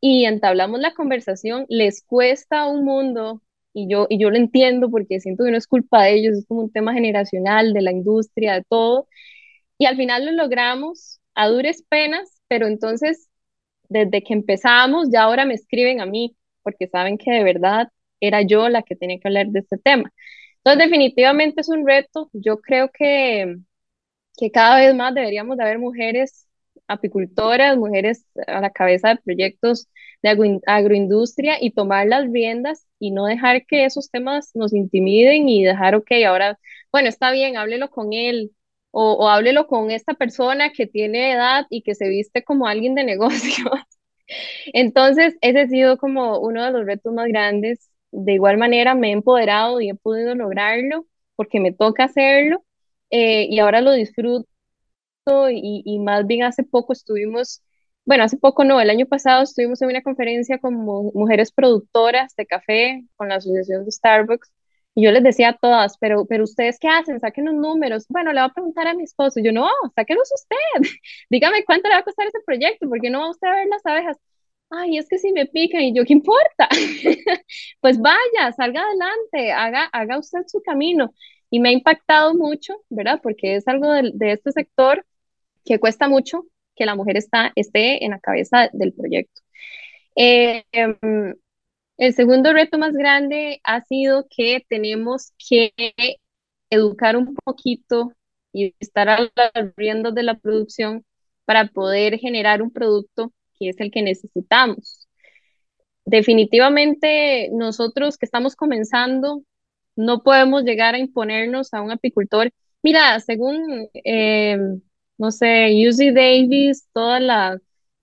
y 0.00 0.26
entablamos 0.26 0.80
la 0.80 0.94
conversación, 0.94 1.66
les 1.68 2.02
cuesta 2.04 2.66
un 2.66 2.84
mundo 2.84 3.42
y 3.72 3.88
yo, 3.88 4.06
y 4.10 4.18
yo 4.20 4.30
lo 4.30 4.36
entiendo 4.36 4.90
porque 4.90 5.20
siento 5.20 5.44
que 5.44 5.50
no 5.50 5.56
es 5.58 5.66
culpa 5.66 6.04
de 6.04 6.14
ellos, 6.14 6.38
es 6.38 6.46
como 6.46 6.62
un 6.62 6.72
tema 6.72 6.94
generacional, 6.94 7.72
de 7.72 7.82
la 7.82 7.92
industria, 7.92 8.54
de 8.54 8.64
todo, 8.68 9.08
y 9.78 9.86
al 9.86 9.96
final 9.96 10.26
lo 10.26 10.32
logramos 10.32 11.20
a 11.34 11.48
duras 11.48 11.82
penas, 11.88 12.40
pero 12.48 12.66
entonces 12.66 13.28
desde 13.88 14.22
que 14.22 14.34
empezamos 14.34 15.08
ya 15.12 15.22
ahora 15.22 15.44
me 15.46 15.54
escriben 15.54 16.00
a 16.00 16.06
mí 16.06 16.36
porque 16.62 16.88
saben 16.88 17.18
que 17.18 17.30
de 17.32 17.44
verdad 17.44 17.88
era 18.20 18.42
yo 18.42 18.68
la 18.68 18.82
que 18.82 18.96
tenía 18.96 19.18
que 19.20 19.28
hablar 19.28 19.48
de 19.48 19.60
este 19.60 19.78
tema. 19.78 20.12
Entonces, 20.64 20.84
definitivamente 20.90 21.60
es 21.60 21.68
un 21.68 21.86
reto. 21.86 22.30
Yo 22.32 22.60
creo 22.60 22.90
que, 22.90 23.56
que 24.38 24.50
cada 24.52 24.78
vez 24.78 24.94
más 24.94 25.14
deberíamos 25.14 25.56
de 25.56 25.64
haber 25.64 25.78
mujeres 25.78 26.48
apicultoras, 26.88 27.76
mujeres 27.78 28.26
a 28.46 28.60
la 28.60 28.70
cabeza 28.72 29.10
de 29.10 29.16
proyectos 29.18 29.88
de 30.22 30.60
agroindustria 30.66 31.56
y 31.60 31.72
tomar 31.72 32.06
las 32.08 32.30
riendas 32.32 32.86
y 33.00 33.10
no 33.12 33.26
dejar 33.26 33.66
que 33.66 33.84
esos 33.86 34.10
temas 34.10 34.52
nos 34.54 34.72
intimiden 34.74 35.48
y 35.48 35.64
dejar, 35.64 35.94
ok, 35.96 36.10
ahora, 36.26 36.58
bueno, 36.92 37.08
está 37.08 37.32
bien, 37.32 37.56
háblelo 37.56 37.90
con 37.90 38.12
él 38.14 38.52
o, 38.92 39.14
o 39.14 39.28
háblelo 39.28 39.66
con 39.68 39.90
esta 39.90 40.14
persona 40.14 40.72
que 40.72 40.86
tiene 40.86 41.32
edad 41.32 41.66
y 41.70 41.82
que 41.82 41.94
se 41.94 42.08
viste 42.08 42.44
como 42.44 42.66
alguien 42.68 42.94
de 42.94 43.04
negocios. 43.06 43.70
Entonces, 44.72 45.36
ese 45.40 45.60
ha 45.60 45.66
sido 45.68 45.98
como 45.98 46.38
uno 46.40 46.64
de 46.64 46.70
los 46.72 46.86
retos 46.86 47.12
más 47.14 47.26
grandes 47.28 47.90
de 48.14 48.34
igual 48.34 48.58
manera 48.58 48.94
me 48.94 49.08
he 49.10 49.12
empoderado 49.12 49.80
y 49.80 49.90
he 49.90 49.94
podido 49.94 50.34
lograrlo 50.34 51.06
porque 51.36 51.60
me 51.60 51.72
toca 51.72 52.04
hacerlo 52.04 52.64
eh, 53.10 53.46
y 53.50 53.58
ahora 53.60 53.80
lo 53.80 53.92
disfruto 53.92 54.46
y, 55.50 55.82
y, 55.84 55.98
más 56.00 56.26
bien 56.26 56.44
hace 56.44 56.64
poco 56.64 56.92
estuvimos 56.92 57.62
bueno, 58.04 58.24
hace 58.24 58.36
poco 58.36 58.64
no, 58.64 58.80
el 58.80 58.90
año 58.90 59.06
pasado 59.06 59.42
estuvimos 59.44 59.80
en 59.82 59.88
una 59.88 60.02
conferencia 60.02 60.58
con 60.58 60.74
mujeres 60.74 61.52
productoras 61.52 62.36
de 62.36 62.46
café 62.46 63.04
con 63.16 63.28
la 63.30 63.36
Asociación 63.36 63.84
de 63.84 63.92
Starbucks 63.92 64.52
y 64.94 65.04
yo 65.04 65.10
les 65.10 65.22
decía 65.24 65.50
a 65.50 65.56
todas, 65.56 65.98
pero, 65.98 66.24
pero 66.26 66.44
ustedes 66.44 66.78
qué 66.78 66.88
hacen, 66.88 67.18
saquen 67.20 67.46
los 67.46 67.54
números. 67.54 68.06
Bueno, 68.08 68.32
le 68.32 68.40
voy 68.40 68.48
a 68.50 68.52
preguntar 68.52 68.86
a 68.86 68.94
mi 68.94 69.02
esposo. 69.02 69.40
Yo 69.42 69.50
no, 69.52 69.68
sáquenos 69.96 70.30
usted. 70.32 70.56
Dígame 71.30 71.64
cuánto 71.64 71.88
le 71.88 71.94
va 71.94 72.00
a 72.00 72.04
costar 72.04 72.28
ese 72.28 72.38
proyecto, 72.46 72.88
porque 72.88 73.10
no 73.10 73.20
va 73.20 73.30
usted 73.30 73.48
a 73.48 73.52
ver 73.52 73.66
las 73.68 73.84
abejas. 73.84 74.16
Ay, 74.76 74.98
es 74.98 75.08
que 75.08 75.18
si 75.18 75.32
me 75.32 75.46
pican 75.46 75.82
y 75.82 75.94
yo, 75.94 76.04
¿qué 76.04 76.12
importa? 76.14 76.68
pues 77.80 77.98
vaya, 78.00 78.52
salga 78.56 78.82
adelante, 78.82 79.52
haga, 79.52 79.84
haga 79.92 80.18
usted 80.18 80.40
su 80.48 80.62
camino. 80.62 81.14
Y 81.50 81.60
me 81.60 81.68
ha 81.68 81.72
impactado 81.72 82.34
mucho, 82.34 82.74
¿verdad? 82.90 83.20
Porque 83.22 83.56
es 83.56 83.68
algo 83.68 83.92
de, 83.92 84.10
de 84.14 84.32
este 84.32 84.50
sector 84.52 85.06
que 85.64 85.78
cuesta 85.80 86.08
mucho 86.08 86.46
que 86.76 86.86
la 86.86 86.96
mujer 86.96 87.16
esté 87.18 88.04
en 88.04 88.10
la 88.12 88.20
cabeza 88.20 88.68
del 88.72 88.92
proyecto. 88.92 89.42
Eh, 90.16 90.64
em, 90.72 91.34
el 91.98 92.14
segundo 92.14 92.52
reto 92.52 92.78
más 92.78 92.94
grande 92.94 93.60
ha 93.64 93.82
sido 93.82 94.26
que 94.30 94.64
tenemos 94.68 95.32
que 95.38 95.72
educar 96.70 97.16
un 97.16 97.34
poquito 97.36 98.12
y 98.52 98.74
estar 98.80 99.08
al 99.08 99.32
riendo 99.76 100.12
de 100.12 100.22
la 100.24 100.36
producción 100.36 101.04
para 101.44 101.68
poder 101.68 102.18
generar 102.18 102.62
un 102.62 102.70
producto 102.72 103.32
que 103.58 103.70
es 103.70 103.80
el 103.80 103.90
que 103.90 104.02
necesitamos. 104.02 105.08
Definitivamente 106.04 107.48
nosotros 107.52 108.18
que 108.18 108.26
estamos 108.26 108.56
comenzando 108.56 109.42
no 109.96 110.22
podemos 110.22 110.64
llegar 110.64 110.94
a 110.94 110.98
imponernos 110.98 111.72
a 111.72 111.80
un 111.82 111.92
apicultor. 111.92 112.52
Mira, 112.82 113.18
según, 113.20 113.88
eh, 114.04 114.58
no 115.18 115.30
sé, 115.30 115.72
UC 115.88 116.12
Davis, 116.14 116.88
toda 116.92 117.20
la, 117.20 117.58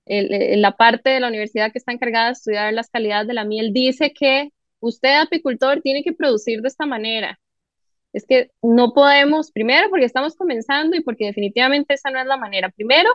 la 0.06 0.78
parte 0.78 1.10
de 1.12 1.20
la 1.20 1.28
universidad 1.28 1.72
que 1.72 1.78
está 1.78 1.92
encargada 1.92 2.28
de 2.28 2.32
estudiar 2.34 2.74
las 2.74 2.90
calidades 2.90 3.28
de 3.28 3.34
la 3.34 3.46
miel, 3.46 3.74
dice 3.74 4.14
que 4.14 4.50
usted, 4.80 5.16
apicultor, 5.22 5.82
tiene 5.82 6.04
que 6.04 6.14
producir 6.14 6.62
de 6.62 6.68
esta 6.70 6.86
manera. 6.86 7.40
Es 8.14 8.26
que 8.28 8.52
no 8.62 8.94
podemos, 8.94 9.52
primero 9.52 9.90
porque 9.90 10.06
estamos 10.06 10.36
comenzando 10.36 10.96
y 10.98 11.02
porque 11.02 11.26
definitivamente 11.26 11.94
esa 11.94 12.12
no 12.12 12.20
es 12.20 12.28
la 12.28 12.38
manera. 12.38 12.70
Primero, 12.70 13.10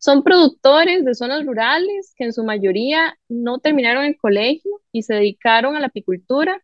son 0.00 0.22
productores 0.24 1.04
de 1.04 1.14
zonas 1.14 1.44
rurales 1.44 2.14
que 2.16 2.24
en 2.24 2.32
su 2.32 2.42
mayoría 2.44 3.18
no 3.28 3.58
terminaron 3.58 4.04
el 4.04 4.16
colegio 4.16 4.80
y 4.92 5.02
se 5.02 5.14
dedicaron 5.14 5.76
a 5.76 5.80
la 5.80 5.88
apicultura. 5.88 6.62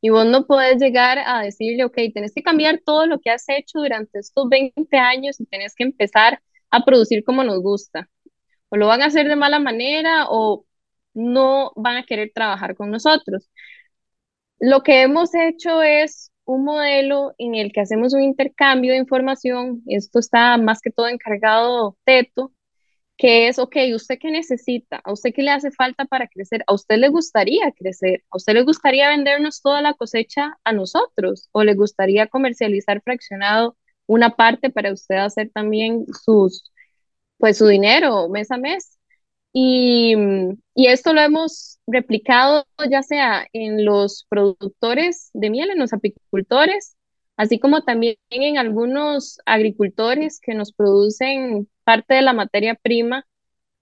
Y 0.00 0.10
vos 0.10 0.26
no 0.26 0.46
podés 0.46 0.80
llegar 0.80 1.18
a 1.18 1.42
decirle, 1.42 1.84
ok, 1.84 1.96
tenés 2.14 2.32
que 2.34 2.42
cambiar 2.42 2.80
todo 2.84 3.06
lo 3.06 3.18
que 3.20 3.30
has 3.30 3.48
hecho 3.48 3.80
durante 3.80 4.20
estos 4.20 4.48
20 4.48 4.96
años 4.96 5.40
y 5.40 5.46
tenés 5.46 5.74
que 5.74 5.84
empezar 5.84 6.40
a 6.70 6.84
producir 6.84 7.24
como 7.24 7.42
nos 7.44 7.60
gusta. 7.62 8.08
O 8.68 8.76
lo 8.76 8.86
van 8.88 9.02
a 9.02 9.06
hacer 9.06 9.28
de 9.28 9.36
mala 9.36 9.58
manera 9.58 10.26
o 10.30 10.64
no 11.14 11.72
van 11.76 11.96
a 11.98 12.04
querer 12.06 12.30
trabajar 12.34 12.76
con 12.76 12.90
nosotros. 12.90 13.50
Lo 14.60 14.82
que 14.82 15.02
hemos 15.02 15.34
hecho 15.34 15.82
es 15.82 16.30
un 16.46 16.64
modelo 16.64 17.34
en 17.38 17.54
el 17.54 17.72
que 17.72 17.80
hacemos 17.82 18.14
un 18.14 18.22
intercambio 18.22 18.92
de 18.92 18.98
información. 18.98 19.82
Esto 19.86 20.20
está 20.20 20.56
más 20.58 20.80
que 20.80 20.90
todo 20.90 21.08
encargado 21.08 21.98
Teto, 22.04 22.52
que 23.16 23.48
es, 23.48 23.58
ok, 23.58 23.76
¿usted 23.94 24.18
qué 24.20 24.30
necesita? 24.30 25.00
¿A 25.04 25.12
usted 25.12 25.32
qué 25.34 25.42
le 25.42 25.50
hace 25.50 25.70
falta 25.70 26.04
para 26.06 26.28
crecer? 26.28 26.64
¿A 26.66 26.74
usted 26.74 26.98
le 26.98 27.08
gustaría 27.08 27.72
crecer? 27.72 28.24
¿A 28.30 28.36
usted 28.38 28.54
le 28.54 28.62
gustaría 28.64 29.08
vendernos 29.10 29.62
toda 29.62 29.82
la 29.82 29.94
cosecha 29.94 30.58
a 30.64 30.72
nosotros? 30.72 31.48
¿O 31.52 31.64
le 31.64 31.74
gustaría 31.74 32.26
comercializar 32.28 33.02
fraccionado 33.02 33.76
una 34.06 34.36
parte 34.36 34.70
para 34.70 34.92
usted 34.92 35.16
hacer 35.16 35.50
también 35.52 36.06
sus, 36.24 36.72
pues 37.38 37.58
su 37.58 37.66
dinero 37.68 38.28
mes 38.28 38.50
a 38.50 38.58
mes? 38.58 38.95
Y, 39.58 40.14
y, 40.74 40.86
esto 40.88 41.14
lo 41.14 41.22
hemos 41.22 41.78
replicado 41.86 42.66
ya 42.90 43.02
sea 43.02 43.46
en 43.54 43.86
los 43.86 44.26
productores 44.28 45.30
de 45.32 45.48
miel, 45.48 45.70
en 45.70 45.78
los 45.78 45.94
apicultores, 45.94 46.96
así 47.38 47.58
como 47.58 47.82
también 47.82 48.16
en 48.28 48.58
algunos 48.58 49.38
agricultores 49.46 50.40
que 50.42 50.52
nos 50.54 50.72
producen 50.72 51.70
parte 51.84 52.14
de 52.14 52.22
la 52.22 52.34
materia 52.34 52.74
prima. 52.74 53.26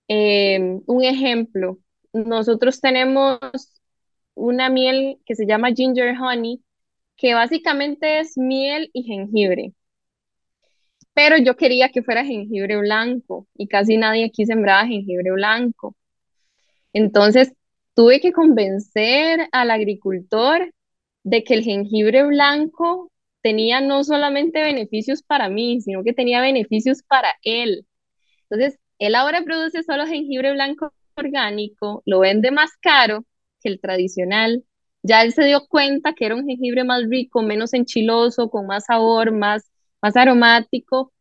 Eh, 0.09 0.81
un 0.87 1.05
ejemplo, 1.05 1.79
nosotros 2.13 2.81
tenemos 2.81 3.41
una 4.35 4.71
miel 4.71 5.19
que 5.27 5.35
se 5.35 5.47
llama 5.47 5.73
ginger 5.73 6.15
honey, 6.21 6.63
que 7.17 7.35
básicamente 7.35 8.21
es 8.21 8.39
miel 8.39 8.91
y 8.93 9.03
jengibre 9.05 9.75
pero 11.15 11.39
yo 11.39 11.57
quería 11.57 11.91
que 11.91 12.03
fuera 12.03 12.25
jengibre 12.25 12.77
blanco 12.77 13.47
y 13.57 13.69
casi 13.69 13.97
nadie 13.97 14.27
aquí 14.27 14.47
sembraba 14.47 14.87
jengibre 14.87 15.31
blanco. 15.33 15.97
Entonces 16.93 17.53
tuve 17.95 18.21
que 18.21 18.33
convencer 18.33 19.49
al 19.53 19.71
agricultor 19.71 20.73
de 21.23 21.45
que 21.45 21.55
el 21.55 21.65
jengibre 21.65 22.25
blanco 22.25 23.11
tenía 23.43 23.81
no 23.81 24.05
solamente 24.05 24.63
beneficios 24.63 25.23
para 25.23 25.49
mí, 25.49 25.81
sino 25.81 26.03
que 26.03 26.13
tenía 26.13 26.41
beneficios 26.41 27.03
para 27.03 27.35
él. 27.43 27.87
Entonces, 28.49 28.79
él 28.99 29.15
ahora 29.15 29.43
produce 29.45 29.83
solo 29.83 30.07
jengibre 30.07 30.53
blanco 30.53 30.93
orgánico, 31.17 32.03
lo 32.07 32.21
vende 32.21 32.51
más 32.51 32.71
caro 32.81 33.25
que 33.61 33.69
el 33.69 33.81
tradicional. 33.81 34.65
Ya 35.03 35.23
él 35.23 35.33
se 35.33 35.45
dio 35.45 35.67
cuenta 35.69 36.15
que 36.15 36.27
era 36.27 36.37
un 36.37 36.47
jengibre 36.47 36.85
más 36.85 37.05
rico, 37.09 37.43
menos 37.43 37.75
enchiloso, 37.75 38.49
con 38.51 38.67
más 38.67 38.87
sabor, 38.87 39.33
más 39.33 39.71
más 40.05 40.17
aromático. 40.17 41.13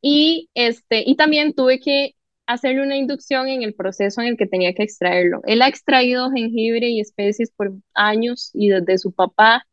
Y, 0.00 0.48
este, 0.54 1.04
y 1.06 1.14
también 1.16 1.52
tuve 1.54 1.78
que 1.78 2.14
hacerle 2.46 2.82
una 2.82 2.96
inducción 2.96 3.48
en 3.48 3.62
el 3.62 3.74
proceso 3.74 4.22
en 4.22 4.28
el 4.28 4.36
que 4.38 4.46
tenía 4.46 4.72
que 4.74 4.82
extraerlo. 4.82 5.42
Él 5.44 5.60
ha 5.60 5.68
extraído 5.68 6.30
jengibre 6.30 6.88
y 6.88 7.00
especies 7.00 7.52
por 7.52 7.72
años 7.94 8.50
y 8.54 8.70
desde 8.70 8.96
su 8.98 9.12
papá 9.12 9.66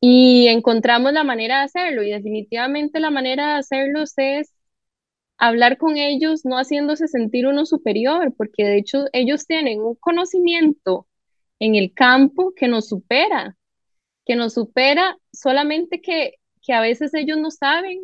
y 0.00 0.48
encontramos 0.48 1.12
la 1.12 1.24
manera 1.24 1.58
de 1.58 1.64
hacerlo 1.64 2.02
y 2.02 2.10
definitivamente 2.10 3.00
la 3.00 3.10
manera 3.10 3.52
de 3.52 3.58
hacerlo 3.60 4.02
es 4.02 4.54
hablar 5.38 5.76
con 5.76 5.96
ellos 5.98 6.44
no 6.44 6.56
haciéndose 6.56 7.06
sentir 7.06 7.46
uno 7.46 7.66
superior, 7.66 8.34
porque 8.36 8.64
de 8.64 8.78
hecho 8.78 9.04
ellos 9.12 9.46
tienen 9.46 9.80
un 9.80 9.94
conocimiento 9.96 11.06
en 11.60 11.74
el 11.76 11.92
campo 11.92 12.52
que 12.56 12.68
nos 12.68 12.88
supera, 12.88 13.56
que 14.24 14.36
nos 14.36 14.54
supera 14.54 15.18
solamente 15.32 16.00
que 16.00 16.36
que 16.62 16.72
a 16.72 16.80
veces 16.80 17.14
ellos 17.14 17.38
no 17.38 17.50
saben 17.50 17.98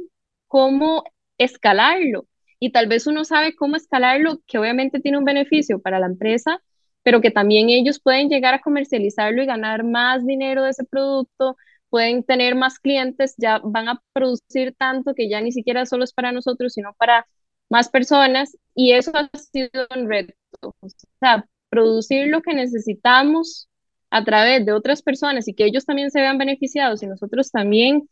cómo 0.47 1.05
escalarlo. 1.39 2.27
Y 2.61 2.73
tal 2.73 2.89
vez 2.89 3.07
uno 3.07 3.25
sabe 3.25 3.55
cómo 3.55 3.77
escalarlo, 3.77 4.41
que 4.47 4.59
obviamente 4.59 5.01
tiene 5.01 5.19
un 5.19 5.25
beneficio 5.25 5.81
para 5.81 6.01
la 6.01 6.07
empresa, 6.07 6.61
pero 7.03 7.21
que 7.21 7.31
también 7.31 7.71
ellos 7.71 8.01
pueden 8.01 8.29
llegar 8.29 8.55
a 8.55 8.61
comercializarlo 8.61 9.43
y 9.43 9.47
ganar 9.47 9.85
más 9.85 10.27
dinero 10.27 10.65
de 10.65 10.71
ese 10.71 10.85
producto, 10.85 11.57
pueden 11.89 12.25
tener 12.25 12.55
más 12.55 12.79
clientes, 12.81 13.35
ya 13.39 13.61
van 13.65 13.89
a 13.89 14.03
producir 14.13 14.75
tanto 14.77 15.15
que 15.15 15.29
ya 15.29 15.41
ni 15.41 15.53
siquiera 15.53 15.87
solo 15.87 16.05
es 16.05 16.13
para 16.13 16.33
nosotros, 16.33 16.73
sino 16.75 16.93
para 16.95 17.27
más 17.71 17.89
personas. 17.89 18.57
Y 18.75 18.93
eso 18.93 19.13
ha 19.15 19.31
sido 19.39 19.87
un 19.97 20.09
reto. 20.09 20.35
O 20.61 20.89
sea, 21.21 21.47
producir 21.71 22.29
lo 22.29 22.43
que 22.43 22.55
necesitamos 22.55 23.69
a 24.11 24.25
través 24.25 24.65
de 24.67 24.73
otras 24.73 25.03
personas 25.03 25.49
y 25.49 25.55
que 25.55 25.65
ellos 25.67 25.85
también 25.85 26.11
se 26.11 26.21
vean 26.21 26.39
beneficiados 26.39 27.03
y 27.03 27.07
nosotros 27.07 27.51
también 27.51 28.09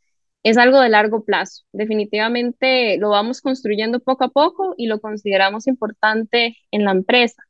es 0.47 0.59
algo 0.59 0.81
de 0.81 0.89
largo 0.89 1.25
plazo. 1.25 1.65
Definitivamente 1.73 2.99
lo 2.99 3.11
vamos 3.11 3.41
construyendo 3.41 3.99
poco 3.99 4.25
a 4.25 4.29
poco 4.29 4.75
y 4.77 4.87
lo 4.87 5.01
consideramos 5.01 5.67
importante 5.67 6.57
en 6.71 6.85
la 6.85 6.93
empresa. 6.93 7.43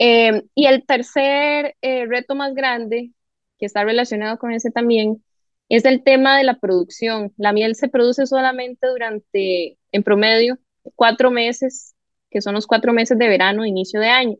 Eh, 0.00 0.42
y 0.56 0.66
el 0.66 0.84
tercer 0.84 1.76
eh, 1.80 2.06
reto 2.06 2.34
más 2.34 2.54
grande, 2.54 3.12
que 3.58 3.66
está 3.66 3.84
relacionado 3.84 4.36
con 4.38 4.50
ese 4.52 4.72
también, 4.72 5.22
es 5.68 5.84
el 5.84 6.02
tema 6.02 6.36
de 6.38 6.44
la 6.44 6.58
producción. 6.58 7.32
La 7.36 7.52
miel 7.52 7.76
se 7.76 7.88
produce 7.88 8.26
solamente 8.26 8.88
durante, 8.88 9.78
en 9.92 10.02
promedio, 10.02 10.58
cuatro 10.96 11.30
meses, 11.30 11.94
que 12.30 12.40
son 12.40 12.54
los 12.54 12.66
cuatro 12.66 12.92
meses 12.92 13.16
de 13.16 13.28
verano, 13.28 13.64
inicio 13.64 14.00
de 14.00 14.08
año. 14.08 14.36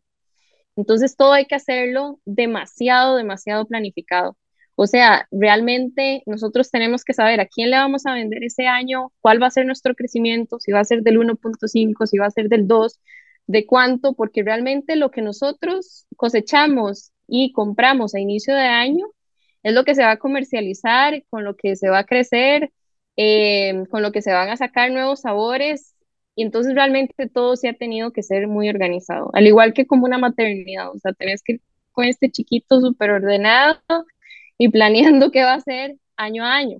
Entonces 0.74 1.16
todo 1.16 1.32
hay 1.34 1.46
que 1.46 1.54
hacerlo 1.54 2.20
demasiado, 2.24 3.16
demasiado 3.16 3.66
planificado. 3.66 4.36
O 4.76 4.86
sea, 4.86 5.26
realmente 5.30 6.22
nosotros 6.26 6.70
tenemos 6.70 7.04
que 7.04 7.12
saber 7.12 7.40
a 7.40 7.46
quién 7.46 7.70
le 7.70 7.76
vamos 7.76 8.06
a 8.06 8.14
vender 8.14 8.44
ese 8.44 8.66
año, 8.66 9.12
cuál 9.20 9.42
va 9.42 9.48
a 9.48 9.50
ser 9.50 9.66
nuestro 9.66 9.94
crecimiento, 9.94 10.58
si 10.58 10.72
va 10.72 10.80
a 10.80 10.84
ser 10.84 11.02
del 11.02 11.18
1.5, 11.18 12.06
si 12.06 12.18
va 12.18 12.26
a 12.26 12.30
ser 12.30 12.48
del 12.48 12.66
2, 12.66 13.00
de 13.46 13.66
cuánto, 13.66 14.14
porque 14.14 14.42
realmente 14.42 14.96
lo 14.96 15.10
que 15.10 15.22
nosotros 15.22 16.06
cosechamos 16.16 17.12
y 17.26 17.52
compramos 17.52 18.14
a 18.14 18.20
inicio 18.20 18.54
de 18.54 18.62
año 18.62 19.06
es 19.62 19.74
lo 19.74 19.84
que 19.84 19.94
se 19.94 20.02
va 20.02 20.12
a 20.12 20.18
comercializar, 20.18 21.24
con 21.28 21.44
lo 21.44 21.56
que 21.56 21.76
se 21.76 21.88
va 21.90 22.00
a 22.00 22.04
crecer, 22.06 22.72
eh, 23.16 23.84
con 23.90 24.02
lo 24.02 24.12
que 24.12 24.22
se 24.22 24.32
van 24.32 24.48
a 24.48 24.56
sacar 24.56 24.90
nuevos 24.90 25.20
sabores. 25.22 25.94
Y 26.34 26.42
entonces 26.42 26.74
realmente 26.74 27.28
todo 27.28 27.56
se 27.56 27.68
ha 27.68 27.74
tenido 27.74 28.12
que 28.12 28.22
ser 28.22 28.48
muy 28.48 28.68
organizado, 28.68 29.30
al 29.34 29.46
igual 29.46 29.74
que 29.74 29.86
como 29.86 30.06
una 30.06 30.16
maternidad, 30.18 30.90
o 30.90 30.98
sea, 30.98 31.12
tenés 31.12 31.42
que 31.42 31.54
ir 31.54 31.60
con 31.92 32.04
este 32.06 32.30
chiquito 32.30 32.80
súper 32.80 33.10
ordenado 33.10 33.80
y 34.60 34.68
planeando 34.68 35.30
qué 35.30 35.42
va 35.42 35.52
a 35.54 35.56
hacer 35.56 35.96
año 36.18 36.44
a 36.44 36.54
año. 36.54 36.78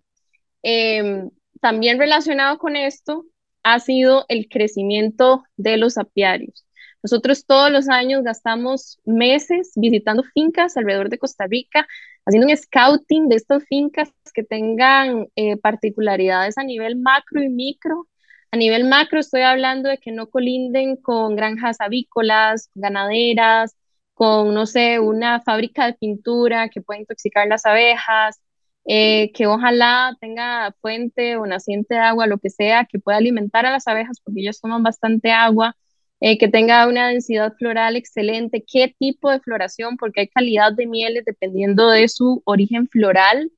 Em, 0.63 1.31
también 1.63 1.99
relacionado 1.99 2.59
con 2.59 2.77
esto, 2.77 3.25
ha 3.63 3.81
sido 3.81 4.27
el 4.29 4.49
crecimiento 4.51 5.45
de 5.57 5.79
los 5.79 5.97
apiarios. 5.97 6.67
Nosotros 7.03 7.47
todos 7.47 7.73
los 7.73 7.89
años 7.89 8.23
gastamos 8.23 9.01
meses 9.07 9.73
visitando 9.77 10.23
fincas 10.35 10.77
alrededor 10.77 11.09
de 11.09 11.17
Costa 11.19 11.47
Rica, 11.47 11.87
haciendo 12.27 12.49
un 12.49 12.57
scouting 12.57 13.31
de 13.31 13.37
estas 13.37 13.65
fincas 13.65 14.11
que 14.35 14.43
tengan 14.43 15.29
eh, 15.37 15.57
particularidades 15.57 16.59
a 16.59 16.65
nivel 16.65 16.97
macro 16.97 17.43
y 17.43 17.49
micro. 17.49 18.09
A 18.51 18.59
nivel 18.59 18.85
macro 18.85 19.21
estoy 19.21 19.41
hablando 19.41 19.89
de 19.89 19.97
que 19.97 20.13
no 20.13 20.29
colinden 20.29 20.97
con 20.97 21.35
granjas 21.35 21.81
avícolas, 21.81 22.69
ganaderas, 22.75 23.75
con, 24.21 24.53
no 24.53 24.67
sé, 24.67 25.01
una 25.01 25.41
fábrica 25.41 25.87
de 25.87 25.95
pintura 25.95 26.69
que 26.69 26.83
puede 26.83 27.01
intoxicar 27.01 27.49
las 27.49 27.65
abejas, 27.65 28.39
eh, 28.85 29.33
que 29.33 29.47
ojalá 29.47 30.15
tenga 30.21 30.75
fuente 30.83 31.37
o 31.39 31.47
naciente 31.47 31.95
de 31.95 32.01
agua, 32.01 32.27
lo 32.27 32.37
que 32.39 32.51
sea, 32.51 32.85
que 32.85 32.99
pueda 32.99 33.17
alimentar 33.17 33.65
a 33.65 33.71
las 33.73 33.89
abejas 33.89 34.21
porque 34.23 34.43
ellas 34.43 34.61
toman 34.61 34.83
bastante 34.83 35.31
agua, 35.33 35.75
eh, 36.21 36.37
que 36.37 36.49
tenga 36.49 36.87
una 36.87 37.09
densidad 37.09 37.55
floral 37.59 37.97
excelente, 37.97 38.63
qué 38.71 38.95
tipo 38.99 39.31
de 39.31 39.41
floración, 39.41 39.97
porque 39.97 40.21
hay 40.21 40.29
calidad 40.29 40.75
de 40.75 40.87
mieles 40.87 41.25
dependiendo 41.25 41.89
de 41.89 42.07
su 42.09 42.43
origen 42.45 42.89
floral. 42.89 43.51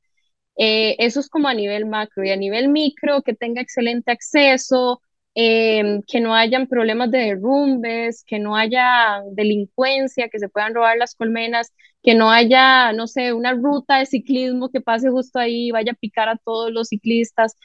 Eh, 0.56 0.94
eso 1.00 1.18
es 1.18 1.28
como 1.28 1.48
a 1.48 1.54
nivel 1.54 1.86
macro. 1.86 2.24
Y 2.24 2.30
a 2.30 2.36
nivel 2.36 2.68
micro, 2.68 3.22
que 3.22 3.34
tenga 3.34 3.60
excelente 3.62 4.12
acceso, 4.12 5.02
Em, 5.34 6.02
que 6.06 6.20
no 6.20 6.34
hayan 6.34 6.66
problemas 6.66 7.10
de 7.10 7.18
derrumbes, 7.18 8.22
que 8.24 8.38
no 8.38 8.54
haya 8.54 9.22
delincuencia, 9.32 10.28
que 10.28 10.38
se 10.38 10.50
puedan 10.50 10.74
robar 10.74 10.98
las 10.98 11.14
colmenas, 11.14 11.72
que 12.02 12.14
no 12.14 12.30
haya, 12.30 12.92
no 12.92 13.06
sé, 13.06 13.32
una 13.32 13.54
ruta 13.54 13.98
de 13.98 14.06
ciclismo 14.06 14.68
que 14.70 14.82
pase 14.82 15.08
justo 15.10 15.38
ahí 15.38 15.68
y 15.68 15.70
vaya 15.70 15.92
a 15.92 15.94
picar 15.94 16.28
a 16.28 16.36
todos 16.36 16.70
los 16.70 16.88
ciclistas. 16.88 17.56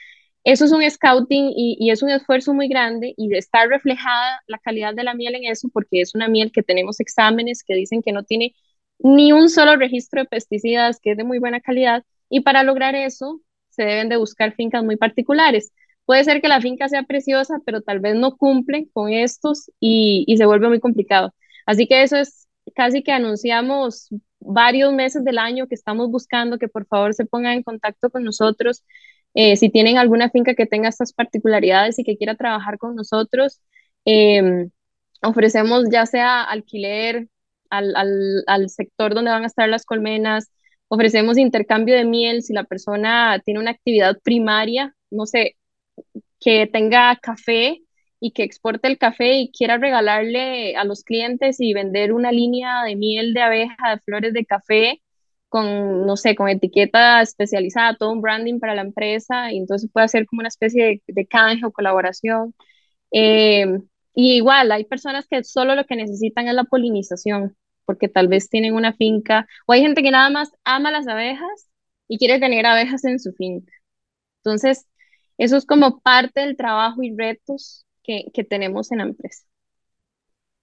Eso 0.45 0.63
es 0.65 0.72
un 0.72 0.89
scouting 0.89 1.51
y, 1.55 1.76
y, 1.80 1.91
es 1.91 2.01
un 2.03 2.09
esfuerzo 2.09 2.53
muy 2.53 2.70
grande 2.70 3.13
y 3.18 3.36
está 3.36 3.65
reflejada 3.68 4.41
la 4.47 4.59
calidad 4.59 4.93
de 4.95 5.03
la 5.03 5.13
miel 5.13 5.36
en 5.36 5.43
eso 5.45 5.68
porque 5.74 5.99
es 6.01 6.15
una 6.15 6.30
miel 6.30 6.51
que 6.53 6.63
tenemos 6.63 6.99
exámenes 7.01 7.63
que 7.63 7.76
dicen 7.76 8.01
que 8.01 8.13
no 8.13 8.24
tiene 8.24 8.55
ni 8.99 9.34
un 9.34 9.49
solo 9.49 9.76
registro 9.76 10.22
de 10.22 10.28
pesticidas, 10.28 10.99
que 11.01 11.11
es 11.11 11.18
de 11.18 11.24
muy 11.26 11.39
buena 11.39 11.59
calidad 11.61 12.03
y 12.30 12.41
para 12.41 12.63
lograr 12.63 12.95
eso 12.95 13.41
se 13.70 13.84
deben 13.84 14.07
de 14.09 14.18
buscar 14.18 14.53
fincas 14.55 14.84
muy 14.86 14.95
particulares. 14.97 15.74
Puede 16.08 16.24
ser 16.24 16.41
que 16.41 16.47
la 16.47 16.62
finca 16.62 16.89
sea 16.89 17.03
preciosa, 17.03 17.60
pero 17.66 17.82
tal 17.82 17.99
vez 17.99 18.16
no 18.16 18.38
cumple 18.38 18.88
con 18.93 19.12
estos 19.12 19.72
y, 19.82 20.26
se 20.38 20.45
vuelve 20.45 20.70
muy 20.70 20.80
complicado. 20.80 21.34
Así 21.66 21.88
que 21.88 22.03
eso 22.03 22.18
es 22.18 22.47
casi 22.76 23.03
que 23.03 23.12
anunciamos 23.12 24.10
varios 24.39 24.93
meses 24.93 25.26
del 25.26 25.38
año 25.38 25.68
que 25.68 25.76
estamos 25.76 26.10
buscando 26.10 26.60
que 26.60 26.70
por 26.70 26.88
favor 26.88 27.14
se 27.14 27.26
pongan 27.26 27.53
en 27.55 27.64
contacto 27.64 28.10
con 28.10 28.24
nosotros. 28.24 28.84
Eh, 29.34 29.58
si 29.58 29.70
tienen 29.70 29.97
alguna 29.97 30.30
finca 30.30 30.55
que 30.55 30.66
tenga 30.66 30.89
estas 30.89 31.14
particularidades 31.14 31.99
y 31.99 32.05
que 32.05 32.18
quiera 32.18 32.36
trabajar 32.36 32.78
con 32.78 32.95
nosotros, 32.95 33.62
eh, 34.05 34.70
ofrecemos 35.24 35.86
ya 35.91 36.05
sea 36.05 36.43
alquiler 36.43 37.28
al, 37.70 37.95
al, 37.97 38.43
al, 38.47 38.70
sector 38.70 39.14
donde 39.14 39.32
van 39.32 39.43
a 39.43 39.47
estar 39.47 39.68
las 39.70 39.86
colmenas, 39.86 40.51
ofrecemos 40.88 41.38
intercambio 41.38 41.95
de 41.95 42.05
miel 42.05 42.43
si 42.43 42.53
la 42.53 42.64
persona 42.64 43.41
tiene 43.43 43.60
una 43.60 43.72
actividad 43.72 44.18
primaria, 44.24 44.95
no 45.12 45.26
sé, 45.26 45.58
que 46.39 46.68
tenga 46.68 47.16
café 47.22 47.82
y 48.20 48.32
que 48.32 48.43
exporte 48.43 48.88
el 48.88 48.98
café 48.98 49.38
y 49.39 49.52
quiera 49.52 49.78
regalarle 49.78 50.76
a 50.76 50.84
los 50.84 51.04
clientes 51.04 51.60
y 51.60 51.74
vender 51.74 52.14
una 52.14 52.32
línea 52.32 52.84
de 52.84 52.95
miel 52.95 53.34
de 53.34 53.41
abeja, 53.41 53.91
de 53.91 54.00
flores 54.02 54.34
de 54.34 54.45
café, 54.45 55.02
con, 55.50 56.06
no 56.06 56.18
sé, 56.18 56.36
con 56.36 56.50
etiqueta 56.50 57.22
especializada, 57.22 57.95
todo 57.98 58.12
un 58.12 58.22
branding 58.22 58.60
para 58.60 58.76
la 58.76 58.82
empresa, 58.82 59.52
y 59.52 59.58
entonces 59.58 59.89
puede 59.91 60.06
hacer 60.06 60.26
como 60.26 60.41
una 60.41 60.50
especie 60.50 61.02
de, 61.08 61.28
canje 61.28 61.66
o 61.66 61.72
colaboración. 61.72 62.54
Eh, 63.12 63.66
y 64.16 64.34
igual, 64.38 64.72
hay 64.72 64.86
personas 64.86 65.28
que 65.28 65.43
solo 65.43 65.76
lo 65.76 65.86
que 65.86 65.95
necesitan 65.95 66.48
es 66.48 66.56
la 66.56 66.64
polinización, 66.66 67.56
porque 67.86 68.10
tal 68.10 68.28
vez 68.28 68.50
tienen 68.50 68.74
una 68.74 68.93
finca, 68.93 69.48
o 69.68 69.74
hay 69.74 69.82
gente 69.82 70.04
que 70.04 70.12
nada 70.12 70.30
más 70.30 70.52
ama 70.66 70.91
las 70.91 71.08
abejas 71.08 71.70
y 72.08 72.18
quiere 72.18 72.39
tener 72.39 72.66
abejas 72.66 73.06
en 73.06 73.20
su 73.20 73.32
finca. 73.34 73.72
Entonces, 74.43 74.88
eso 75.38 75.58
es 75.58 75.66
como 75.66 76.00
parte 76.02 76.42
del 76.42 76.58
trabajo 76.58 77.04
y 77.04 77.16
retos 77.16 77.86
que, 78.04 78.26
que 78.34 78.44
tenemos 78.44 78.92
en 78.92 79.00
la 79.00 79.04
empresa. 79.06 79.44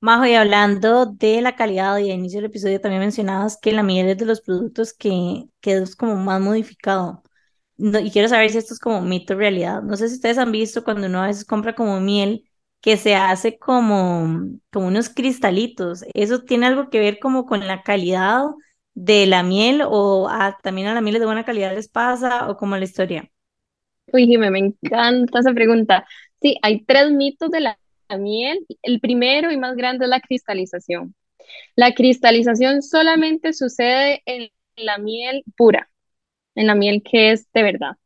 Majo, 0.00 0.26
y 0.26 0.34
hablando 0.34 1.06
de 1.06 1.40
la 1.40 1.56
calidad, 1.56 1.96
y 1.98 2.10
al 2.10 2.18
inicio 2.18 2.38
del 2.38 2.50
episodio 2.50 2.78
también 2.80 3.00
mencionabas 3.00 3.56
que 3.58 3.72
la 3.72 3.82
miel 3.82 4.08
es 4.08 4.18
de 4.18 4.26
los 4.26 4.42
productos 4.42 4.92
que, 4.92 5.46
que 5.60 5.72
es 5.78 5.96
como 5.96 6.16
más 6.16 6.40
modificado. 6.42 7.22
No, 7.78 7.98
y 8.00 8.10
quiero 8.10 8.28
saber 8.28 8.50
si 8.50 8.58
esto 8.58 8.74
es 8.74 8.80
como 8.80 9.00
mito 9.02 9.34
o 9.34 9.36
realidad. 9.38 9.82
No 9.82 9.96
sé 9.96 10.08
si 10.08 10.16
ustedes 10.16 10.36
han 10.38 10.52
visto 10.52 10.84
cuando 10.84 11.06
uno 11.08 11.22
a 11.22 11.26
veces 11.28 11.44
compra 11.46 11.74
como 11.74 12.00
miel 12.00 12.44
que 12.82 12.96
se 12.98 13.16
hace 13.16 13.58
como, 13.58 14.46
como 14.72 14.88
unos 14.88 15.08
cristalitos. 15.10 16.04
¿Eso 16.14 16.42
tiene 16.44 16.66
algo 16.66 16.90
que 16.90 17.00
ver 17.00 17.18
como 17.18 17.46
con 17.46 17.66
la 17.66 17.82
calidad 17.82 18.44
de 18.94 19.26
la 19.26 19.42
miel 19.42 19.82
o 19.86 20.28
también 20.62 20.88
a 20.88 20.94
la 20.94 21.00
miel 21.00 21.18
de 21.18 21.26
buena 21.26 21.44
calidad 21.46 21.74
les 21.74 21.88
pasa 21.88 22.48
o 22.50 22.56
como 22.58 22.76
la 22.78 22.84
historia? 22.84 23.30
Uy, 24.12 24.26
Jimé, 24.26 24.50
me 24.50 24.58
encanta 24.58 25.40
esa 25.40 25.52
pregunta. 25.52 26.06
Sí, 26.40 26.58
hay 26.62 26.84
tres 26.84 27.10
mitos 27.10 27.50
de 27.50 27.60
la, 27.60 27.78
miel. 28.18 28.64
El 28.82 29.00
primero 29.00 29.50
y 29.50 29.56
más 29.56 29.74
grande 29.76 30.04
es 30.04 30.08
la 30.08 30.20
cristalización. 30.20 31.14
La 31.74 31.94
cristalización 31.94 32.82
solamente 32.82 33.52
sucede 33.52 34.22
en 34.26 34.50
la 34.76 34.98
miel 34.98 35.42
pura, 35.56 35.90
en 36.54 36.68
la 36.68 36.74
miel 36.74 37.02
que 37.02 37.32
es 37.32 37.50
de 37.52 37.62
verdad. 37.62 37.96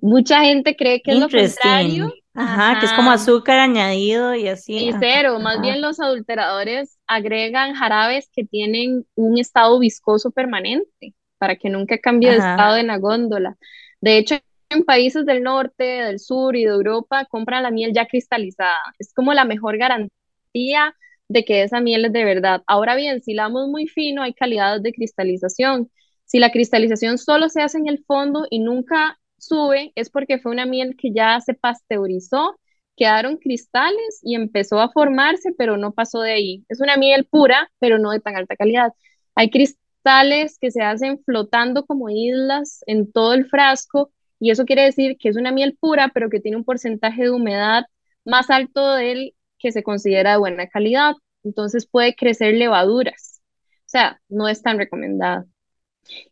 Mucha 0.00 0.42
gente 0.42 0.76
cree 0.76 1.02
que 1.02 1.12
es 1.12 1.18
lo 1.18 1.28
contrario. 1.28 2.12
Ajá, 2.32 2.78
que 2.78 2.86
es 2.86 2.92
como 2.92 3.10
azúcar 3.10 3.58
añadido 3.58 4.34
y 4.34 4.46
así. 4.46 4.76
Y 4.76 4.92
cero, 5.00 5.40
más 5.40 5.60
bien 5.60 5.80
los 5.80 5.98
adulteradores 5.98 6.98
agregan 7.06 7.74
jarabes 7.74 8.30
que 8.32 8.44
tienen 8.44 9.04
un 9.16 9.38
estado 9.38 9.78
viscoso 9.80 10.30
permanente 10.30 11.14
para 11.38 11.56
que 11.56 11.70
nunca 11.70 11.98
cambie 11.98 12.30
de 12.30 12.36
estado 12.36 12.76
en 12.76 12.86
la 12.86 12.98
góndola. 12.98 13.56
De 14.00 14.16
hecho, 14.16 14.36
en 14.70 14.84
países 14.84 15.26
del 15.26 15.42
norte, 15.42 15.84
del 15.84 16.20
sur 16.20 16.56
y 16.56 16.64
de 16.64 16.70
Europa 16.70 17.26
compran 17.26 17.64
la 17.64 17.70
miel 17.70 17.92
ya 17.92 18.06
cristalizada. 18.06 18.78
Es 18.98 19.12
como 19.12 19.34
la 19.34 19.44
mejor 19.44 19.76
garantía 19.76 20.94
de 21.28 21.44
que 21.44 21.62
esa 21.62 21.80
miel 21.80 22.06
es 22.06 22.12
de 22.12 22.24
verdad. 22.24 22.62
Ahora 22.66 22.94
bien, 22.96 23.20
si 23.22 23.34
la 23.34 23.44
damos 23.44 23.68
muy 23.68 23.86
fino, 23.88 24.22
hay 24.22 24.32
calidades 24.32 24.82
de 24.82 24.92
cristalización. 24.92 25.90
Si 26.24 26.38
la 26.38 26.50
cristalización 26.52 27.18
solo 27.18 27.48
se 27.48 27.62
hace 27.62 27.78
en 27.78 27.88
el 27.88 28.04
fondo 28.04 28.46
y 28.50 28.60
nunca 28.60 29.18
sube, 29.38 29.92
es 29.96 30.10
porque 30.10 30.38
fue 30.38 30.52
una 30.52 30.66
miel 30.66 30.96
que 30.96 31.12
ya 31.12 31.40
se 31.40 31.54
pasteurizó, 31.54 32.58
quedaron 32.96 33.38
cristales 33.38 34.20
y 34.22 34.34
empezó 34.36 34.80
a 34.80 34.90
formarse, 34.92 35.52
pero 35.56 35.76
no 35.76 35.92
pasó 35.92 36.20
de 36.20 36.32
ahí. 36.32 36.64
Es 36.68 36.80
una 36.80 36.96
miel 36.96 37.26
pura, 37.26 37.70
pero 37.80 37.98
no 37.98 38.10
de 38.12 38.20
tan 38.20 38.36
alta 38.36 38.56
calidad. 38.56 38.92
Hay 39.34 39.50
cristales 39.50 40.58
que 40.60 40.70
se 40.70 40.82
hacen 40.82 41.20
flotando 41.24 41.86
como 41.86 42.08
islas 42.10 42.82
en 42.86 43.10
todo 43.10 43.34
el 43.34 43.46
frasco 43.46 44.12
y 44.40 44.50
eso 44.50 44.64
quiere 44.64 44.82
decir 44.84 45.18
que 45.18 45.28
es 45.28 45.36
una 45.36 45.52
miel 45.52 45.76
pura, 45.78 46.10
pero 46.14 46.30
que 46.30 46.40
tiene 46.40 46.56
un 46.56 46.64
porcentaje 46.64 47.24
de 47.24 47.30
humedad 47.30 47.84
más 48.24 48.50
alto 48.50 48.94
del 48.94 49.34
que 49.58 49.70
se 49.72 49.82
considera 49.82 50.32
de 50.32 50.38
buena 50.38 50.66
calidad. 50.68 51.14
Entonces 51.44 51.86
puede 51.86 52.14
crecer 52.14 52.54
levaduras. 52.54 53.42
O 53.80 53.88
sea, 53.90 54.20
no 54.28 54.48
es 54.48 54.62
tan 54.62 54.78
recomendada. 54.78 55.46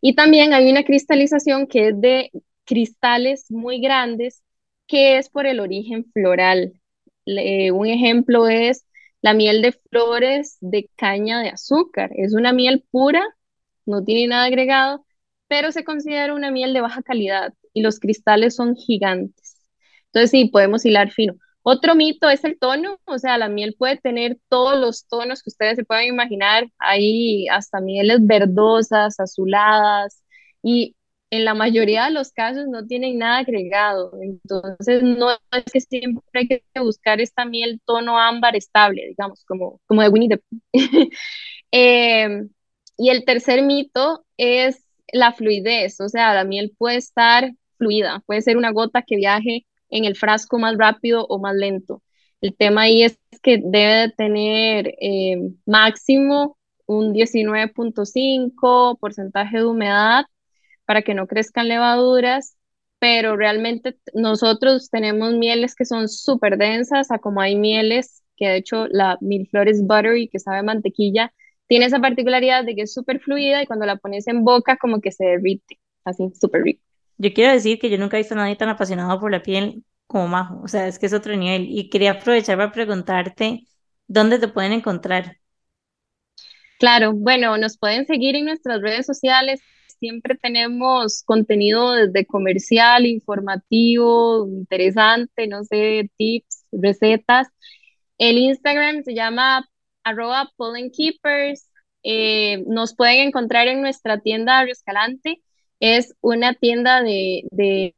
Y 0.01 0.15
también 0.15 0.53
hay 0.53 0.71
una 0.71 0.83
cristalización 0.83 1.67
que 1.67 1.89
es 1.89 2.01
de 2.01 2.31
cristales 2.65 3.51
muy 3.51 3.81
grandes, 3.81 4.43
que 4.87 5.17
es 5.17 5.29
por 5.29 5.45
el 5.45 5.59
origen 5.59 6.05
floral. 6.11 6.73
un 7.25 7.87
ejemplo 7.87 8.47
es 8.47 8.85
la 9.21 9.33
miel 9.33 9.61
de 9.61 9.73
flores 9.73 10.57
de 10.61 10.89
caña 10.95 11.41
de 11.41 11.49
azúcar. 11.49 12.11
Es 12.15 12.33
una 12.33 12.53
miel 12.53 12.83
pura, 12.91 13.23
no 13.85 14.03
tiene 14.03 14.27
nada 14.27 14.45
agregado, 14.45 15.05
pero 15.47 15.71
se 15.71 15.83
considera 15.83 16.33
una 16.33 16.51
miel 16.51 16.73
de 16.73 16.81
baja 16.81 17.03
calidad 17.03 17.53
y 17.73 17.81
los 17.81 17.99
cristales 17.99 18.55
son 18.55 18.75
gigantes. 18.75 19.57
Entonces 20.07 20.31
sí, 20.31 20.45
podemos 20.45 20.85
hilar 20.85 21.11
fino. 21.11 21.35
Otro 21.61 21.95
mito 21.95 22.29
es 22.29 22.43
el 22.45 22.57
tono, 22.57 22.99
o 23.05 23.17
sea, 23.19 23.37
la 23.37 23.49
miel 23.49 23.75
puede 23.77 23.97
tener 23.97 24.37
todos 24.49 24.79
los 24.79 25.05
tonos 25.07 25.43
que 25.43 25.49
ustedes 25.49 25.75
se 25.75 25.83
puedan 25.85 26.05
imaginar, 26.05 26.67
hay 26.79 27.47
hasta 27.49 27.81
mieles 27.81 28.25
verdosas, 28.25 29.19
azuladas, 29.19 30.23
y 30.63 30.95
en 31.31 31.45
la 31.45 31.53
mayoría 31.53 32.05
de 32.05 32.11
los 32.11 32.31
casos 32.31 32.67
no 32.67 32.87
tienen 32.87 33.19
nada 33.19 33.39
agregado, 33.39 34.13
entonces 34.21 35.03
no 35.03 35.31
es 35.51 35.63
que 35.71 35.81
siempre 35.81 36.23
hay 36.33 36.47
que 36.47 36.63
buscar 36.79 37.21
esta 37.21 37.45
miel 37.45 37.81
tono 37.85 38.17
ámbar 38.17 38.55
estable, 38.55 39.07
digamos, 39.09 39.43
como, 39.45 39.79
como 39.85 40.01
de 40.01 40.09
Winnie 40.09 40.29
the 40.29 40.37
Pooh. 40.37 40.59
eh, 41.71 42.47
y 42.97 43.09
el 43.09 43.25
tercer 43.25 43.63
mito 43.63 44.25
es 44.37 44.83
la 45.13 45.33
fluidez, 45.33 45.99
o 46.01 46.09
sea, 46.09 46.33
la 46.33 46.43
miel 46.43 46.73
puede 46.77 46.97
estar 46.97 47.51
fluida, 47.77 48.23
puede 48.25 48.41
ser 48.41 48.57
una 48.57 48.71
gota 48.71 49.03
que 49.03 49.15
viaje 49.15 49.65
en 49.89 50.05
el 50.05 50.15
frasco 50.15 50.59
más 50.59 50.77
rápido 50.77 51.25
o 51.27 51.39
más 51.39 51.55
lento. 51.55 52.03
El 52.41 52.55
tema 52.55 52.83
ahí 52.83 53.03
es 53.03 53.19
que 53.43 53.59
debe 53.63 54.13
tener 54.15 54.93
eh, 55.01 55.37
máximo 55.65 56.57
un 56.85 57.13
19.5 57.13 58.97
porcentaje 58.99 59.57
de 59.57 59.65
humedad 59.65 60.25
para 60.85 61.01
que 61.03 61.13
no 61.13 61.27
crezcan 61.27 61.67
levaduras 61.67 62.57
pero 62.99 63.37
realmente 63.37 63.97
nosotros 64.13 64.89
tenemos 64.89 65.33
mieles 65.33 65.73
que 65.73 65.85
son 65.85 66.09
súper 66.09 66.57
densas, 66.57 67.11
a 67.11 67.19
como 67.19 67.41
hay 67.41 67.55
mieles 67.55 68.23
que 68.35 68.47
de 68.47 68.57
hecho 68.57 68.87
la 68.89 69.17
milflores 69.21 69.81
buttery, 69.81 70.29
que 70.29 70.39
sabe 70.39 70.63
mantequilla, 70.63 71.33
tiene 71.69 71.85
esa 71.85 71.99
particularidad 71.99 72.65
de 72.65 72.75
que 72.75 72.81
es 72.81 72.93
súper 72.93 73.21
fluida 73.21 73.61
y 73.61 73.67
cuando 73.67 73.85
la 73.85 73.95
pones 73.95 74.27
en 74.27 74.43
boca 74.43 74.75
como 74.77 75.01
que 75.01 75.11
se 75.11 75.23
derrite, 75.23 75.79
así 76.03 76.31
súper 76.39 76.63
rico. 76.63 76.83
Yo 77.17 77.31
quiero 77.31 77.53
decir 77.53 77.79
que 77.79 77.89
yo 77.91 77.97
nunca 77.97 78.17
he 78.17 78.21
visto 78.21 78.33
a 78.33 78.37
nadie 78.37 78.55
tan 78.55 78.69
apasionado 78.69 79.19
por 79.19 79.31
la 79.31 79.43
piel 79.43 79.83
como 80.07 80.27
Majo, 80.27 80.61
o 80.63 80.67
sea, 80.67 80.87
es 80.87 80.97
que 80.97 81.05
es 81.05 81.13
otro 81.13 81.35
nivel. 81.37 81.67
Y 81.69 81.89
quería 81.89 82.11
aprovechar 82.13 82.57
para 82.57 82.71
preguntarte 82.71 83.67
dónde 84.07 84.39
te 84.39 84.47
pueden 84.47 84.71
encontrar. 84.71 85.37
Claro, 86.79 87.13
bueno, 87.13 87.57
nos 87.57 87.77
pueden 87.77 88.07
seguir 88.07 88.35
en 88.35 88.45
nuestras 88.45 88.81
redes 88.81 89.05
sociales. 89.05 89.61
Siempre 89.99 90.35
tenemos 90.37 91.23
contenido 91.23 91.91
desde 91.91 92.25
comercial, 92.25 93.05
informativo, 93.05 94.47
interesante, 94.47 95.47
no 95.47 95.63
sé, 95.65 96.09
tips, 96.17 96.65
recetas. 96.71 97.47
El 98.17 98.37
Instagram 98.37 99.03
se 99.03 99.13
llama 99.13 99.69
arroba 100.03 100.51
Keepers. 100.95 101.69
Eh, 102.03 102.63
nos 102.67 102.95
pueden 102.95 103.27
encontrar 103.27 103.67
en 103.67 103.81
nuestra 103.81 104.19
tienda 104.19 104.63
Escalante. 104.63 105.41
Es 105.79 106.13
una 106.21 106.53
tienda 106.53 107.01
de, 107.01 107.43
de 107.51 107.95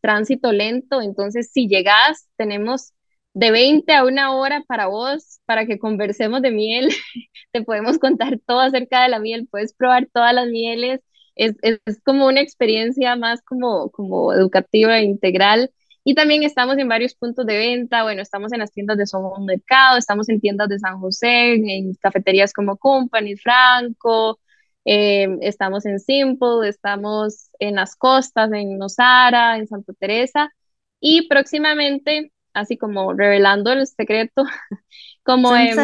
tránsito 0.00 0.52
lento, 0.52 1.02
entonces 1.02 1.50
si 1.52 1.68
llegas, 1.68 2.28
tenemos 2.36 2.92
de 3.34 3.50
20 3.50 3.92
a 3.94 4.04
una 4.04 4.34
hora 4.34 4.64
para 4.66 4.86
vos, 4.86 5.40
para 5.46 5.66
que 5.66 5.78
conversemos 5.78 6.42
de 6.42 6.50
miel. 6.50 6.88
Te 7.52 7.62
podemos 7.62 7.98
contar 7.98 8.38
todo 8.46 8.60
acerca 8.60 9.02
de 9.02 9.08
la 9.10 9.18
miel, 9.20 9.48
puedes 9.50 9.74
probar 9.74 10.08
todas 10.12 10.34
las 10.34 10.48
mieles. 10.48 11.00
Es, 11.36 11.54
es, 11.62 11.78
como 12.04 12.26
una 12.26 12.40
experiencia 12.40 13.14
más 13.14 13.42
como, 13.42 13.90
como 13.90 14.32
educativa 14.32 14.98
e 14.98 15.04
integral. 15.04 15.70
Y 16.08 16.14
también 16.14 16.42
estamos 16.42 16.78
en 16.78 16.88
varios 16.88 17.14
puntos 17.14 17.44
de 17.44 17.58
venta. 17.58 18.02
Bueno, 18.02 18.22
estamos 18.22 18.50
en 18.54 18.60
las 18.60 18.72
tiendas 18.72 18.96
de 18.96 19.06
Somos 19.06 19.38
Mercado, 19.40 19.98
estamos 19.98 20.30
en 20.30 20.40
tiendas 20.40 20.70
de 20.70 20.78
San 20.78 20.98
José, 21.00 21.56
en 21.56 21.92
cafeterías 21.96 22.54
como 22.54 22.78
Company, 22.78 23.36
Franco, 23.36 24.40
eh, 24.86 25.28
estamos 25.42 25.84
en 25.84 26.00
Simple, 26.00 26.66
estamos 26.66 27.50
en 27.58 27.74
las 27.74 27.94
costas, 27.94 28.50
en 28.54 28.78
Nosara, 28.78 29.58
en 29.58 29.66
Santa 29.68 29.92
Teresa. 30.00 30.50
Y 30.98 31.28
próximamente 31.28 32.32
así 32.54 32.78
como 32.78 33.12
revelando 33.12 33.70
el 33.70 33.86
secreto, 33.86 34.44
como 35.22 35.54
en, 35.54 35.76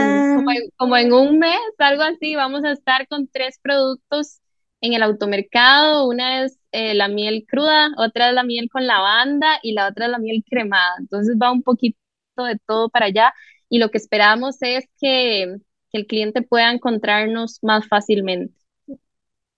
como 0.78 0.96
en, 0.96 1.12
un 1.12 1.38
mes, 1.38 1.60
algo 1.76 2.02
así, 2.02 2.34
vamos 2.34 2.64
a 2.64 2.72
estar 2.72 3.06
con 3.08 3.28
tres 3.28 3.58
productos 3.62 4.40
en 4.80 4.94
el 4.94 5.02
automercado. 5.02 6.08
Una 6.08 6.44
es 6.44 6.58
eh, 6.74 6.94
la 6.94 7.08
miel 7.08 7.46
cruda, 7.48 7.90
otra 7.98 8.28
es 8.30 8.34
la 8.34 8.44
miel 8.44 8.68
con 8.70 8.86
lavanda 8.86 9.58
y 9.62 9.72
la 9.74 9.88
otra 9.88 10.06
es 10.06 10.12
la 10.12 10.18
miel 10.18 10.44
cremada. 10.48 10.96
Entonces 11.00 11.36
va 11.42 11.52
un 11.52 11.62
poquito 11.62 11.98
de 12.38 12.58
todo 12.66 12.90
para 12.90 13.06
allá 13.06 13.34
y 13.70 13.78
lo 13.78 13.90
que 13.90 13.98
esperamos 13.98 14.58
es 14.62 14.86
que, 15.00 15.56
que 15.92 15.98
el 15.98 16.06
cliente 16.06 16.42
pueda 16.42 16.72
encontrarnos 16.72 17.60
más 17.62 17.88
fácilmente. 17.88 18.54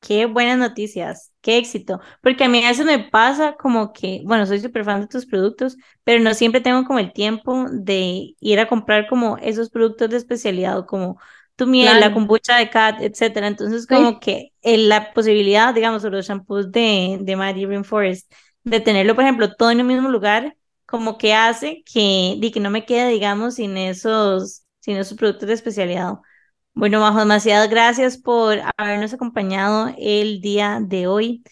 Qué 0.00 0.26
buenas 0.26 0.58
noticias, 0.58 1.32
qué 1.40 1.58
éxito. 1.58 2.00
Porque 2.22 2.44
a 2.44 2.48
mí 2.48 2.64
eso 2.64 2.84
me 2.84 3.00
pasa 3.00 3.56
como 3.56 3.92
que, 3.92 4.22
bueno, 4.24 4.46
soy 4.46 4.60
súper 4.60 4.84
fan 4.84 5.00
de 5.00 5.08
tus 5.08 5.26
productos, 5.26 5.76
pero 6.04 6.22
no 6.22 6.32
siempre 6.34 6.60
tengo 6.60 6.84
como 6.84 7.00
el 7.00 7.12
tiempo 7.12 7.66
de 7.72 8.36
ir 8.38 8.60
a 8.60 8.68
comprar 8.68 9.08
como 9.08 9.36
esos 9.38 9.70
productos 9.70 10.10
de 10.10 10.18
especialidad, 10.18 10.86
como 10.86 11.18
tu 11.57 11.66
miel, 11.66 12.00
la 12.00 12.12
kombucha 12.12 12.59
de 12.59 12.70
cat, 12.70 13.00
etcétera. 13.00 13.48
Entonces, 13.48 13.86
como 13.86 14.20
que 14.20 14.52
la 14.62 15.12
posibilidad, 15.12 15.74
digamos, 15.74 16.04
o 16.04 16.11
los 16.11 16.26
shampoos 16.26 16.70
de, 16.70 17.18
de 17.20 17.36
Mary 17.36 17.64
Rainforest, 17.66 18.32
de 18.62 18.80
tenerlo, 18.80 19.14
por 19.14 19.24
ejemplo, 19.24 19.54
todo 19.54 19.70
en 19.70 19.80
el 19.80 19.86
mismo 19.86 20.09
lugar, 20.09 20.57
como 20.86 21.18
que 21.18 21.34
hace 21.34 21.82
que, 21.90 22.38
que 22.52 22.61
no 22.61 22.70
me 22.70 22.84
quede, 22.84 23.09
digamos, 23.09 23.54
sin 23.57 23.76
esos, 23.76 24.64
sin 24.80 24.96
esos 24.96 25.16
productos 25.16 25.48
de 25.48 25.54
especialidad. 25.54 26.14
Bueno, 26.74 27.00
Majo, 27.00 27.20
demasiadas 27.20 27.70
gracias 27.70 28.18
por 28.18 28.59
habernos 28.76 29.14
acompañado 29.14 29.94
el 29.98 30.40
día 30.42 30.80
de 30.82 31.07
hoy. 31.07 31.42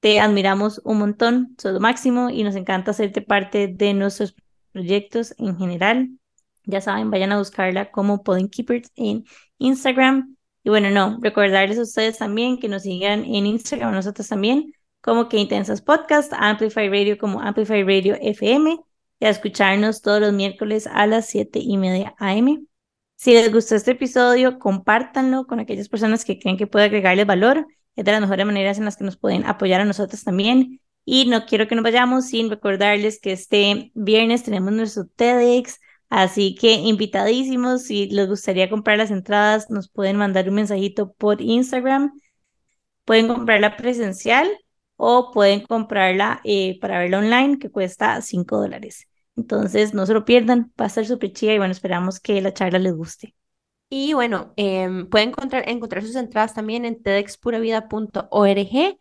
Te 0.00 0.20
admiramos 0.20 0.80
un 0.84 0.98
montón, 0.98 1.54
sos 1.58 1.72
lo 1.72 1.80
máximo 1.80 2.28
y 2.28 2.42
nos 2.42 2.56
encanta 2.56 2.90
hacerte 2.90 3.22
parte 3.22 3.68
de 3.68 3.94
nuestros 3.94 4.34
proyectos 4.72 5.34
en 5.38 5.56
general. 5.56 6.10
Ya 6.64 6.80
saben, 6.80 7.10
vayan 7.10 7.32
a 7.32 7.38
buscarla 7.38 7.90
como 7.90 8.22
Pollen 8.22 8.48
Keepers 8.48 8.90
en 8.96 9.24
Instagram. 9.58 10.36
Y 10.62 10.70
bueno, 10.70 10.90
no, 10.90 11.18
recordarles 11.20 11.78
a 11.78 11.82
ustedes 11.82 12.18
también 12.18 12.58
que 12.58 12.68
nos 12.68 12.82
sigan 12.82 13.24
en 13.24 13.46
Instagram, 13.46 13.92
nosotros 13.92 14.28
también, 14.28 14.72
como 15.02 15.28
que 15.28 15.36
Intensas 15.36 15.82
Podcast, 15.82 16.32
Amplify 16.34 16.88
Radio 16.88 17.18
como 17.18 17.40
Amplify 17.40 17.82
Radio 17.82 18.16
FM, 18.20 18.78
y 19.20 19.24
a 19.26 19.28
escucharnos 19.28 20.00
todos 20.00 20.20
los 20.20 20.32
miércoles 20.32 20.86
a 20.86 21.06
las 21.06 21.26
7 21.26 21.58
y 21.60 21.76
media 21.76 22.14
AM. 22.18 22.66
Si 23.16 23.32
les 23.32 23.52
gustó 23.52 23.74
este 23.76 23.92
episodio, 23.92 24.58
compártanlo 24.58 25.46
con 25.46 25.60
aquellas 25.60 25.88
personas 25.88 26.24
que 26.24 26.38
creen 26.38 26.56
que 26.56 26.66
puede 26.66 26.86
agregarles 26.86 27.26
valor. 27.26 27.66
Es 27.96 28.04
de 28.04 28.12
las 28.12 28.20
mejores 28.20 28.44
maneras 28.46 28.78
en 28.78 28.86
las 28.86 28.96
que 28.96 29.04
nos 29.04 29.16
pueden 29.16 29.44
apoyar 29.44 29.80
a 29.80 29.84
nosotros 29.84 30.24
también. 30.24 30.80
Y 31.04 31.26
no 31.26 31.46
quiero 31.46 31.68
que 31.68 31.74
nos 31.74 31.84
vayamos 31.84 32.26
sin 32.26 32.50
recordarles 32.50 33.20
que 33.20 33.32
este 33.32 33.92
viernes 33.94 34.42
tenemos 34.42 34.72
nuestro 34.72 35.06
TEDx, 35.06 35.78
así 36.08 36.54
que 36.54 36.72
invitadísimos. 36.72 37.82
Si 37.84 38.06
les 38.08 38.28
gustaría 38.28 38.70
comprar 38.70 38.98
las 38.98 39.10
entradas, 39.10 39.70
nos 39.70 39.88
pueden 39.88 40.16
mandar 40.16 40.48
un 40.48 40.56
mensajito 40.56 41.12
por 41.12 41.40
Instagram. 41.40 42.12
Pueden 43.04 43.28
comprarla 43.28 43.76
presencial 43.76 44.48
o 44.96 45.30
pueden 45.32 45.60
comprarla 45.60 46.40
eh, 46.44 46.78
para 46.80 46.98
verla 47.00 47.18
online, 47.18 47.58
que 47.58 47.70
cuesta 47.70 48.20
5 48.22 48.56
dólares. 48.58 49.08
Entonces, 49.36 49.94
no 49.94 50.06
se 50.06 50.14
lo 50.14 50.24
pierdan, 50.24 50.72
va 50.80 50.84
a 50.84 50.88
estar 50.88 51.04
súper 51.06 51.32
chida 51.32 51.52
y 51.54 51.58
bueno, 51.58 51.72
esperamos 51.72 52.20
que 52.20 52.40
la 52.40 52.54
charla 52.54 52.78
les 52.78 52.94
guste. 52.94 53.34
Y 53.90 54.12
bueno, 54.14 54.52
em, 54.56 55.08
pueden 55.08 55.30
encontrar, 55.30 55.68
encontrar 55.68 56.02
sus 56.02 56.16
entradas 56.16 56.54
también 56.54 56.84
en 56.84 57.02
tedxpuravida.org 57.02 58.98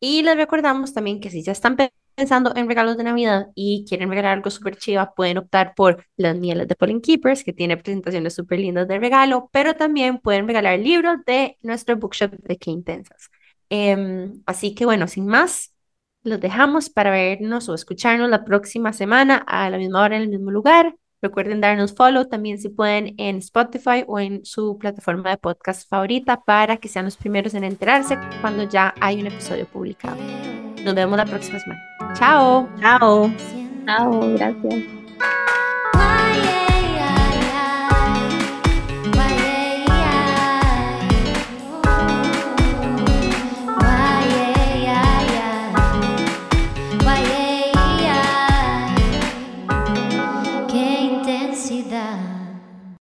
y 0.00 0.22
les 0.22 0.36
recordamos 0.36 0.94
también 0.94 1.20
que 1.20 1.30
si 1.30 1.42
ya 1.42 1.52
están 1.52 1.76
pensando 2.18 2.52
en 2.56 2.66
regalos 2.68 2.96
de 2.96 3.04
Navidad 3.04 3.46
y 3.54 3.84
quieren 3.88 4.10
regalar 4.10 4.32
algo 4.32 4.50
súper 4.50 4.76
chiva, 4.76 5.14
pueden 5.14 5.38
optar 5.38 5.72
por 5.76 6.04
las 6.16 6.36
mieles 6.36 6.66
de 6.66 6.74
Pollen 6.74 7.00
Keepers, 7.00 7.44
que 7.44 7.52
tiene 7.52 7.76
presentaciones 7.76 8.34
súper 8.34 8.58
lindas 8.58 8.88
de 8.88 8.98
regalo, 8.98 9.48
pero 9.52 9.76
también 9.76 10.18
pueden 10.18 10.48
regalar 10.48 10.80
libros 10.80 11.18
de 11.26 11.56
nuestro 11.62 11.96
bookshop 11.96 12.32
de 12.32 12.58
Qué 12.58 12.72
Intensas. 12.72 13.30
Em, 13.70 14.42
así 14.46 14.74
que 14.74 14.84
bueno, 14.84 15.06
sin 15.06 15.26
más, 15.26 15.72
los 16.24 16.40
dejamos 16.40 16.90
para 16.90 17.12
vernos 17.12 17.68
o 17.68 17.74
escucharnos 17.74 18.28
la 18.28 18.44
próxima 18.44 18.92
semana 18.92 19.36
a 19.46 19.70
la 19.70 19.78
misma 19.78 20.02
hora 20.02 20.16
en 20.16 20.22
el 20.22 20.28
mismo 20.30 20.50
lugar. 20.50 20.96
Recuerden 21.22 21.60
darnos 21.60 21.94
follow 21.94 22.26
también 22.26 22.58
si 22.58 22.68
pueden 22.68 23.14
en 23.18 23.36
Spotify 23.36 24.04
o 24.08 24.18
en 24.18 24.44
su 24.44 24.76
plataforma 24.76 25.30
de 25.30 25.36
podcast 25.36 25.88
favorita 25.88 26.42
para 26.42 26.78
que 26.78 26.88
sean 26.88 27.04
los 27.04 27.16
primeros 27.16 27.54
en 27.54 27.62
enterarse 27.62 28.18
cuando 28.40 28.64
ya 28.64 28.92
hay 29.00 29.20
un 29.20 29.28
episodio 29.28 29.66
publicado. 29.66 30.16
Nos 30.84 30.94
vemos 30.94 31.16
la 31.16 31.26
próxima 31.26 31.60
semana. 31.60 31.97
Chao. 32.14 32.68
Chao. 32.80 33.30
Chao, 33.86 34.20
gracias. 34.36 34.97